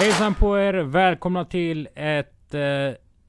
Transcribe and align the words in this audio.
Hejsan 0.00 0.34
på 0.34 0.58
er! 0.58 0.74
Välkomna 0.74 1.44
till 1.44 1.88
ett 1.94 2.54
eh, 2.54 2.60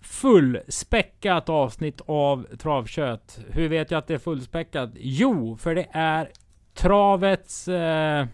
fullspäckat 0.02 1.50
avsnitt 1.50 2.02
av 2.06 2.48
Travkött. 2.58 3.40
Hur 3.50 3.70
vet 3.70 3.92
jag 3.92 3.98
att 3.98 4.08
det 4.08 4.14
är 4.14 4.18
fullspäckat? 4.18 4.90
Jo, 4.96 5.58
för 5.58 5.76
det 5.76 5.88
är 5.92 6.30
travets 6.74 7.68
eh, 7.68 8.26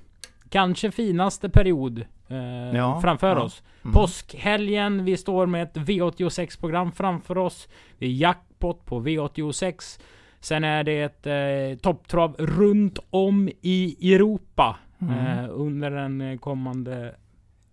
kanske 0.50 0.92
finaste 0.92 1.50
period 1.50 2.05
eh, 2.28 2.76
Ja, 2.78 3.02
framför 3.02 3.36
ja. 3.36 3.42
oss. 3.42 3.64
Mm. 3.84 3.94
Påskhelgen, 3.94 5.06
vi 5.06 5.17
står 5.17 5.45
med 5.45 5.64
ett 5.64 5.78
V86-program 5.78 6.92
framför 6.92 7.38
oss. 7.38 7.67
Det 7.98 8.06
är 8.06 8.09
jackpot 8.12 8.86
på 8.86 9.00
V86. 9.00 10.00
Sen 10.40 10.64
är 10.64 10.84
det 10.84 11.02
ett 11.02 11.28
eh, 11.28 11.81
topptrav 11.81 12.36
runt 12.40 13.00
om 13.09 13.50
i 13.62 14.14
Europa. 14.14 14.78
Mm. 15.02 15.17
Eh, 15.17 15.50
under 15.52 15.92
den 15.92 16.22
eh, 16.22 16.38
kommande 16.38 17.16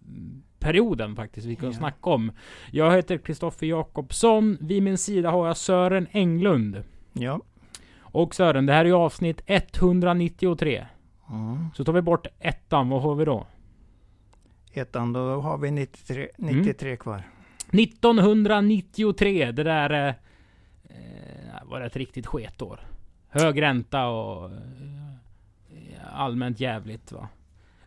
mm, 0.06 0.42
perioden 0.64 1.16
faktiskt, 1.16 1.46
vi 1.46 1.56
kan 1.56 1.66
Ja. 1.66 1.72
snacka 1.78 2.10
om. 2.10 2.32
Jag 2.70 2.92
heter 2.96 3.18
Kristoffer 3.18 3.66
Jakobsson. 3.66 4.58
Vid 4.60 4.82
min 4.82 4.98
sida 4.98 5.30
har 5.30 5.46
jag 5.46 5.56
Sören 5.56 6.06
Englund. 6.12 6.82
Ja. 7.12 7.40
Och 8.00 8.34
Sören, 8.34 8.66
det 8.66 8.72
här 8.72 8.80
är 8.80 8.84
ju 8.88 8.94
avsnitt 8.94 9.42
193. 9.46 10.86
Mm. 11.30 11.66
Så 11.76 11.84
tar 11.84 11.92
vi 11.92 12.02
bort 12.02 12.26
ettan, 12.38 12.88
vad 12.88 13.02
har 13.02 13.14
vi 13.14 13.24
då? 13.24 13.46
Ettan, 14.72 15.12
då 15.12 15.40
har 15.40 15.58
vi 15.58 15.70
93, 15.70 16.28
93 16.36 16.96
kvar. 16.96 17.22
1993, 17.72 19.52
det 19.52 19.62
där 19.62 19.90
eh, 19.90 20.14
eh, 20.84 21.64
var 21.64 21.80
ett 21.80 21.96
riktigt 21.96 22.26
sketår. 22.26 22.80
Hög 23.28 23.62
ränta 23.62 24.06
och 24.06 24.50
eh, 24.50 24.60
allmänt 26.14 26.60
jävligt 26.60 27.12
va. 27.12 27.28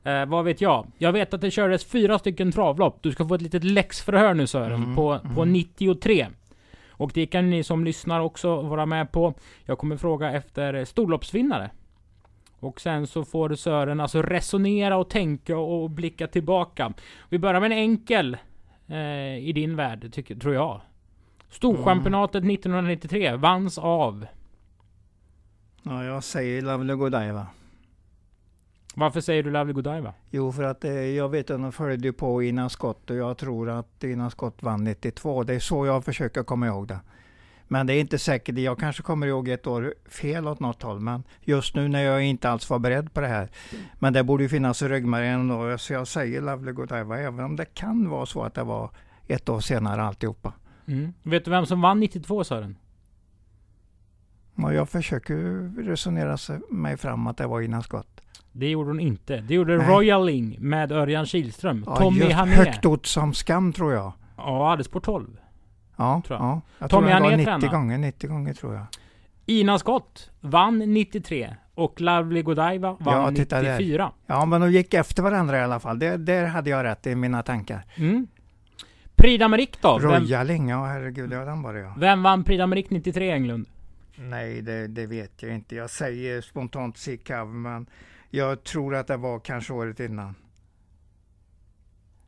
Eh, 0.08 0.26
vad 0.26 0.46
vet 0.46 0.62
jag? 0.62 0.88
Jag 0.98 1.12
vet 1.12 1.34
att 1.34 1.42
det 1.42 1.52
kördes 1.52 1.86
fyra 1.86 2.20
stycken 2.20 2.52
travlopp. 2.52 2.98
Du 3.02 3.12
ska 3.12 3.28
få 3.28 3.36
ett 3.36 3.42
litet 3.42 3.64
läxförhör 3.64 4.34
nu 4.34 4.48
Sören, 4.48 4.84
Mm, 4.84 4.96
på, 4.96 5.20
på 5.36 5.42
mm. 5.42 5.54
93. 5.54 6.28
Och 6.90 7.12
det 7.14 7.26
kan 7.26 7.50
ni 7.50 7.64
som 7.64 7.86
lyssnar 7.86 8.20
också 8.20 8.62
vara 8.62 8.86
med 8.86 9.12
på. 9.12 9.34
Jag 9.66 9.78
kommer 9.78 9.98
fråga 9.98 10.32
efter 10.32 10.86
storloppsvinnare. 10.86 11.70
Och 12.60 12.82
sen 12.82 13.08
så 13.08 13.26
får 13.26 13.56
Sören 13.56 14.00
alltså 14.00 14.22
resonera 14.22 14.98
och 14.98 15.10
tänka 15.10 15.58
och 15.58 15.90
blicka 15.90 16.28
tillbaka. 16.28 16.94
Vi 17.30 17.40
börjar 17.40 17.62
med 17.62 17.72
en 17.72 17.78
enkel 17.78 18.38
eh, 18.88 19.38
i 19.38 19.52
din 19.56 19.76
värld, 19.76 20.14
tycker, 20.14 20.36
tror 20.36 20.54
jag. 20.54 20.82
Storchampionatet 21.50 22.44
1993 22.44 23.36
vanns 23.36 23.78
av... 23.78 24.26
Ja, 25.84 26.04
jag 26.04 26.24
säger 26.24 26.62
Lovely 26.62 26.94
Godiva. 26.94 27.48
Varför 29.00 29.22
säger 29.22 29.44
du 29.44 29.52
Lovely 29.52 29.74
Godiva? 29.74 30.14
Jo, 30.30 30.52
för 30.52 30.64
att 30.64 30.84
eh, 30.84 30.92
jag 30.92 31.30
vet 31.30 31.50
att 31.50 31.62
de 31.62 31.72
följde 31.72 32.08
ju 32.08 32.14
på 32.14 32.44
innan 32.44 32.70
skott 32.70 33.10
och 33.10 33.16
jag 33.16 33.38
tror 33.38 33.70
att 33.70 34.04
innan 34.04 34.32
skott 34.32 34.64
vann 34.64 34.84
92. 34.84 35.44
Det 35.44 35.54
är 35.54 35.60
så 35.60 35.86
jag 35.86 36.06
försöker 36.06 36.44
komma 36.44 36.68
ihåg 36.68 36.88
det. 36.88 37.00
Men 37.68 37.88
det 37.88 37.94
är 37.94 38.00
inte 38.00 38.18
säkert. 38.18 38.58
Jag 38.58 38.80
kanske 38.80 39.04
kommer 39.04 39.28
ihåg 39.28 39.48
ett 39.50 39.68
år 39.68 39.94
fel 40.10 40.48
åt 40.48 40.60
något 40.60 40.84
håll. 40.84 41.00
Men 41.00 41.24
just 41.42 41.76
nu 41.76 41.88
när 41.88 42.04
jag 42.04 42.24
inte 42.24 42.50
alls 42.50 42.70
var 42.70 42.80
beredd 42.80 43.14
på 43.14 43.22
det 43.22 43.28
här. 43.28 43.50
Men 44.00 44.14
det 44.14 44.24
borde 44.24 44.44
ju 44.44 44.50
finnas 44.50 44.82
i 44.82 44.88
ryggmärgen 44.88 45.40
ändå. 45.40 45.78
Så 45.78 45.94
jag 45.94 46.08
säger 46.08 46.42
Lovely 46.42 46.72
Godiva. 46.72 47.20
Även 47.20 47.46
om 47.46 47.56
det 47.56 47.66
kan 47.66 48.10
vara 48.10 48.26
så 48.26 48.44
att 48.44 48.54
det 48.54 48.64
var 48.64 48.90
ett 49.28 49.50
år 49.50 49.60
senare 49.60 50.02
alltihopa. 50.04 50.54
Mm. 50.88 51.14
Vet 51.24 51.46
du 51.46 51.52
vem 51.52 51.66
som 51.66 51.82
vann 51.82 52.00
92 52.00 52.44
Sören? 52.44 52.78
Jag 54.56 54.90
försöker 54.90 55.36
resonera 55.84 56.38
mig 56.70 56.98
fram 56.98 57.28
att 57.28 57.38
det 57.38 57.48
var 57.48 57.62
innan 57.62 57.84
skott. 57.84 58.17
Det 58.52 58.70
gjorde 58.70 58.90
hon 58.90 59.00
inte. 59.00 59.38
Det 59.38 59.54
gjorde 59.54 59.78
Nej. 59.78 59.88
Royaling 59.88 60.58
med 60.60 60.92
Örjan 60.92 61.26
Kihlström. 61.26 61.84
Ja, 61.88 61.96
Tommy 61.96 62.32
Hané. 62.32 62.52
Högt 62.56 62.86
ort 62.86 63.06
som 63.06 63.34
skam 63.34 63.74
tror 63.74 63.94
jag. 63.94 64.12
Ja, 64.38 64.72
alldeles 64.72 64.88
på 64.88 65.00
12. 65.00 65.28
Ja, 65.96 66.22
Tror 66.28 66.40
jag. 66.40 66.48
ja. 66.48 66.62
jag 66.80 66.90
Tommy 66.90 67.08
tror 67.08 67.14
Hané 67.14 67.38
90 67.38 67.46
tränar. 67.46 67.68
gånger, 67.68 67.98
90 67.98 68.30
gånger 68.30 68.54
tror 68.54 68.74
jag. 68.74 68.86
Ina 69.46 69.80
Scott 69.80 70.32
vann 70.42 70.80
93. 70.94 71.56
Och 71.74 72.02
Lovely 72.02 72.42
Godiva 72.42 72.98
vann 73.00 73.22
Ja, 73.24 73.32
titta 73.32 73.62
där. 73.62 73.72
94. 73.78 74.12
Ja, 74.28 74.46
men 74.46 74.62
de 74.62 74.72
gick 74.72 74.94
efter 74.94 75.24
varandra 75.24 75.58
i 75.58 75.62
alla 75.62 75.80
fall. 75.80 76.00
Det, 76.00 76.18
där 76.18 76.46
hade 76.46 76.70
jag 76.70 76.84
rätt 76.84 77.08
i 77.08 77.16
mina 77.16 77.44
tankar. 77.44 77.86
Mm. 77.96 78.28
Prix 79.16 79.44
d'Amérique 79.44 79.78
då? 79.82 80.00
Royaling, 80.00 80.70
ja 80.70 80.86
herregud, 80.86 81.32
ja 81.34 81.46
den 81.46 81.62
var 81.62 81.74
det 81.74 81.80
ja. 81.80 81.94
vem 81.98 82.24
vann 82.24 82.44
Prix 82.44 82.62
d'Amérique 82.62 82.88
93 82.90 83.32
Englund? 83.32 83.66
Nej, 84.16 84.62
det, 84.62 84.88
det 84.88 85.06
vet 85.06 85.44
jag 85.44 85.56
inte. 85.56 85.76
Jag 85.76 85.90
säger 85.90 86.42
spontant 86.42 86.98
Sikav, 86.98 87.48
men 87.48 87.86
jag 88.30 88.64
tror 88.64 88.96
att 88.96 89.08
det 89.08 89.18
var 89.18 89.40
kanske 89.40 89.74
året 89.74 90.00
innan. 90.00 90.36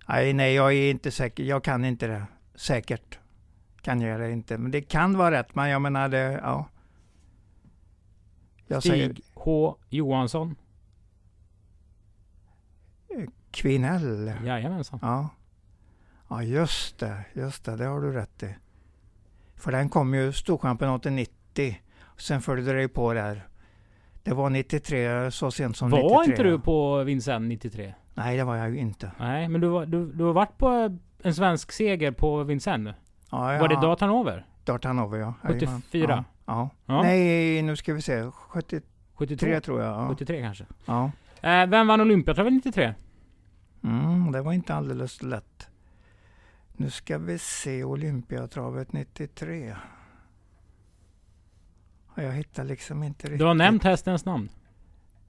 Nej, 0.07 0.33
nej, 0.33 0.53
jag 0.53 0.73
är 0.73 0.91
inte 0.91 1.11
säker. 1.11 1.43
Jag 1.43 1.63
kan 1.63 1.85
inte 1.85 2.07
det. 2.07 2.25
Säkert 2.55 3.19
kan 3.81 4.01
jag 4.01 4.19
det 4.19 4.31
inte. 4.31 4.57
Men 4.57 4.71
det 4.71 4.81
kan 4.81 5.17
vara 5.17 5.31
rätt, 5.31 5.55
men 5.55 5.69
jag 5.69 5.81
menar 5.81 6.09
det, 6.09 6.39
ja. 6.43 6.65
Jag 8.67 8.83
säger 8.83 9.13
Stig 9.13 9.25
H 9.33 9.77
Johansson. 9.89 10.55
Kvinnell. 13.51 14.33
Jajamensan. 14.45 14.99
Ja. 15.01 15.29
ja, 16.29 16.43
just 16.43 16.99
det. 16.99 17.25
Just 17.33 17.65
det, 17.65 17.75
det 17.75 17.85
har 17.85 18.01
du 18.01 18.11
rätt 18.11 18.43
i. 18.43 18.55
För 19.55 19.71
den 19.71 19.89
kom 19.89 20.13
ju 20.13 20.33
Storchampionatet 20.33 21.11
90. 21.11 21.81
Sen 22.17 22.41
följde 22.41 22.73
det 22.73 22.81
ju 22.81 22.89
på 22.89 23.13
där. 23.13 23.47
Det 24.29 24.35
var 24.35 24.49
93 24.49 25.31
så 25.31 25.51
sent 25.51 25.77
som 25.77 25.89
93. 25.89 26.09
Var 26.09 26.23
inte 26.23 26.43
du 26.43 26.59
på 26.59 27.03
Vincennes 27.03 27.49
93? 27.49 27.93
Nej, 28.13 28.37
det 28.37 28.43
var 28.43 28.55
jag 28.55 28.69
ju 28.69 28.77
inte. 28.77 29.11
Nej, 29.19 29.47
men 29.49 29.61
du, 29.61 29.67
var- 29.67 29.85
du, 29.85 30.11
du 30.11 30.23
har 30.23 30.33
varit 30.33 30.57
på 30.57 30.97
en 31.23 31.35
svensk 31.35 31.71
seger 31.71 32.11
på 32.11 32.43
Vincennes? 32.43 32.95
Ja, 33.31 33.53
ja. 33.53 33.61
Var 33.61 33.67
det 33.67 33.75
Dart 33.75 34.01
Hanover? 34.01 34.45
Dartanover, 34.63 35.17
ja. 35.19 35.33
Jajamän. 35.43 35.81
74? 35.81 36.07
Ja. 36.09 36.23
ja. 36.45 36.69
Ja. 36.85 37.01
Nej, 37.03 37.61
nu 37.61 37.75
ska 37.75 37.93
vi 37.93 38.01
se. 38.01 38.31
73 38.53 38.81
72? 39.15 39.59
tror 39.65 39.81
jag. 39.81 39.91
Ja. 40.01 40.07
73 40.09 40.41
kanske? 40.41 40.65
ja. 40.85 41.11
Eh, 41.41 41.65
vem 41.67 41.87
vann 41.87 42.01
Olympiatravet 42.01 42.53
93? 42.53 42.93
Mm, 43.83 44.31
det 44.31 44.41
var 44.41 44.53
inte 44.53 44.75
alldeles 44.75 45.23
lätt. 45.23 45.67
Nu 46.73 46.89
ska 46.89 47.17
vi 47.17 47.37
se 47.37 47.83
Olympiatravet 47.83 48.93
93. 48.93 49.75
Ja, 52.19 52.25
Jag 52.25 52.33
hittar 52.33 52.63
liksom 52.63 53.03
inte 53.03 53.27
riktigt. 53.27 53.39
Du 53.39 53.45
har 53.45 53.53
nämnt 53.53 53.83
hästens 53.83 54.25
namn. 54.25 54.49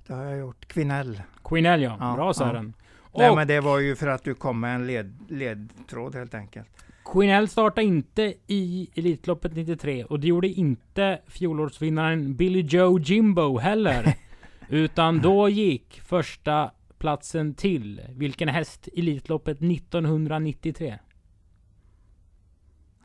Det 0.06 0.12
har 0.14 0.24
jag 0.24 0.38
gjort. 0.38 0.66
Kvinnell. 0.68 1.22
Queen 1.44 1.64
ja. 1.64 1.96
Ja, 2.00 2.14
Bra 2.14 2.34
Sören. 2.34 2.74
Nej, 3.14 3.30
Och 3.30 3.36
men 3.36 3.48
det 3.48 3.60
var 3.60 3.78
ju 3.78 3.96
för 3.96 4.06
att 4.06 4.24
du 4.24 4.34
kom 4.34 4.60
med 4.60 4.74
en 4.74 4.86
led, 4.86 5.18
ledtråd 5.28 6.14
helt 6.14 6.34
enkelt. 6.34 6.68
Queen 7.04 7.48
startade 7.48 7.86
inte 7.86 8.34
i 8.46 8.90
Elitloppet 8.94 9.54
93 9.54 10.04
och 10.04 10.20
det 10.20 10.26
gjorde 10.26 10.48
inte 10.48 11.20
fjolårsvinnaren 11.26 12.34
Billy 12.34 12.60
Joe 12.60 12.98
Jimbo 12.98 13.58
heller. 13.58 14.14
Utan 14.68 15.18
då 15.18 15.48
gick 15.48 16.00
första 16.00 16.70
platsen 16.98 17.54
till 17.54 18.00
vilken 18.08 18.48
häst 18.48 18.88
i 18.92 19.00
Elitloppet 19.00 19.62
1993? 19.62 20.98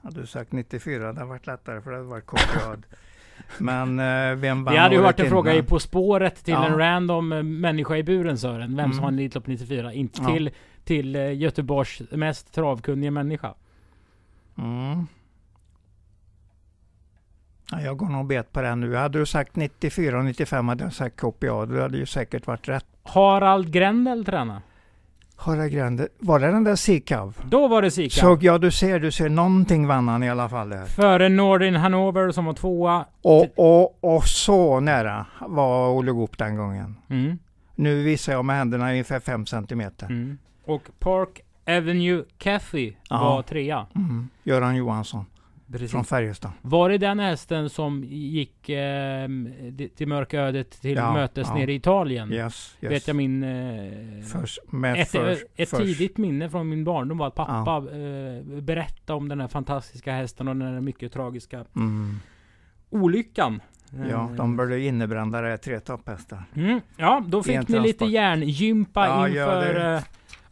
Hade 0.01 0.21
du 0.21 0.27
sagt 0.27 0.51
94 0.51 0.99
det 0.99 1.07
hade 1.07 1.25
varit 1.25 1.47
lättare 1.47 1.81
för 1.81 1.91
det 1.91 1.97
hade 1.97 2.09
varit 2.09 2.25
kortrad. 2.25 2.85
Men 3.57 3.99
eh, 3.99 4.35
vem 4.35 4.63
vann 4.63 4.73
Det 4.73 4.79
hade 4.79 4.95
ju 4.95 5.01
varit 5.01 5.19
en 5.19 5.29
fråga 5.29 5.53
i? 5.55 5.63
På 5.63 5.79
spåret 5.79 6.43
till 6.43 6.53
Ja. 6.53 6.65
en 6.65 6.77
random 6.77 7.31
eh, 7.31 7.43
människa 7.43 7.97
i 7.97 8.03
buren 8.03 8.37
Sören. 8.37 8.75
Vem 8.75 8.85
som 8.91 8.91
Mm. 8.91 9.03
vann 9.03 9.13
Elitlopp 9.13 9.47
94. 9.47 9.93
Inte 9.93 10.21
Ja. 10.21 10.27
till, 10.33 10.49
till 10.83 11.15
eh, 11.15 11.33
Göteborgs 11.37 12.01
mest 12.11 12.53
travkunniga 12.53 13.11
människa. 13.11 13.53
Mm. 14.57 15.07
Ja, 17.71 17.81
jag 17.81 17.97
går 17.97 18.09
nog 18.09 18.27
bet 18.27 18.51
på 18.51 18.61
den 18.61 18.79
nu. 18.79 18.95
Hade 18.95 19.19
du 19.19 19.25
sagt 19.25 19.55
94 19.55 20.17
och 20.17 20.25
95 20.25 20.67
hade 20.67 20.83
jag 20.83 20.93
sagt 20.93 21.15
KPA. 21.21 21.65
Det 21.65 21.81
hade 21.81 21.97
ju 21.97 22.05
säkert 22.05 22.47
varit 22.47 22.67
rätt. 22.67 22.85
Harald 23.03 23.71
Grendel 23.71 24.25
träna. 24.25 24.61
Harald 25.35 25.71
Grande. 25.71 26.07
Var 26.19 26.39
det 26.39 26.47
den 26.47 26.63
där 26.63 26.75
Sikav? 26.75 27.37
Då 27.49 27.67
var 27.67 27.81
det 27.81 27.91
Sika. 27.91 28.21
Så 28.21 28.37
ja, 28.41 28.57
du 28.57 28.71
ser, 28.71 28.99
du 28.99 29.11
ser. 29.11 29.29
Någonting 29.29 29.87
vann 29.87 30.07
han 30.07 30.23
i 30.23 30.29
alla 30.29 30.49
fall 30.49 30.69
där. 30.69 30.85
Före 30.85 31.29
Nordin 31.29 31.75
Hanover 31.75 32.31
som 32.31 32.45
var 32.45 32.53
tvåa. 32.53 33.05
Och, 33.21 33.47
och, 33.55 34.03
och 34.15 34.23
så 34.23 34.79
nära 34.79 35.25
var 35.39 35.89
Olle 35.89 36.11
Goop 36.11 36.37
den 36.37 36.55
gången. 36.55 36.95
Mm. 37.09 37.39
Nu 37.75 38.03
visar 38.03 38.33
jag 38.33 38.45
med 38.45 38.55
händerna 38.55 38.89
ungefär 38.91 39.19
5 39.19 39.45
centimeter. 39.45 40.05
Mm. 40.05 40.37
Och 40.65 40.81
Park 40.99 41.41
Avenue 41.67 42.23
Ja. 43.09 43.19
var 43.23 43.41
trea. 43.41 43.85
Mm. 43.95 44.29
Göran 44.43 44.75
Johansson 44.75 45.25
Precis. 45.71 45.91
från 45.91 46.05
Färjestad. 46.05 46.51
Var 46.61 46.89
det 46.89 46.97
den 46.97 47.19
hästen 47.19 47.69
som 47.69 48.03
gick 48.03 48.69
eh, 48.69 49.27
till 49.95 50.07
mörka 50.07 50.41
ödet 50.41 50.81
till 50.81 50.95
Ja, 50.95 51.13
mötes 51.13 51.47
ja. 51.47 51.55
nere 51.55 51.71
i 51.71 51.75
Italien? 51.75 52.33
Yes, 52.33 52.77
yes. 52.81 52.91
Vet 52.91 53.07
jag 53.07 53.15
min... 53.15 53.43
Eh, 53.43 54.23
Först, 54.33 54.59
med 54.71 55.01
ett 55.01 55.09
först, 55.11 55.43
ett 55.55 55.69
först. 55.69 55.81
tidigt 55.83 56.17
minne 56.17 56.49
från 56.49 56.69
min 56.69 56.83
barndom 56.83 57.17
var 57.17 57.27
att 57.27 57.35
pappa 57.35 57.77
eh, 57.77 58.61
berättade 58.61 59.17
om 59.17 59.29
den 59.29 59.41
här 59.41 59.47
fantastiska 59.47 60.13
hästen 60.13 60.47
och 60.47 60.55
den 60.55 60.73
här 60.73 60.81
mycket 60.81 61.13
tragiska 61.13 61.65
Mm. 61.75 62.19
olyckan. 62.89 63.61
Ja, 64.09 64.29
Eh, 64.29 64.31
de 64.31 64.57
blev 64.57 64.79
innebrända 64.79 65.41
det 65.41 65.57
tre 65.57 65.79
topphästar. 65.79 66.43
Mm, 66.55 66.81
ja, 66.97 67.23
då 67.27 67.43
fick 67.43 67.67
ni 67.67 67.79
lite 67.79 67.97
transport. 67.99 68.11
Ja, 68.11 68.35
ja, 68.95 69.27
inför 69.27 69.95
eh, 69.95 70.01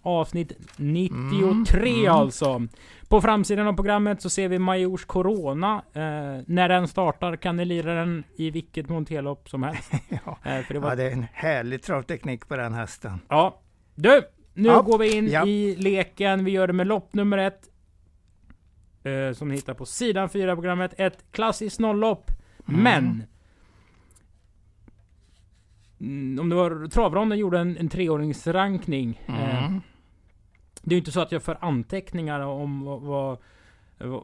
Avsnitt 0.02 0.52
93 0.78 1.90
Mm, 1.90 2.00
mm. 2.00 2.12
alltså. 2.12 2.68
På 3.14 3.22
framsidan 3.22 3.68
av 3.68 3.74
programmet 3.74 4.22
så 4.22 4.30
ser 4.30 4.48
vi 4.48 4.60
Majors 4.60 5.06
Corona. 5.06 5.84
Eh, 5.94 6.02
när 6.48 6.70
den 6.70 6.88
startar 6.88 7.36
kan 7.36 7.58
ni 7.58 7.66
lira 7.66 7.94
den 7.96 8.24
i 8.36 8.50
vilket 8.50 8.90
monterlopp 8.90 9.50
som 9.50 9.64
helst. 9.64 9.92
Ja. 10.26 10.38
Eh, 10.44 10.66
det 10.70 10.80
var 10.80 10.90
ja, 10.90 10.96
det 10.96 11.04
är 11.04 11.12
en 11.12 11.26
härlig 11.34 11.84
travteknik 11.84 12.48
på 12.48 12.56
den 12.58 12.74
hästen. 12.74 13.20
Ja. 13.30 13.62
Du! 13.96 14.22
Nu 14.54 14.70
Ja, 14.70 14.82
går 14.82 14.98
vi 14.98 15.18
in 15.18 15.28
ja. 15.28 15.46
i 15.48 15.76
leken. 15.76 16.46
Vi 16.46 16.52
gör 16.52 16.68
det 16.68 16.74
med 16.74 16.88
lopp 16.88 17.14
nummer 17.14 17.38
ett. 17.38 17.70
Eh, 19.04 19.34
som 19.34 19.50
ni 19.50 19.56
hittar 19.56 19.74
på 19.74 19.86
sidan 19.86 20.30
4 20.30 20.56
programmet. 20.56 20.94
Ett 20.98 21.18
klassiskt 21.32 21.80
nolllopp. 21.80 22.32
Mm. 22.68 22.84
Men... 22.84 23.24
Mm, 26.02 26.40
om 26.40 26.50
det 26.50 26.56
var 26.56 26.88
Travronden 26.88 27.40
gjorde 27.40 27.60
en, 27.60 27.78
en 27.78 27.90
treåringsrankning. 27.90 29.22
Eh, 29.26 29.34
Mm. 29.34 29.53
Det 30.84 30.94
är 30.94 30.96
ju 30.96 31.00
inte 31.00 31.12
så 31.12 31.20
att 31.22 31.32
jag 31.32 31.44
för 31.44 31.58
anteckningar 31.62 32.40
om 32.40 32.84
vad, 32.86 33.38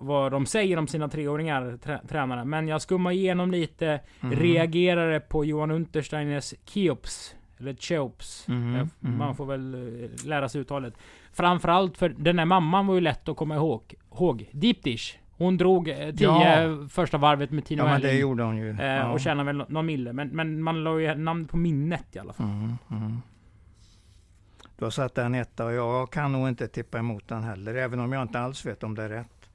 vad, 0.02 0.32
de 0.32 0.46
säger 0.46 0.78
om 0.78 0.88
sina 0.88 1.08
treåringar, 1.10 1.78
trä, 1.84 2.02
tränare. 2.08 2.46
Men 2.46 2.68
jag 2.68 2.82
skummar 2.82 3.12
igenom 3.12 3.52
lite. 3.52 4.00
Mm. 4.22 4.40
Reagerade 4.40 5.20
på 5.20 5.46
Johan 5.46 5.72
Untersteiners 5.72 6.54
Keops. 6.66 7.36
Eller 7.60 7.74
Cheops. 7.74 8.48
Mm. 8.48 8.88
Man 9.00 9.36
får 9.36 9.46
väl 9.46 9.74
eh, 10.04 10.26
lära 10.26 10.50
sig 10.50 10.62
uttalet. 10.62 10.94
Framförallt 11.34 11.98
för 11.98 12.10
den 12.10 12.36
där 12.36 12.46
mamman 12.46 12.88
var 12.88 12.96
ju 12.96 13.02
lätt 13.02 13.30
att 13.30 13.38
komma 13.38 13.56
ihåg. 13.56 13.96
ihåg. 14.16 14.50
Deep 14.52 14.84
Dish. 14.84 15.18
Hon 15.38 15.58
drog 15.58 15.90
eh, 15.90 15.96
tio 16.16 16.28
Ja. 16.28 16.88
första 16.90 17.18
varvet 17.18 17.52
med 17.52 17.66
Tino 17.66 17.84
Ja, 17.84 17.90
men 17.90 18.02
det 18.02 18.14
gjorde 18.14 18.44
hon 18.44 18.58
ju. 18.58 18.78
Ja. 18.80 19.12
Och 19.12 19.20
tjänade 19.20 19.46
väl 19.46 19.56
nå- 19.58 19.66
någon 19.70 19.86
mille. 19.86 20.14
Men, 20.14 20.28
men 20.28 20.64
man 20.64 20.84
la 20.84 21.00
ju 21.00 21.16
namn 21.16 21.48
på 21.48 21.58
minnet 21.58 22.16
i 22.16 22.20
alla 22.20 22.34
fall. 22.34 22.46
Mm. 22.92 23.22
Då 24.80 24.92
satt 24.92 25.16
den 25.16 25.36
etta 25.36 25.66
och 25.66 25.74
jag 25.74 26.12
kan 26.12 26.31
nog 26.31 26.50
inte 26.50 26.68
tippa 26.68 27.00
emot 27.00 27.28
den 27.28 27.44
heller, 27.44 27.76
även 27.76 28.00
om 28.00 28.12
jag 28.12 28.22
inte 28.22 28.40
alls 28.40 28.66
vet 28.66 28.84
om 28.84 28.96
det 28.96 29.04
är 29.04 29.10
rätt. 29.10 29.50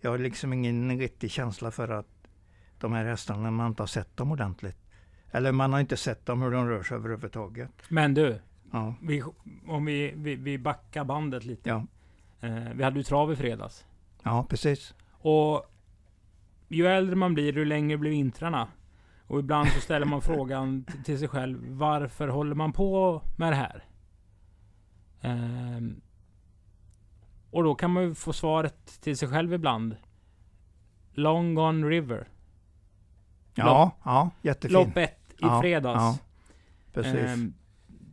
Jag 0.00 0.10
har 0.10 0.18
liksom 0.18 0.52
ingen 0.52 0.98
riktig 0.98 1.30
känsla 1.30 1.70
för 1.70 1.88
att 1.88 2.06
de 2.78 2.92
här 2.92 3.04
hästarna, 3.04 3.50
man 3.50 3.66
inte 3.66 3.82
har 3.82 3.86
sett 3.86 4.16
dem 4.16 4.32
ordentligt. 4.32 4.76
Eller 5.30 5.52
man 5.52 5.72
har 5.72 5.80
inte 5.80 5.96
sett 5.96 6.26
dem 6.26 6.42
hur 6.42 6.50
de 6.50 6.68
rör 6.68 6.82
sig 6.82 6.96
överhuvudtaget. 6.96 7.70
Men 7.88 8.14
du. 8.14 8.38
Ja, 8.72 8.94
Vi, 9.02 9.22
om 9.66 9.84
vi, 9.84 10.12
vi, 10.16 10.34
vi 10.36 10.58
backar 10.58 11.04
bandet 11.04 11.44
lite. 11.44 11.68
ja, 11.68 11.86
Eh, 12.40 12.72
vi 12.74 12.84
hade 12.84 12.96
ju 12.98 13.02
trav 13.02 13.32
i 13.32 13.36
fredags. 13.36 13.86
ja 14.22 14.46
precis. 14.48 14.94
Och 15.10 15.72
ju 16.68 16.86
äldre 16.86 17.16
man 17.16 17.34
blir, 17.34 17.52
ju 17.58 17.64
längre 17.64 17.96
blir 17.98 18.10
vintrarna. 18.10 18.68
Och 19.26 19.38
ibland 19.38 19.68
så 19.68 19.80
ställer 19.80 20.06
man 20.06 20.20
frågan 20.22 20.86
till 21.04 21.18
sig 21.18 21.28
själv. 21.28 21.58
Varför 21.68 22.28
håller 22.28 22.54
man 22.54 22.72
på 22.72 23.22
med 23.36 23.52
det 23.52 23.56
här? 23.56 23.84
Ehm, 25.20 26.00
och 27.50 27.64
då 27.64 27.74
kan 27.74 27.90
man 27.90 28.02
ju 28.02 28.14
få 28.14 28.32
svaret 28.32 29.00
till 29.00 29.16
sig 29.16 29.28
själv 29.28 29.52
ibland. 29.54 29.96
Long 31.12 31.54
Gone 31.54 31.86
River. 31.86 32.28
Ja, 33.54 33.90
ja 34.04 34.30
jättefin. 34.42 34.72
Lopp 34.72 34.96
ett 34.96 35.30
i 35.32 35.34
Ja, 35.38 35.60
fredags. 35.60 35.96
ja, 36.02 36.18
Precis. 36.92 37.14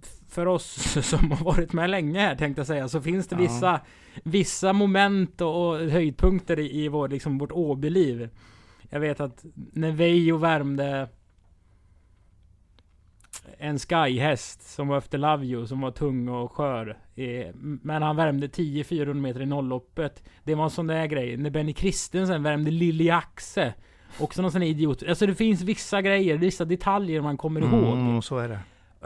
F- 0.04 0.20
för 0.30 0.46
oss 0.46 0.98
som 1.10 1.32
har 1.32 1.44
varit 1.46 1.74
med 1.74 1.90
länge 1.90 2.20
här 2.20 2.36
tänkte 2.36 2.60
jag 2.60 2.68
säga, 2.68 2.88
så 2.90 3.02
finns 3.02 3.28
det 3.28 3.36
Ja. 3.36 3.42
vissa, 3.42 3.82
vissa 4.24 4.74
moment 4.74 5.42
och, 5.42 5.68
och 5.70 5.78
höjdpunkter 5.80 6.60
i, 6.60 6.84
i 6.84 6.88
vår, 6.88 7.08
liksom, 7.08 7.38
vårt 7.38 7.52
Åbyliv. 7.52 8.30
Jag 8.90 9.00
vet 9.00 9.20
att 9.20 9.46
när 9.54 9.92
Veijo 9.92 10.38
värmde 10.38 11.10
en 13.58 13.80
skyhäst 13.80 14.62
som 14.62 14.88
var 14.88 14.98
efter 14.98 15.18
Lavio 15.18 15.66
som 15.68 15.82
var 15.82 15.92
tung 15.92 16.30
och 16.30 16.52
skör. 16.52 16.98
Eh, 17.16 17.48
Men 17.82 18.02
han 18.02 18.16
värmde 18.16 18.48
10-400 18.48 19.14
meter 19.14 19.42
i 19.42 19.46
nollloppet. 19.46 20.24
Det 20.44 20.56
var 20.56 20.64
en 20.64 20.70
sån 20.70 20.88
där 20.88 21.06
grej. 21.06 21.38
När 21.38 21.50
Benny 21.50 21.74
Christensen 21.74 22.44
värmde 22.44 22.72
Lilly 22.72 23.10
Axe. 23.10 23.74
Också 24.20 24.42
någon 24.42 24.52
sån 24.52 24.62
här 24.62 24.70
idiot. 24.70 25.04
Alltså 25.08 25.26
det 25.26 25.36
finns 25.36 25.62
vissa 25.62 26.02
grejer, 26.02 26.38
vissa 26.38 26.66
detaljer 26.66 27.22
man 27.22 27.38
kommer 27.38 27.62
ihåg. 27.62 27.98
Mm, 27.98 28.22
så 28.22 28.38
är 28.38 28.50
det. 28.50 28.60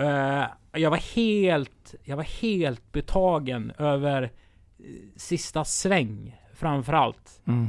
Eh, 0.03 0.45
jag 0.81 0.89
var 0.89 1.15
helt, 1.15 1.95
jag 2.03 2.17
var 2.17 2.23
helt 2.23 2.91
betagen 2.91 3.71
över 3.77 4.23
eh, 4.23 4.29
sista 5.15 5.65
sväng 5.65 6.41
framförallt. 6.53 7.41
Mm. 7.47 7.67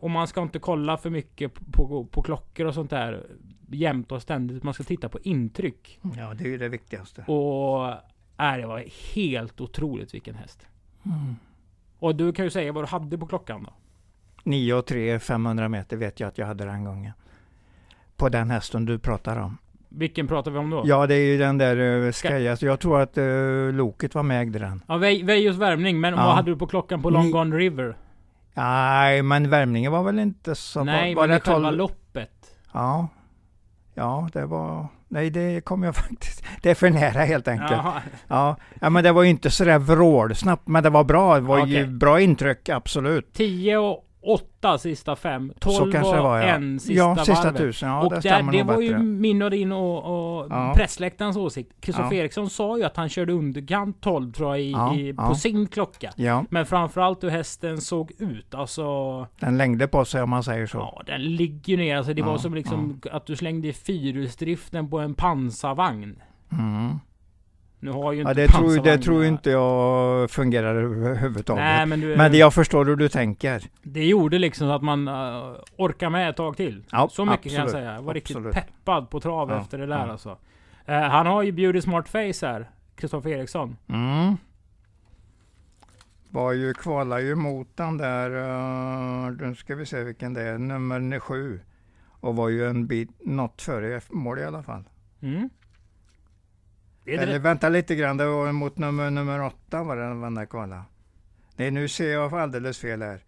Och 0.00 0.10
man 0.10 0.26
ska 0.26 0.42
inte 0.42 0.58
kolla 0.58 0.96
för 0.96 1.10
mycket 1.10 1.54
på, 1.54 1.88
på, 1.88 2.04
på 2.04 2.22
klockor 2.22 2.66
och 2.66 2.74
sånt 2.74 2.90
där 2.90 3.26
jämt 3.70 4.12
och 4.12 4.22
ständigt. 4.22 4.62
Man 4.62 4.74
ska 4.74 4.82
titta 4.84 5.08
på 5.08 5.18
intryck. 5.20 6.00
Ja, 6.16 6.34
det 6.34 6.44
är 6.44 6.48
ju 6.48 6.58
det 6.58 6.68
viktigaste. 6.68 7.22
Och 7.22 7.88
äh, 8.44 8.56
det 8.56 8.66
var 8.66 8.84
helt 9.14 9.60
otroligt 9.60 10.14
vilken 10.14 10.34
häst. 10.34 10.66
Mm. 11.06 11.36
Och 11.98 12.14
du 12.14 12.32
kan 12.32 12.44
ju 12.44 12.50
säga 12.50 12.72
vad 12.72 12.84
du 12.84 12.88
hade 12.88 13.18
på 13.18 13.26
klockan 13.26 13.62
då. 13.64 13.72
9 14.44 14.74
och 14.74 14.86
3, 14.86 15.18
500 15.18 15.68
meter 15.68 15.96
vet 15.96 16.20
jag 16.20 16.28
att 16.28 16.38
jag 16.38 16.46
hade 16.46 16.64
den 16.64 16.84
gången. 16.84 17.12
På 18.16 18.28
den 18.28 18.50
hästen 18.50 18.84
du 18.84 18.98
pratar 18.98 19.36
om. 19.38 19.58
Vilken 19.88 20.28
pratar 20.28 20.50
vi 20.50 20.58
om 20.58 20.70
då? 20.70 20.82
Ja, 20.86 21.06
det 21.06 21.14
är 21.14 21.26
ju 21.32 21.38
den 21.38 21.58
där 21.58 21.76
uh, 21.76 22.12
Ska- 22.12 22.28
Sky. 22.28 22.48
Alltså, 22.48 22.66
jag 22.66 22.80
tror 22.80 23.00
att 23.00 23.18
uh, 23.18 23.72
Loket 23.72 24.14
var 24.14 24.22
med 24.22 24.36
och 24.36 24.42
ägde 24.42 24.58
den. 24.58 24.82
Ja, 24.88 24.96
Ve- 24.96 25.22
Vejos 25.24 25.56
värmning. 25.56 26.00
Men 26.00 26.14
Ja. 26.14 26.24
vad 26.26 26.34
hade 26.34 26.50
du 26.50 26.56
på 26.56 26.66
klockan 26.66 27.02
på 27.02 27.10
Long 27.10 27.24
Ni- 27.26 27.30
Gone 27.32 27.56
River? 27.56 27.96
Nej, 28.54 29.22
men 29.22 29.50
värmningen 29.50 29.92
var 29.92 30.02
väl 30.02 30.18
inte 30.18 30.54
så... 30.54 30.84
Nej, 30.84 31.14
var 31.14 31.22
men 31.28 31.30
det 31.34 31.40
själva 31.40 31.68
12? 31.68 31.76
loppet. 31.78 32.56
Ja. 32.72 33.08
Ja, 33.98 34.28
det 34.32 34.46
var... 34.46 34.86
Nej, 35.08 35.30
det 35.30 35.64
kommer 35.64 35.86
jag 35.86 35.96
faktiskt... 36.08 36.44
Det 36.62 36.70
är 36.70 36.74
för 36.74 36.90
nära 36.90 37.24
helt 37.24 37.48
enkelt. 37.48 37.70
Jaha. 37.70 38.02
Ja. 38.28 38.56
ja, 38.80 38.90
men 38.90 39.04
det 39.04 39.12
var 39.12 39.22
ju 39.22 39.30
inte 39.30 39.50
sådär 39.50 39.78
vrålsnabbt, 39.78 40.68
men 40.68 40.82
det 40.82 40.90
var 40.90 41.04
bra. 41.04 41.34
Det 41.34 41.40
var 41.40 41.66
ju 41.66 41.82
Okej. 41.82 41.86
bra 41.86 42.20
intryck, 42.20 42.68
absolut. 42.68 43.34
10 43.34 43.76
och 43.78 44.04
8 44.20 44.78
sista 44.78 45.16
fem. 45.16 45.52
12 45.60 45.74
Så 45.74 45.92
kanske 45.92 46.10
och 46.10 46.16
det 46.16 46.22
var, 46.22 46.38
ja. 46.38 46.44
en 46.44 46.80
sista 46.80 46.92
ja, 46.94 47.16
sista 47.16 47.34
varvet. 47.44 47.56
tusen. 47.56 47.88
Ja, 47.88 48.02
och 48.02 48.10
det 48.10 48.16
där, 48.16 48.20
stämmer 48.20 48.52
det 48.52 48.62
var 48.62 48.74
bättre. 48.76 48.84
ju 48.84 48.98
min 48.98 49.42
och 49.42 49.50
din 49.50 49.72
och, 49.72 50.38
och 50.38 50.46
Ja. 50.50 50.72
pressläktarens 50.76 51.36
åsikt. 51.36 51.72
Kristoffer 51.80 52.16
Ja. 52.16 52.22
Eriksson 52.22 52.50
sa 52.50 52.78
ju 52.78 52.84
att 52.84 52.96
han 52.96 53.08
körde 53.08 53.32
underkant 53.32 54.00
12 54.00 54.32
tror 54.32 54.48
jag 54.50 54.60
i, 54.60 54.70
Ja, 54.70 54.94
i, 54.94 55.14
på 55.14 55.34
sin 55.34 55.66
klocka. 55.68 56.12
Men 56.50 56.66
framförallt 56.66 57.24
hur 57.24 57.28
hästen 57.30 57.80
såg 57.80 58.12
ut. 58.18 58.54
Alltså... 58.54 59.26
den 59.40 59.58
längde 59.58 59.88
på 59.88 60.04
sig 60.04 60.22
om 60.22 60.30
man 60.30 60.42
säger 60.42 60.66
så. 60.66 60.78
Ja, 60.78 61.02
den 61.06 61.22
ligger 61.36 61.76
ner. 61.76 61.96
Alltså 61.96 62.14
det 62.14 62.22
var 62.22 62.38
som 62.38 62.54
liksom 62.54 63.00
att 63.12 63.26
du 63.26 63.36
slängde 63.36 63.72
fyrhjulsdriften 63.72 64.90
på 64.90 64.98
en 64.98 65.14
pansarvagn. 65.14 66.22
Mm. 66.52 66.98
Nu 67.80 67.90
har 67.90 68.12
ju 68.12 68.20
inte 68.20 68.30
Ja, 68.30 68.34
det 68.34 68.48
tror, 68.48 68.82
det 68.82 68.98
tror 68.98 69.24
inte 69.24 69.50
jag 69.50 70.30
fungerar 70.30 70.74
överhuvudtaget. 70.74 71.64
Nej, 71.64 71.86
men, 71.86 72.00
du, 72.00 72.16
Men 72.16 72.32
det, 72.32 72.38
jag 72.38 72.54
förstår 72.54 72.84
hur 72.84 72.96
du 72.96 73.08
tänker. 73.08 73.62
det 73.82 74.06
gjorde 74.06 74.38
liksom 74.38 74.70
att 74.70 74.82
man 74.82 75.08
uh, 75.08 75.54
orkar 75.76 76.10
med 76.10 76.30
ett 76.30 76.36
tag 76.36 76.56
till. 76.56 76.84
Ja, 76.90 77.08
Så 77.10 77.24
mycket 77.24 77.42
kan 77.42 77.52
jag 77.52 77.62
absolut, 77.62 77.82
säga. 77.82 77.94
Jag 77.94 78.02
var 78.02 78.14
absolut. 78.16 78.46
riktigt 78.46 78.64
peppad 78.64 79.10
på 79.10 79.20
trav 79.20 79.50
Ja, 79.50 79.60
efter 79.60 79.78
det 79.78 79.86
där 79.86 80.06
ja. 80.06 80.12
alltså. 80.12 80.38
Eh, 80.86 81.00
han 81.00 81.26
har 81.26 81.42
ju 81.42 81.52
Beauty 81.52 81.80
Smart 81.80 82.08
Face 82.08 82.46
här. 82.46 82.70
Kristoffer 82.96 83.30
Eriksson. 83.30 83.76
Mm. 83.88 84.36
Var 86.30 86.52
ju, 86.52 86.74
kvalar 86.74 87.18
ju 87.18 87.34
mot 87.34 87.76
den 87.76 87.98
där, 87.98 88.30
uh, 88.30 89.48
nu 89.48 89.54
ska 89.54 89.74
vi 89.74 89.86
se 89.86 90.04
vilken 90.04 90.34
det 90.34 90.42
är, 90.42 90.58
nummer 90.58 91.20
sju. 91.20 91.60
Och 92.20 92.36
var 92.36 92.48
ju 92.48 92.66
en 92.66 92.86
bit, 92.86 93.10
något 93.24 93.62
före 93.62 94.00
mål 94.10 94.38
i 94.38 94.44
alla 94.44 94.62
fall. 94.62 94.84
Mm. 95.20 95.50
Eller 97.08 97.32
det. 97.32 97.38
vänta 97.38 97.68
lite 97.68 97.94
grann, 97.94 98.16
det 98.16 98.26
var 98.26 98.52
mot 98.52 98.78
nummer, 98.78 99.10
nummer 99.10 99.42
åtta 99.42 99.82
var 99.82 99.96
det 99.96 100.02
den 100.02 100.34
där 100.34 100.46
kvala. 100.46 100.84
Nej, 101.56 101.70
nu 101.70 101.88
ser 101.88 102.12
jag 102.12 102.34
alldeles 102.34 102.78
fel 102.78 103.02
här. 103.02 103.20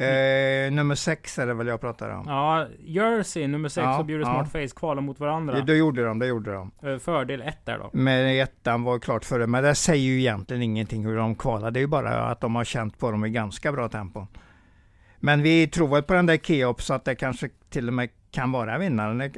Eh, 0.00 0.72
nummer 0.72 0.94
sex 0.94 1.38
är 1.38 1.46
det 1.46 1.54
väl 1.54 1.66
jag 1.66 1.80
pratar 1.80 2.10
om. 2.10 2.24
Ja, 2.26 2.66
Jersey 2.80 3.46
nummer 3.46 3.68
6 3.68 3.84
Ja, 3.84 3.98
och 3.98 4.06
Beauty 4.06 4.22
ja. 4.22 4.34
Smart 4.34 4.52
Face 4.52 4.78
kvalar 4.80 5.02
mot 5.02 5.20
varandra. 5.20 5.60
Det, 5.60 5.76
gjorde 5.76 6.04
de, 6.04 6.18
det 6.18 6.26
gjorde 6.26 6.52
de. 6.52 6.70
Eh, 6.82 6.98
Fördel 6.98 7.42
1 7.42 7.58
där 7.64 7.78
då. 7.78 7.90
Men 7.92 8.26
ettan 8.40 8.82
var 8.82 8.98
klart 8.98 9.24
före, 9.24 9.46
men 9.46 9.64
det 9.64 9.74
säger 9.74 10.04
ju 10.04 10.18
egentligen 10.18 10.62
ingenting 10.62 11.06
hur 11.06 11.16
de 11.16 11.34
kvalar. 11.34 11.70
Det 11.70 11.78
är 11.78 11.82
ju 11.82 11.86
bara 11.86 12.28
att 12.28 12.40
de 12.40 12.54
har 12.54 12.64
känt 12.64 12.98
på 12.98 13.10
dem 13.10 13.24
i 13.24 13.30
ganska 13.30 13.72
bra 13.72 13.88
tempo. 13.88 14.26
Men 15.20 15.42
vi 15.42 15.66
tror 15.68 15.88
väl 15.88 16.02
på 16.02 16.14
den 16.14 16.26
där 16.26 16.36
Keops 16.36 16.84
så 16.84 16.94
att 16.94 17.04
det 17.04 17.14
kanske 17.14 17.48
till 17.70 17.88
och 17.88 17.94
med 17.94 18.08
kan 18.30 18.52
vara 18.52 18.78
vinnaren. 18.78 19.32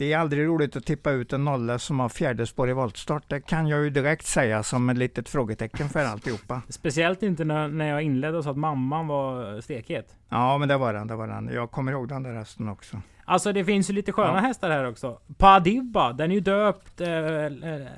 Det- 0.00 0.12
är 0.12 0.18
aldrig 0.18 0.46
roligt 0.46 0.76
att 0.76 0.86
tippa 0.86 1.10
ut 1.10 1.32
en 1.32 1.44
nolla 1.44 1.78
som 1.78 2.00
har 2.00 2.08
fjärde 2.08 2.46
spår 2.46 2.70
i 2.70 2.72
voltstart. 2.72 3.22
Det 3.26 3.40
kan 3.40 3.66
jag 3.66 3.84
ju 3.84 3.90
direkt 3.90 4.26
säga 4.26 4.62
som 4.62 4.90
ett 4.90 4.96
litet 4.96 5.28
frågetecken 5.28 5.88
för 5.88 6.04
alltihopa. 6.04 6.62
Speciellt 6.68 7.22
inte 7.22 7.44
när, 7.44 7.68
när 7.68 7.86
jag 7.88 8.02
inledde 8.02 8.38
och 8.38 8.44
sa 8.44 8.50
att 8.50 8.56
mamman 8.56 9.06
var 9.06 9.60
stekhet. 9.60 10.16
Ja, 10.28 10.58
men 10.58 10.68
det 10.68 10.76
var 10.76 10.92
den, 10.94 11.06
det 11.06 11.16
var 11.16 11.26
den. 11.28 11.50
Jag 11.54 11.70
kommer 11.70 11.92
ihåg 11.92 12.08
den 12.08 12.22
där 12.22 12.34
hästen 12.34 12.68
också. 12.68 12.96
Alltså 13.24 13.52
det 13.52 13.64
finns 13.64 13.90
ju 13.90 13.94
lite 13.94 14.12
sköna 14.12 14.34
Ja. 14.34 14.40
hästar 14.40 14.70
här 14.70 14.88
också. 14.88 15.18
Padibba, 15.38 16.12
den 16.12 16.30
är 16.30 16.34
ju 16.34 16.40
döpt 16.40 17.00
eh, 17.00 17.08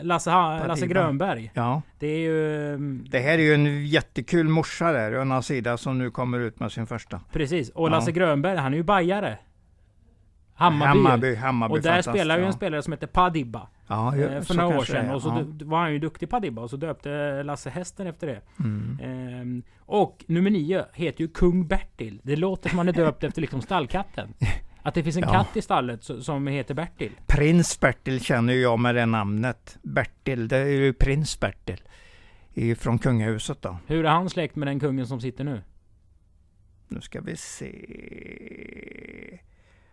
Lasse, 0.01 0.31
ha, 0.31 0.67
Lasse. 0.67 0.87
Grönberg. 0.87 1.51
Ja, 1.55 1.83
Det 1.99 2.07
är 2.07 2.19
ju... 2.19 2.69
mm, 2.75 3.05
det 3.11 3.19
här 3.19 3.33
är 3.39 3.43
ju 3.43 3.55
en 3.55 3.87
jättekul 3.87 4.49
morsa 4.49 4.93
där, 4.93 5.13
Unna 5.15 5.43
Sida, 5.43 5.77
som 5.77 5.99
nu 5.99 6.11
kommer 6.11 6.39
ut 6.41 6.61
med 6.61 6.73
sin 6.73 6.87
första. 6.87 7.21
Precis. 7.33 7.71
Och 7.71 7.87
Ja. 7.87 7.91
Lasse 7.91 8.13
Grönberg, 8.13 8.57
han 8.57 8.73
är 8.73 8.77
ju 8.77 8.83
bajare. 8.83 9.39
Hammarby. 10.63 10.87
Hammarby, 10.99 11.35
Hammarby 11.35 11.75
och 11.75 11.83
där 11.83 12.03
spelar 12.03 12.39
ju 12.39 12.45
en 12.45 12.53
spelare 12.53 12.83
som 12.83 12.93
heter 12.93 13.07
Padibba. 13.07 13.69
Ja, 13.87 14.17
eh, 14.17 14.21
ja, 14.21 14.43
för 14.43 14.55
några 14.55 14.79
år 14.79 14.85
sedan. 14.85 15.07
är, 15.07 15.15
Och 15.15 15.23
så 15.23 15.29
ja. 15.29 15.67
var 15.67 15.79
han 15.81 15.93
ju 15.93 15.99
duktig 15.99 16.31
Padibba. 16.31 16.63
Och 16.63 16.71
så 16.71 16.77
döpte 16.77 17.43
Lasse 17.43 17.71
hästen 17.71 18.07
efter 18.07 18.27
det. 18.27 18.41
Mm. 18.61 18.99
Ehm, 19.03 19.63
och 19.79 20.25
nummer 20.29 20.51
nio 20.51 20.85
heter 20.93 21.21
ju 21.21 21.29
Kung 21.29 21.67
Bertil. 21.67 22.21
Det 22.23 22.37
låter 22.37 22.69
som 22.69 22.79
han 22.79 22.89
är 22.89 22.93
döpt 22.93 23.25
efter 23.25 23.41
liksom 23.41 23.61
stallkatten. 23.63 24.35
Att 24.85 24.95
det 24.95 25.03
finns 25.03 25.17
en 25.17 25.23
Ja. 25.23 25.33
katt 25.33 25.57
i 25.57 25.63
stallet 25.63 26.01
so- 26.01 26.21
som 26.21 26.47
heter 26.47 26.75
Bertil. 26.75 27.13
Prins 27.27 27.81
Bertil 27.81 28.21
känner 28.25 28.53
ju 28.53 28.61
jag 28.61 28.79
med 28.79 28.95
det 28.95 29.07
namnet. 29.07 29.79
Bertil, 29.83 30.49
det 30.49 30.57
är 30.57 30.67
ju 30.67 30.93
prins 30.93 31.41
Bertil. 31.41 31.81
Från 32.79 32.99
kungahuset 32.99 33.63
då. 33.63 33.77
Hur 33.87 34.05
är 34.05 34.11
han 34.11 34.31
släkt 34.31 34.57
med 34.57 34.69
den 34.69 34.81
kungen 34.81 35.07
som 35.07 35.21
sitter 35.21 35.45
nu? 35.45 35.63
Nu 36.89 37.01
ska 37.01 37.21
vi 37.21 37.37
se. 37.37 37.71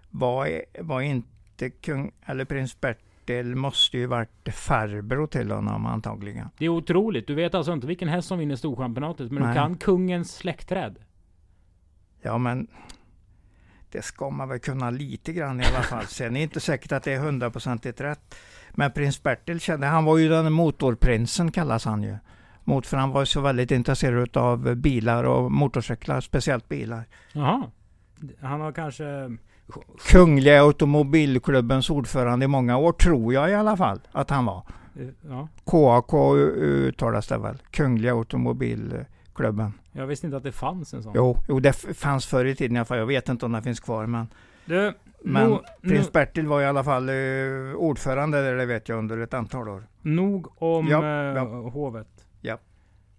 Var, 0.09 0.61
var 0.79 1.01
inte 1.01 1.69
kung, 1.69 2.11
eller 2.25 2.45
prins 2.45 2.81
Bertil 2.81 3.55
måste 3.55 3.97
ju 3.97 4.05
varit 4.05 4.49
farbror 4.53 5.27
till 5.27 5.51
honom 5.51 5.85
antagligen. 5.85 6.49
Det 6.57 6.65
är 6.65 6.69
otroligt. 6.69 7.27
Du 7.27 7.35
vet 7.35 7.55
alltså 7.55 7.73
inte 7.73 7.87
vilken 7.87 8.07
häst 8.07 8.27
som 8.27 8.39
vinner 8.39 8.55
Storchampionatet, 8.55 9.31
men 9.31 9.43
Nej. 9.43 9.51
du 9.51 9.55
kan 9.55 9.77
kungens 9.77 10.35
släktträd. 10.35 10.95
Ja 12.21 12.37
men 12.37 12.67
det 13.91 14.01
ska 14.01 14.29
man 14.29 14.49
väl 14.49 14.59
kunna 14.59 14.89
lite 14.89 15.33
grann 15.33 15.61
i 15.61 15.63
alla 15.65 15.83
fall. 15.83 16.05
Sen 16.05 16.27
är 16.27 16.31
det 16.31 16.39
inte 16.39 16.59
säkert 16.59 16.91
att 16.91 17.03
det 17.03 17.13
är 17.13 17.19
hundraprocentigt 17.19 18.01
rätt. 18.01 18.35
Men 18.71 18.91
prins 18.91 19.23
Bertil 19.23 19.59
kände, 19.59 19.87
han 19.87 20.05
var 20.05 20.17
ju 20.17 20.29
den 20.29 20.53
motorprinsen 20.53 21.51
kallas 21.51 21.85
han 21.85 22.03
ju. 22.03 22.15
Mot, 22.63 22.87
för 22.87 22.97
han 22.97 23.09
var 23.09 23.21
ju 23.21 23.25
så 23.25 23.41
väldigt 23.41 23.71
intresserad 23.71 24.37
av 24.37 24.75
bilar 24.75 25.23
och 25.23 25.51
motorcyklar, 25.51 26.21
speciellt 26.21 26.69
bilar. 26.69 27.03
Jaha. 27.33 27.71
Han 28.41 28.61
har 28.61 28.71
kanske... 28.71 29.37
Kungliga 30.11 30.61
Automobilklubbens 30.63 31.89
ordförande 31.89 32.45
i 32.45 32.47
många 32.47 32.77
år, 32.77 32.91
tror 32.91 33.33
jag 33.33 33.49
i 33.49 33.53
alla 33.53 33.77
fall 33.77 33.99
att 34.11 34.29
han 34.29 34.45
var. 34.45 34.63
Ja. 35.29 35.47
KAK 35.65 36.13
uttalas 36.55 37.27
det 37.27 37.38
väl? 37.38 37.57
Kungliga 37.71 38.13
Automobilklubben. 38.13 39.73
Jag 39.91 40.07
visste 40.07 40.27
inte 40.27 40.38
att 40.38 40.43
det 40.43 40.51
fanns 40.51 40.93
en 40.93 41.03
sån. 41.03 41.11
Jo, 41.15 41.38
jo 41.47 41.59
det 41.59 41.73
fanns 41.73 42.25
förr 42.25 42.45
i 42.45 42.55
tiden 42.55 42.75
i 42.75 42.79
alla 42.79 42.85
fall. 42.85 42.97
Jag 42.97 43.05
vet 43.05 43.29
inte 43.29 43.45
om 43.45 43.51
det 43.51 43.61
finns 43.61 43.79
kvar 43.79 44.05
men 44.05 44.27
Du, 44.65 44.93
Men 45.23 45.49
no, 45.49 45.61
Prins 45.81 46.07
no, 46.07 46.11
Bertil 46.11 46.47
var 46.47 46.61
i 46.61 46.65
alla 46.65 46.83
fall 46.83 47.09
eh, 47.09 47.15
ordförande 47.75 48.41
där, 48.41 48.55
det 48.55 48.65
vet 48.65 48.89
jag, 48.89 48.97
under 48.97 49.17
ett 49.17 49.33
antal 49.33 49.69
år. 49.69 49.83
nog 50.01 50.61
om 50.63 50.88
Ja, 50.88 51.03
eh, 51.03 51.35
ja. 51.35 51.43
hovet. 51.69 52.07
Ja. 52.41 52.57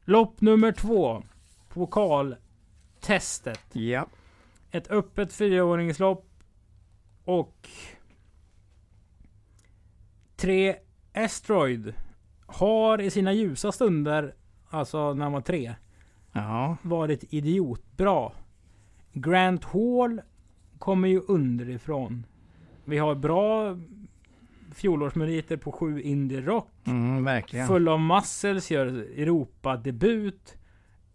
Lopp 0.04 0.40
nummer 0.40 0.72
två. 0.72 1.22
Pokaltestet. 1.68 3.60
Ja. 3.72 4.06
Ett 4.70 4.90
öppet 4.90 5.32
fyraåringslopp. 5.32 6.26
Och... 7.30 7.68
Tre 10.36 10.76
Asteroid 11.14 11.94
har 12.46 13.00
i 13.00 13.10
sina 13.10 13.32
ljusa 13.32 13.72
stunder, 13.72 14.34
alltså 14.70 15.14
när 15.14 15.24
han 15.24 15.32
var 15.32 15.40
tre, 15.40 15.74
Ja. 16.32 16.76
varit 16.82 17.24
idiotbra. 17.34 18.32
Grant 19.12 19.64
Hall 19.64 20.20
kommer 20.78 21.08
ju 21.08 21.20
underifrån. 21.28 22.26
Vi 22.84 22.98
har 22.98 23.14
bra 23.14 23.78
fjolårsmeriter 24.74 25.56
på 25.56 25.72
sju 25.72 26.00
Indie 26.02 26.40
Rock. 26.40 26.70
Mm, 26.86 27.24
verkligen. 27.24 27.66
Full 27.68 27.88
of 27.88 28.00
Muscles 28.00 28.70
gör 28.70 28.86
Europa-debut. 28.86 30.56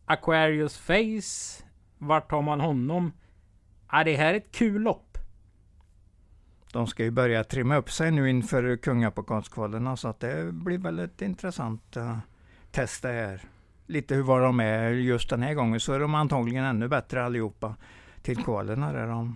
Aquarius 0.05 0.77
Face. 0.77 1.63
Vart 1.97 2.31
har 2.31 2.41
man 2.41 2.59
honom? 2.59 3.11
Ja, 3.91 4.03
det 4.03 4.15
här 4.15 4.33
är 4.33 4.37
ett 4.37 4.51
kul 4.51 4.81
lopp. 4.81 5.04
De 6.75 6.87
ska 6.87 7.03
ju 7.03 7.11
börja 7.11 7.43
trimma 7.43 7.75
upp 7.75 7.91
sig 7.91 8.11
nu 8.11 8.29
inför 8.29 8.77
kungapokalskvalen 8.77 9.97
så 9.97 10.07
att 10.07 10.19
det 10.19 10.51
blir 10.53 10.77
väl 10.77 10.99
ett 10.99 11.21
intressant 11.21 11.97
uh, 11.97 12.17
test 12.71 13.01
det 13.03 13.11
här. 13.11 13.41
Lite 13.87 14.15
hur 14.15 14.23
var 14.23 14.41
de 14.41 14.59
är 14.59 14.89
just 14.91 15.29
den 15.29 15.41
här 15.41 15.53
gången 15.53 15.79
så 15.79 15.93
är 15.93 15.99
de 15.99 16.15
antagligen 16.15 16.65
ännu 16.65 16.87
bättre 16.87 17.25
allihopa 17.25 17.75
till 18.21 18.37
kvalen. 18.37 18.83
Här 18.83 18.93
är 18.93 19.07
de 19.07 19.35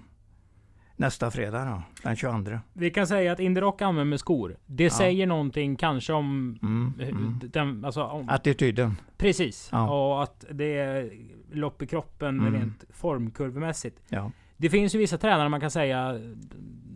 nästa 0.96 1.31
fredag 1.31 1.65
då, 1.65 1.81
den 2.03 2.15
22. 2.15 2.60
Vi 2.74 2.89
kan 2.91 3.08
säga 3.08 3.31
att 3.31 3.39
Indie 3.39 3.62
Rock 3.62 3.81
använder 3.81 4.17
skor. 4.17 4.58
Det 4.65 4.84
Ja. 4.84 4.89
säger 4.89 5.27
någonting 5.27 5.75
kanske 5.75 6.13
om... 6.13 6.60
Mm, 6.62 6.93
eh, 7.00 7.08
mm. 7.10 7.39
Den, 7.43 7.86
alltså, 7.86 8.03
om 8.03 8.29
Attityden. 8.29 8.96
precis. 9.17 9.69
Ja. 9.72 9.89
Och 9.89 10.24
att 10.24 10.46
det 10.51 10.77
är 10.77 11.12
lopp 11.51 11.81
i 11.81 11.88
kroppen 11.88 12.39
Mm. 12.39 12.53
rent 12.53 12.84
formkurvemässigt. 12.89 14.01
Ja. 14.10 14.31
Det 14.60 14.70
finns 14.70 14.96
ju 14.96 15.00
vissa 15.00 15.18
tränare 15.18 15.50
man 15.50 15.62
kan 15.62 15.72
säga, 15.72 16.20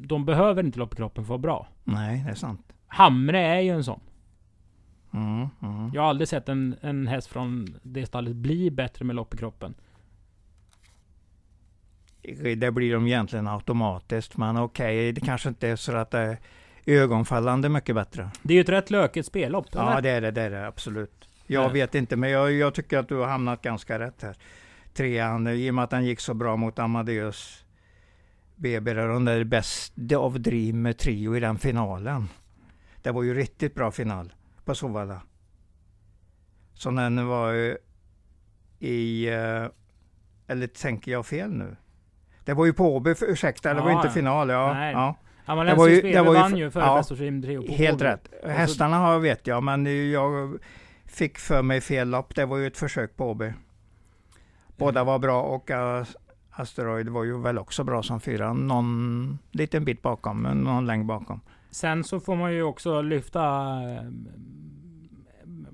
de 0.08 0.26
behöver 0.26 0.64
inte 0.64 0.80
lopp 0.80 0.94
i 0.94 0.96
kroppen 0.96 1.26
för 1.26 1.34
att 1.34 1.42
vara 1.42 1.56
bra. 1.56 1.68
Nej, 1.84 2.24
det 2.26 2.32
är 2.32 2.36
sant. 2.36 2.74
Hamre 2.88 3.40
är 3.40 3.60
ju 3.60 3.70
en 3.70 3.84
sån. 3.84 4.00
Mm, 5.14 5.48
mm. 5.62 5.92
Jag 5.94 6.02
har 6.02 6.10
aldrig 6.10 6.28
sett 6.28 6.50
en, 6.50 6.76
en 6.82 7.08
häst 7.08 7.28
från 7.28 7.80
det 7.84 8.06
stallet 8.06 8.36
bli 8.36 8.72
bättre 8.72 9.06
med 9.06 9.16
lopp 9.16 9.34
i 9.34 9.38
kroppen. 9.38 9.74
Det 12.58 12.72
blir 12.72 12.94
de 12.94 13.08
egentligen 13.08 13.48
automatiskt, 13.48 14.38
men 14.38 14.58
okej, 14.58 15.12
det 15.12 15.22
kanske 15.22 15.50
inte 15.50 15.68
är 15.68 15.76
så 15.76 15.96
att 15.96 16.12
det 16.12 16.20
är 16.20 16.38
ögonfallande 16.86 17.70
mycket 17.70 17.96
bättre. 17.96 18.30
Det 18.42 18.54
är 18.54 18.56
ju 18.56 18.62
ett 18.62 18.70
rätt 18.70 18.92
lökigt 18.92 19.28
spellopp. 19.28 19.66
Ja, 19.72 20.02
det 20.02 20.10
är 20.10 20.22
det, 20.22 20.32
det 20.32 20.42
är 20.42 20.50
det 20.50 20.68
absolut. 20.68 21.28
Jag 21.48 21.64
Nej. 21.64 21.74
vet 21.74 21.96
inte, 21.96 22.16
men 22.16 22.30
jag, 22.30 22.52
jag 22.52 22.74
tycker 22.74 22.98
att 22.98 23.08
du 23.08 23.16
har 23.16 23.28
hamnat 23.28 23.62
ganska 23.62 24.00
rätt 24.00 24.22
här. 24.22 24.36
Trean, 24.94 25.48
i 25.48 25.70
och 25.70 25.76
med 25.76 25.84
att 25.84 25.90
den 25.90 26.06
gick 26.06 26.20
så 26.20 26.34
bra 26.34 26.56
mot 26.56 26.80
Amadeus 26.80 27.66
BB, 28.56 28.94
där 28.94 29.08
de 29.08 29.26
där 29.26 29.44
bäst 29.44 29.94
av 30.18 30.40
Dream 30.40 30.82
med 30.82 30.98
Trio 30.98 31.36
i 31.38 31.40
den 31.40 31.58
finalen. 31.58 32.28
Det 33.02 33.12
var 33.12 33.24
ju 33.24 33.34
riktigt 33.34 33.76
bra 33.76 33.92
final 33.92 34.34
på 34.66 34.76
Solvalla. 34.76 35.22
Så 36.74 36.92
den 36.92 37.28
var 37.28 37.54
eh, 37.54 37.76
i, 38.80 39.28
eh, 39.30 39.66
eller 40.48 40.68
tänker 40.68 41.12
jag 41.12 41.26
fel 41.26 41.52
nu? 41.52 41.76
Det 42.46 42.54
var 42.54 42.66
ju 42.66 42.74
på 42.74 42.96
Åby, 42.96 43.16
ursäkta, 43.22 43.74
det 43.74 43.82
var 43.82 43.90
Ja, 43.90 43.96
inte 43.96 44.08
ja. 44.08 44.12
final. 44.14 44.50
Ja, 44.50 44.74
Nej. 44.74 44.92
ja. 44.94 45.16
Var 45.46 45.88
ju- 45.88 46.02
BB 46.02 46.20
var 46.22 46.34
ju 46.34 46.40
vann 46.40 46.52
för- 46.52 46.58
ju 46.58 46.72
före 46.72 46.84
ja, 46.84 46.98
Bäst 46.98 47.12
Rim 47.12 47.42
Trio 47.42 47.68
på 47.68 47.74
Helt 47.74 47.96
Åby. 48.02 48.04
rätt. 48.06 48.30
Hästarna 48.46 48.98
har 48.98 49.20
vet 49.20 49.48
jag, 49.48 49.64
men 49.64 50.12
jag 50.12 50.58
fick 51.06 51.38
för 51.38 51.62
mig 51.62 51.82
fel 51.82 52.10
lopp. 52.10 52.36
Det 52.36 52.46
var 52.46 52.58
ju 52.58 52.68
ett 52.68 52.78
försök 52.78 53.16
på 53.18 53.30
Åby. 53.32 53.54
Båda 54.78 55.04
var 55.04 55.20
bra 55.20 55.42
och 55.42 55.70
uh, 55.70 56.04
Asteroid 56.52 57.10
var 57.10 57.24
ju 57.24 57.42
väl 57.42 57.58
också 57.58 57.84
bra 57.84 58.04
som 58.04 58.20
fyra. 58.20 58.54
Någon 58.54 59.38
liten 59.52 59.86
bit 59.86 60.02
bakom, 60.02 60.42
men 60.42 60.58
någon 60.58 60.86
längd 60.86 61.06
bakom. 61.06 61.40
Sen 61.70 62.04
så 62.04 62.20
får 62.20 62.36
man 62.36 62.54
ju 62.54 62.64
också 62.64 63.02
lyfta... 63.02 63.42
eh, 63.82 64.04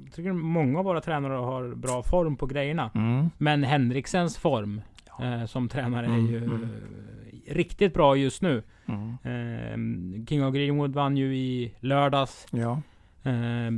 Jag 0.06 0.14
tycker 0.14 0.32
många 0.34 0.80
av 0.80 0.86
våra 0.86 1.02
tränare 1.02 1.34
har 1.34 1.76
bra 1.76 2.04
form 2.04 2.36
på 2.38 2.46
grejerna. 2.46 2.92
Mm. 2.96 3.30
Men 3.38 3.64
Henriksens 3.64 4.38
form 4.38 4.82
eh, 5.22 5.46
som 5.46 5.70
tränare 5.70 6.06
är 6.06 6.10
Mm, 6.10 6.26
ju 6.26 6.38
mm. 6.38 6.64
eh, 6.64 7.54
riktigt 7.54 7.94
bra 7.94 8.16
just 8.16 8.42
nu. 8.42 8.64
Mm. 8.86 9.10
Eh, 9.24 10.26
King 10.28 10.46
of 10.46 10.54
Greenwood 10.54 10.94
vann 10.94 11.18
ju 11.18 11.36
i 11.38 11.74
lördags. 11.80 12.48
Ja. 12.52 12.82
Eh, 13.24 13.72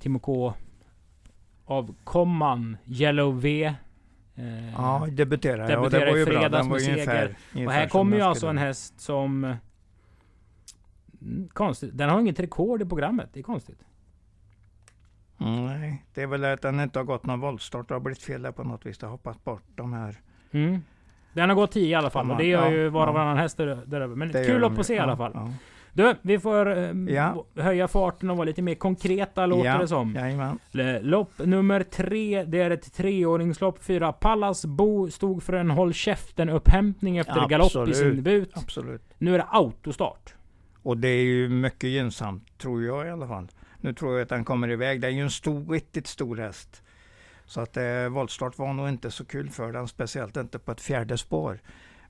Timo 0.00 0.18
K 0.18 0.54
av 1.66 1.94
Komman, 2.04 2.76
Yellow 2.84 3.40
V. 3.40 3.74
Eh, 4.40 4.72
ja, 4.76 5.06
debuterade 5.10 5.72
jag 5.72 5.82
och 5.84 5.90
det 5.90 5.98
debuterade 5.98 6.10
var 6.10 6.18
ju 6.18 6.24
bra. 6.40 6.48
Den 6.48 6.68
var 6.68 6.78
ju 6.78 6.92
ungefär, 6.92 7.14
seger. 7.26 7.36
och 7.50 7.56
ungefär 7.56 7.74
här 7.74 7.88
kommer 7.88 8.16
ju 8.16 8.22
alltså 8.22 8.46
en 8.46 8.58
häst 8.58 9.00
som... 9.00 9.56
Mm, 11.22 11.48
Konstigt. 11.52 11.90
Den 11.98 12.10
har 12.10 12.20
inget 12.20 12.40
rekord 12.40 12.82
i 12.82 12.84
programmet. 12.84 13.30
Det 13.32 13.40
är 13.40 13.44
konstigt. 13.44 13.78
Nej, 15.36 16.04
det 16.14 16.22
är 16.22 16.26
väl 16.26 16.44
att 16.44 16.62
den 16.62 16.80
inte 16.80 16.98
har 16.98 17.04
gått 17.04 17.26
någon 17.26 17.40
voltstart. 17.40 17.88
Det 17.88 17.94
har 17.94 18.00
blivit 18.00 18.22
fel 18.22 18.42
där 18.42 18.52
på 18.52 18.64
något 18.64 18.86
vis. 18.86 18.98
Det 18.98 19.06
har 19.06 19.10
hoppat 19.10 19.44
bort 19.44 19.62
de 19.74 19.92
här. 19.92 20.20
Mm. 20.50 20.80
Den 21.32 21.48
har 21.48 21.56
gått 21.56 21.72
10 21.72 21.88
i 21.88 21.94
alla 21.94 22.10
fall. 22.10 22.30
Och 22.30 22.36
det 22.36 22.44
gör 22.44 22.64
Ja, 22.64 22.70
ju 22.70 22.88
var 22.88 23.02
och 23.02 23.08
ja. 23.08 23.12
varannan 23.12 23.36
häst 23.38 23.56
där, 23.56 23.82
där 23.86 24.00
över. 24.00 24.16
Men 24.16 24.32
Det 24.32 24.44
kul 24.44 24.64
att 24.64 24.86
se 24.86 24.94
i 24.94 24.98
alla 24.98 25.16
fall. 25.16 25.52
Du, 25.92 26.14
vi 26.22 26.38
får 26.38 26.78
eh, 26.78 27.14
Ja. 27.14 27.44
höja 27.56 27.88
farten 27.88 28.30
och 28.30 28.36
vara 28.36 28.44
lite 28.44 28.62
mer 28.62 28.74
konkreta 28.74 29.46
låter 29.46 29.64
ja. 29.70 29.78
det 29.78 29.88
som. 29.88 30.14
Jajamän. 30.14 30.58
Lopp 31.02 31.38
nummer 31.38 31.82
tre, 31.82 32.44
det 32.44 32.60
är 32.60 32.70
ett 32.70 32.92
treåringslopp. 32.92 33.84
Fyra 33.84 34.12
Pallas 34.12 34.64
Bo 34.64 35.10
stod 35.10 35.42
för 35.42 35.52
en 35.52 35.70
håll 35.70 35.92
käften-upphämtning 35.92 37.18
efter 37.18 37.48
galopp 37.48 37.88
i 37.88 37.94
sin 37.94 38.16
debut. 38.16 38.50
Absolut. 38.54 39.02
Nu 39.18 39.34
är 39.34 39.38
det 39.38 39.46
autostart. 39.50 40.34
Och 40.82 40.96
det 40.96 41.08
är 41.08 41.22
ju 41.24 41.48
mycket 41.48 41.90
gynnsamt, 41.90 42.58
tror 42.58 42.84
jag 42.84 43.06
i 43.06 43.10
alla 43.10 43.28
fall. 43.28 43.48
Nu 43.80 43.92
tror 43.92 44.12
jag 44.12 44.22
att 44.22 44.28
den 44.28 44.44
kommer 44.44 44.70
iväg. 44.70 45.00
Det 45.00 45.06
är 45.06 45.10
ju 45.10 45.22
en 45.22 45.30
stor, 45.30 45.72
riktigt 45.72 46.06
stor 46.06 46.36
häst. 46.36 46.82
Så 47.44 47.60
att 47.60 47.76
eh, 47.76 48.08
voltstart 48.10 48.58
var 48.58 48.72
nog 48.72 48.88
inte 48.88 49.10
så 49.10 49.24
kul 49.24 49.50
för 49.50 49.72
den, 49.72 49.88
speciellt 49.88 50.36
inte 50.36 50.58
på 50.58 50.72
ett 50.72 50.80
fjärde 50.80 51.18
spår. 51.18 51.58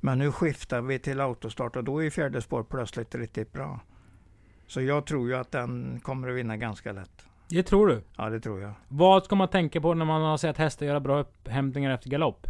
Men 0.00 0.19
nu 0.19 0.33
skiftar 0.33 0.80
vi 0.80 0.99
till 0.99 1.21
autostart 1.21 1.76
och 1.76 1.85
då 1.85 2.04
är 2.04 2.11
fjärde 2.11 2.42
spår 2.42 2.62
plötsligt 2.62 3.14
riktigt 3.14 3.52
bra. 3.52 3.80
Så 4.66 4.80
jag 4.80 5.07
tror 5.07 5.28
ju 5.28 5.37
att 5.37 5.52
den 5.52 6.00
kommer 6.02 6.28
att 6.28 6.37
vinna 6.37 6.57
ganska 6.57 6.92
lätt. 6.92 7.26
Det 7.49 7.62
tror 7.62 7.87
du? 7.87 8.02
Ja, 8.16 8.30
det 8.30 8.40
tror 8.40 8.61
jag. 8.61 8.73
Vad 8.88 9.25
ska 9.25 9.37
man 9.37 9.49
tänka 9.49 9.80
på 9.80 9.95
när 9.95 10.04
man 10.04 10.23
har 10.23 10.37
sett 10.37 10.57
hästar 10.57 10.87
göra 10.87 11.00
bra 11.00 11.21
upphämtningar 11.21 11.90
efter 11.90 12.11
galopp? 12.11 12.47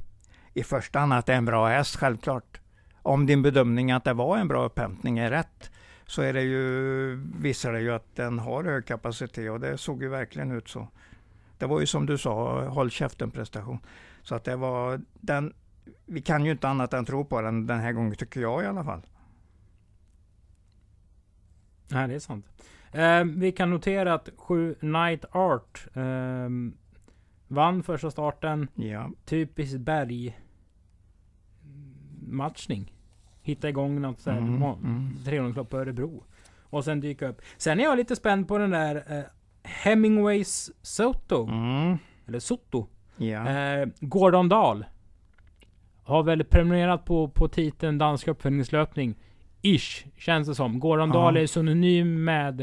I 0.54 0.62
första 0.62 0.98
hand 0.98 1.12
att 1.12 1.26
det 1.26 1.32
är 1.32 1.36
en 1.36 1.44
bra 1.44 1.68
häst, 1.68 1.96
självklart. 1.96 2.60
om 3.02 3.26
din 3.26 3.42
bedömning 3.42 3.92
att 3.92 4.04
det 4.04 4.12
var 4.12 4.38
en 4.38 4.48
bra 4.48 4.64
upphämtning 4.64 5.18
är 5.18 5.30
rätt, 5.30 5.70
så 6.06 6.22
är 6.22 6.32
det 6.32 6.42
ju, 6.42 7.14
visar 7.40 7.72
det 7.72 7.80
ju 7.80 7.92
att 7.92 8.16
den 8.16 8.38
har 8.38 8.64
hög 8.64 8.86
kapacitet 8.86 9.50
och 9.50 9.60
det 9.60 9.78
såg 9.78 10.02
ju 10.02 10.08
verkligen 10.08 10.52
ut 10.52 10.68
så. 10.68 10.88
Det 11.58 11.66
var 11.66 11.80
ju 11.80 11.86
som 11.86 12.06
du 12.06 12.18
sa, 12.18 12.64
håll 12.64 12.90
käften 12.90 13.30
prestation. 13.30 13.78
Så 14.22 14.34
att 14.34 14.44
det 14.44 14.56
var 14.56 15.00
den, 15.14 15.54
vi 16.06 16.22
kan 16.22 16.44
ju 16.44 16.50
inte 16.50 16.68
annat 16.68 16.94
än 16.94 17.04
tro 17.04 17.24
på 17.24 17.40
den 17.40 17.66
den 17.66 17.80
här 17.80 17.92
gången, 17.92 18.14
tycker 18.14 18.40
jag 18.40 18.62
i 18.62 18.66
alla 18.66 18.84
fall. 18.84 19.00
Nej, 21.88 22.08
det 22.08 22.14
är 22.14 22.18
sant. 22.18 22.46
Eh, 22.92 23.24
vi 23.24 23.52
kan 23.52 23.70
notera 23.70 24.14
att 24.14 24.28
7 24.36 24.74
Night 24.80 25.24
Art 25.32 25.86
eh, 25.94 26.48
vann 27.48 27.82
första 27.82 28.10
starten. 28.10 28.68
Ja. 28.74 29.10
Typiskt 29.24 29.80
berg 29.80 30.40
matchning. 32.26 32.94
Hitta 33.42 33.68
igång 33.68 34.00
något 34.00 34.20
sånt 34.20 34.38
Mm, 34.38 34.62
mm, 34.62 35.16
trehjulingslopp 35.24 35.70
på 35.70 35.78
Örebro. 35.78 36.24
Och 36.62 36.84
sen 36.84 37.00
dyka 37.00 37.28
upp. 37.28 37.42
Sen 37.56 37.80
är 37.80 37.84
jag 37.84 37.96
lite 37.96 38.16
spänd 38.16 38.48
på 38.48 38.58
den 38.58 38.70
där 38.70 39.18
eh, 39.18 39.24
Hemingways 39.62 40.70
Soto. 40.82 41.48
Mm. 41.48 41.98
Eller 42.26 42.38
Soto. 42.38 42.86
Ja. 43.16 43.48
Eh, 43.48 43.88
Gordon 44.00 44.48
Dahl. 44.48 44.84
Har 46.10 46.22
väl 46.22 46.44
prenumererat 46.44 47.04
på, 47.04 47.28
på 47.28 47.48
titeln 47.48 47.98
Dansk 47.98 48.28
uppföljningslöpning. 48.28 49.14
Ish, 49.62 50.06
känns 50.16 50.48
det 50.48 50.54
som. 50.54 50.80
Gordon 50.80 51.08
Ja. 51.08 51.14
Dahl 51.14 51.36
är 51.36 51.46
synonym 51.46 52.24
med 52.24 52.60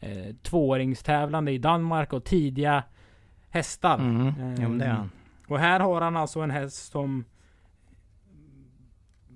eh, 0.00 0.34
tvååringstävlande 0.42 1.52
i 1.52 1.58
Danmark 1.58 2.12
och 2.12 2.24
tidiga 2.24 2.84
hästar. 3.50 3.98
Mm. 3.98 4.80
Eh, 4.80 4.86
är 4.86 4.92
han. 4.92 5.10
Och 5.48 5.58
här 5.58 5.80
har 5.80 6.00
han 6.00 6.16
alltså 6.16 6.40
en 6.40 6.50
häst 6.50 6.92
som 6.92 7.24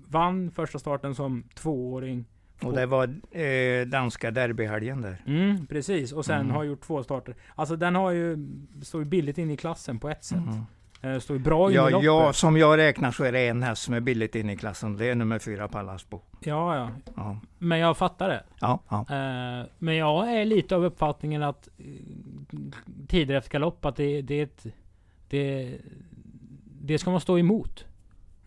vann 0.07 0.51
första 0.51 0.79
starten 0.79 1.15
som 1.15 1.43
tvååring. 1.55 2.25
Och 2.63 2.73
det 2.73 2.85
var 2.85 3.03
eh, 3.31 3.87
danska 3.87 4.31
derbyhelgen 4.31 5.01
där. 5.01 5.23
Mm, 5.25 5.67
precis. 5.67 6.11
Och 6.11 6.25
sen 6.25 6.41
Mm. 6.41 6.51
har 6.51 6.63
gjort 6.63 6.81
två 6.81 7.03
starter. 7.03 7.35
Alltså 7.55 7.75
den 7.75 7.95
har 7.95 8.11
ju, 8.11 8.47
står 8.81 9.01
ju 9.01 9.05
billigt 9.05 9.37
in 9.37 9.51
i 9.51 9.57
klassen 9.57 9.99
på 9.99 10.09
ett 10.09 10.23
sätt. 10.23 10.37
Mm. 10.37 10.65
Eh, 11.01 11.19
står 11.19 11.37
ju 11.37 11.43
bra 11.43 11.65
in 11.67 11.71
i 11.71 11.75
Ja, 11.75 12.01
ja, 12.03 12.33
som 12.33 12.57
jag 12.57 12.77
räknar 12.77 13.11
så 13.11 13.23
är 13.23 13.31
det 13.31 13.47
en 13.47 13.63
häst 13.63 13.81
som 13.81 13.93
är 13.93 13.99
billigt 13.99 14.35
inne 14.35 14.53
i 14.53 14.57
klassen. 14.57 14.97
Det 14.97 15.05
är 15.05 15.15
nummer 15.15 15.39
fyra, 15.39 15.67
Pallasbo. 15.67 16.21
ja, 16.39 16.75
ja. 16.75 16.89
Ja, 17.15 17.37
Men 17.57 17.79
jag 17.79 17.97
fattar 17.97 18.29
det. 18.29 18.43
ja, 18.59 18.79
ja. 18.89 18.99
Eh, 18.99 19.65
men 19.77 19.95
jag 19.95 20.33
är 20.33 20.45
lite 20.45 20.75
av 20.75 20.85
uppfattningen 20.85 21.43
att 21.43 21.69
eh, 21.77 21.85
tider 23.07 23.35
efter 23.35 23.51
galopp, 23.51 23.85
att 23.85 23.95
det, 23.95 24.21
det, 24.21 24.35
är 24.39 24.43
ett, 24.43 24.65
det, 25.29 25.77
det 26.81 26.97
ska 26.97 27.11
man 27.11 27.21
stå 27.21 27.39
emot. 27.39 27.85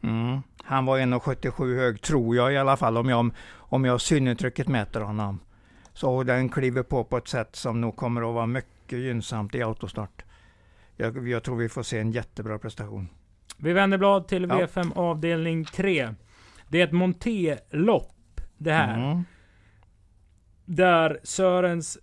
Mm. 0.02 0.42
Han 0.62 0.86
var 0.86 0.98
1,77 0.98 1.76
hög, 1.76 2.00
tror 2.00 2.36
jag 2.36 2.52
i 2.52 2.56
alla 2.56 2.76
fall, 2.76 2.96
om 2.96 3.08
jag, 3.08 3.30
om 3.56 3.84
jag 3.84 4.00
synintrycket 4.00 4.68
mäter 4.68 5.00
honom. 5.00 5.40
Så 5.92 6.22
den 6.22 6.48
kliver 6.48 6.82
på 6.82 7.04
på 7.04 7.16
ett 7.16 7.28
sätt 7.28 7.56
som 7.56 7.80
nog 7.80 7.96
kommer 7.96 8.28
att 8.28 8.34
vara 8.34 8.46
mycket 8.46 8.98
gynnsamt 8.98 9.54
i 9.54 9.62
autostart. 9.62 10.24
Jag, 10.96 11.28
jag 11.28 11.42
tror 11.42 11.56
vi 11.56 11.68
får 11.68 11.82
se 11.82 11.98
en 11.98 12.10
jättebra 12.12 12.58
prestation. 12.58 13.08
Vi 13.58 13.72
vänder 13.72 13.98
blad 13.98 14.28
till 14.28 14.42
Ja. 14.42 14.48
V5 14.66 14.96
avdelning 14.98 15.64
3. 15.64 16.14
Det 16.68 16.80
är 16.80 16.84
ett 16.84 16.92
monterlopp 16.92 18.40
det 18.58 18.72
här. 18.72 19.04
Mm. 19.12 19.24
Där 20.64 21.20
Sörens 21.22 21.98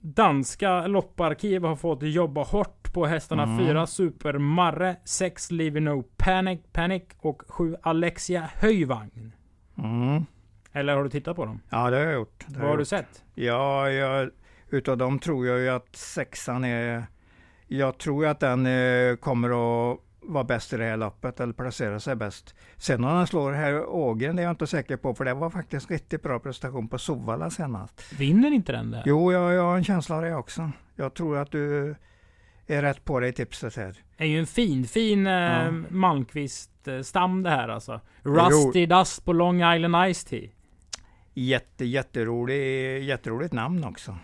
danska 0.00 0.86
lopparkiv 0.86 1.64
har 1.64 1.76
fått 1.76 2.02
jobba 2.02 2.42
hårt 2.44 2.92
på 2.94 3.06
hästarna 3.06 3.42
Mm. 3.42 3.58
4 3.66 3.86
Super 3.86 4.38
Marre, 4.38 4.96
6 5.04 5.50
Leave 5.50 5.80
No 5.80 6.02
Panic, 6.16 6.60
Panic 6.72 7.02
och 7.18 7.42
7 7.48 7.76
Alexia 7.82 8.50
Höjvagn. 8.54 9.32
Mm. 9.78 10.24
Eller 10.72 10.96
har 10.96 11.04
du 11.04 11.10
tittat 11.10 11.36
på 11.36 11.44
dem? 11.44 11.60
Ja, 11.70 11.90
det 11.90 11.96
har 11.96 12.04
jag 12.04 12.14
gjort. 12.14 12.44
Vad 12.48 12.56
har 12.60 12.68
jag 12.68 12.76
du 12.76 12.80
gjort. 12.80 12.88
sett? 12.88 13.24
Ja, 13.34 13.90
jag, 13.90 14.30
utav 14.70 14.96
dem 14.98 15.18
tror 15.18 15.46
jag 15.46 15.58
ju 15.60 15.68
att 15.68 15.96
sexan 15.96 16.64
är... 16.64 17.06
Jag 17.66 17.98
tror 17.98 18.26
att 18.26 18.40
den 18.40 18.66
eh, 18.66 19.16
kommer 19.16 19.48
att 19.92 19.98
vara 20.20 20.44
bäst 20.44 20.72
i 20.72 20.76
det 20.76 20.84
här 20.84 20.96
loppet, 20.96 21.40
eller 21.40 21.52
placera 21.52 22.00
sig 22.00 22.16
bäst. 22.16 22.54
Sen 22.76 23.04
om 23.04 23.16
den 23.16 23.26
slår 23.26 23.52
här 23.52 23.86
Ågren, 23.86 24.36
det 24.36 24.42
är 24.42 24.44
jag 24.44 24.52
inte 24.52 24.66
säker 24.66 24.96
på, 24.96 25.14
för 25.14 25.24
det 25.24 25.34
var 25.34 25.50
faktiskt 25.50 25.90
riktigt 25.90 26.22
bra 26.22 26.38
prestation 26.38 26.88
på 26.88 26.98
Sovalla 26.98 27.50
senast. 27.50 28.12
Vinner 28.18 28.50
inte 28.50 28.72
den 28.72 28.90
där? 28.90 29.02
Jo, 29.06 29.32
jag, 29.32 29.54
jag 29.54 29.62
har 29.62 29.76
en 29.76 29.84
känsla 29.84 30.16
av 30.16 30.22
det 30.22 30.34
också. 30.34 30.70
Jag 30.96 31.14
tror 31.14 31.38
att 31.38 31.50
du 31.50 31.94
är 32.66 32.82
rätt 32.82 33.04
på 33.04 33.20
dig 33.20 33.30
i 33.30 33.32
tipset 33.32 33.76
här. 33.76 33.96
är 34.16 34.26
ju 34.26 34.38
en 34.38 34.46
fin, 34.46 34.84
fin 34.84 35.26
eh, 35.26 35.32
Ja. 35.32 35.70
Malmqvist-stam 35.90 37.42
det 37.42 37.50
här 37.50 37.68
alltså. 37.68 38.00
Rusty 38.22 38.86
Dust 38.86 39.24
på 39.24 39.32
Long 39.32 39.74
Island 39.74 40.14
Ice 40.14 40.24
Tea. 40.24 40.48
Jätte, 41.34 41.84
jätterolig, 41.84 43.02
jätteroligt 43.02 43.52
namn 43.52 43.84
också. 43.84 44.16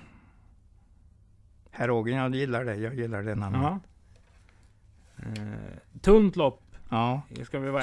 Herr 1.71 1.91
Ågren, 1.91 2.17
jag 2.17 2.35
gillar 2.35 2.65
det. 2.65 2.77
Jag 2.77 2.95
gillar 2.95 3.23
det 3.23 3.35
namnet. 3.35 3.61
Ja. 3.63 3.81
Eh, 5.17 6.01
tunt 6.01 6.37
lopp, 6.37 6.63
ja. 6.89 7.23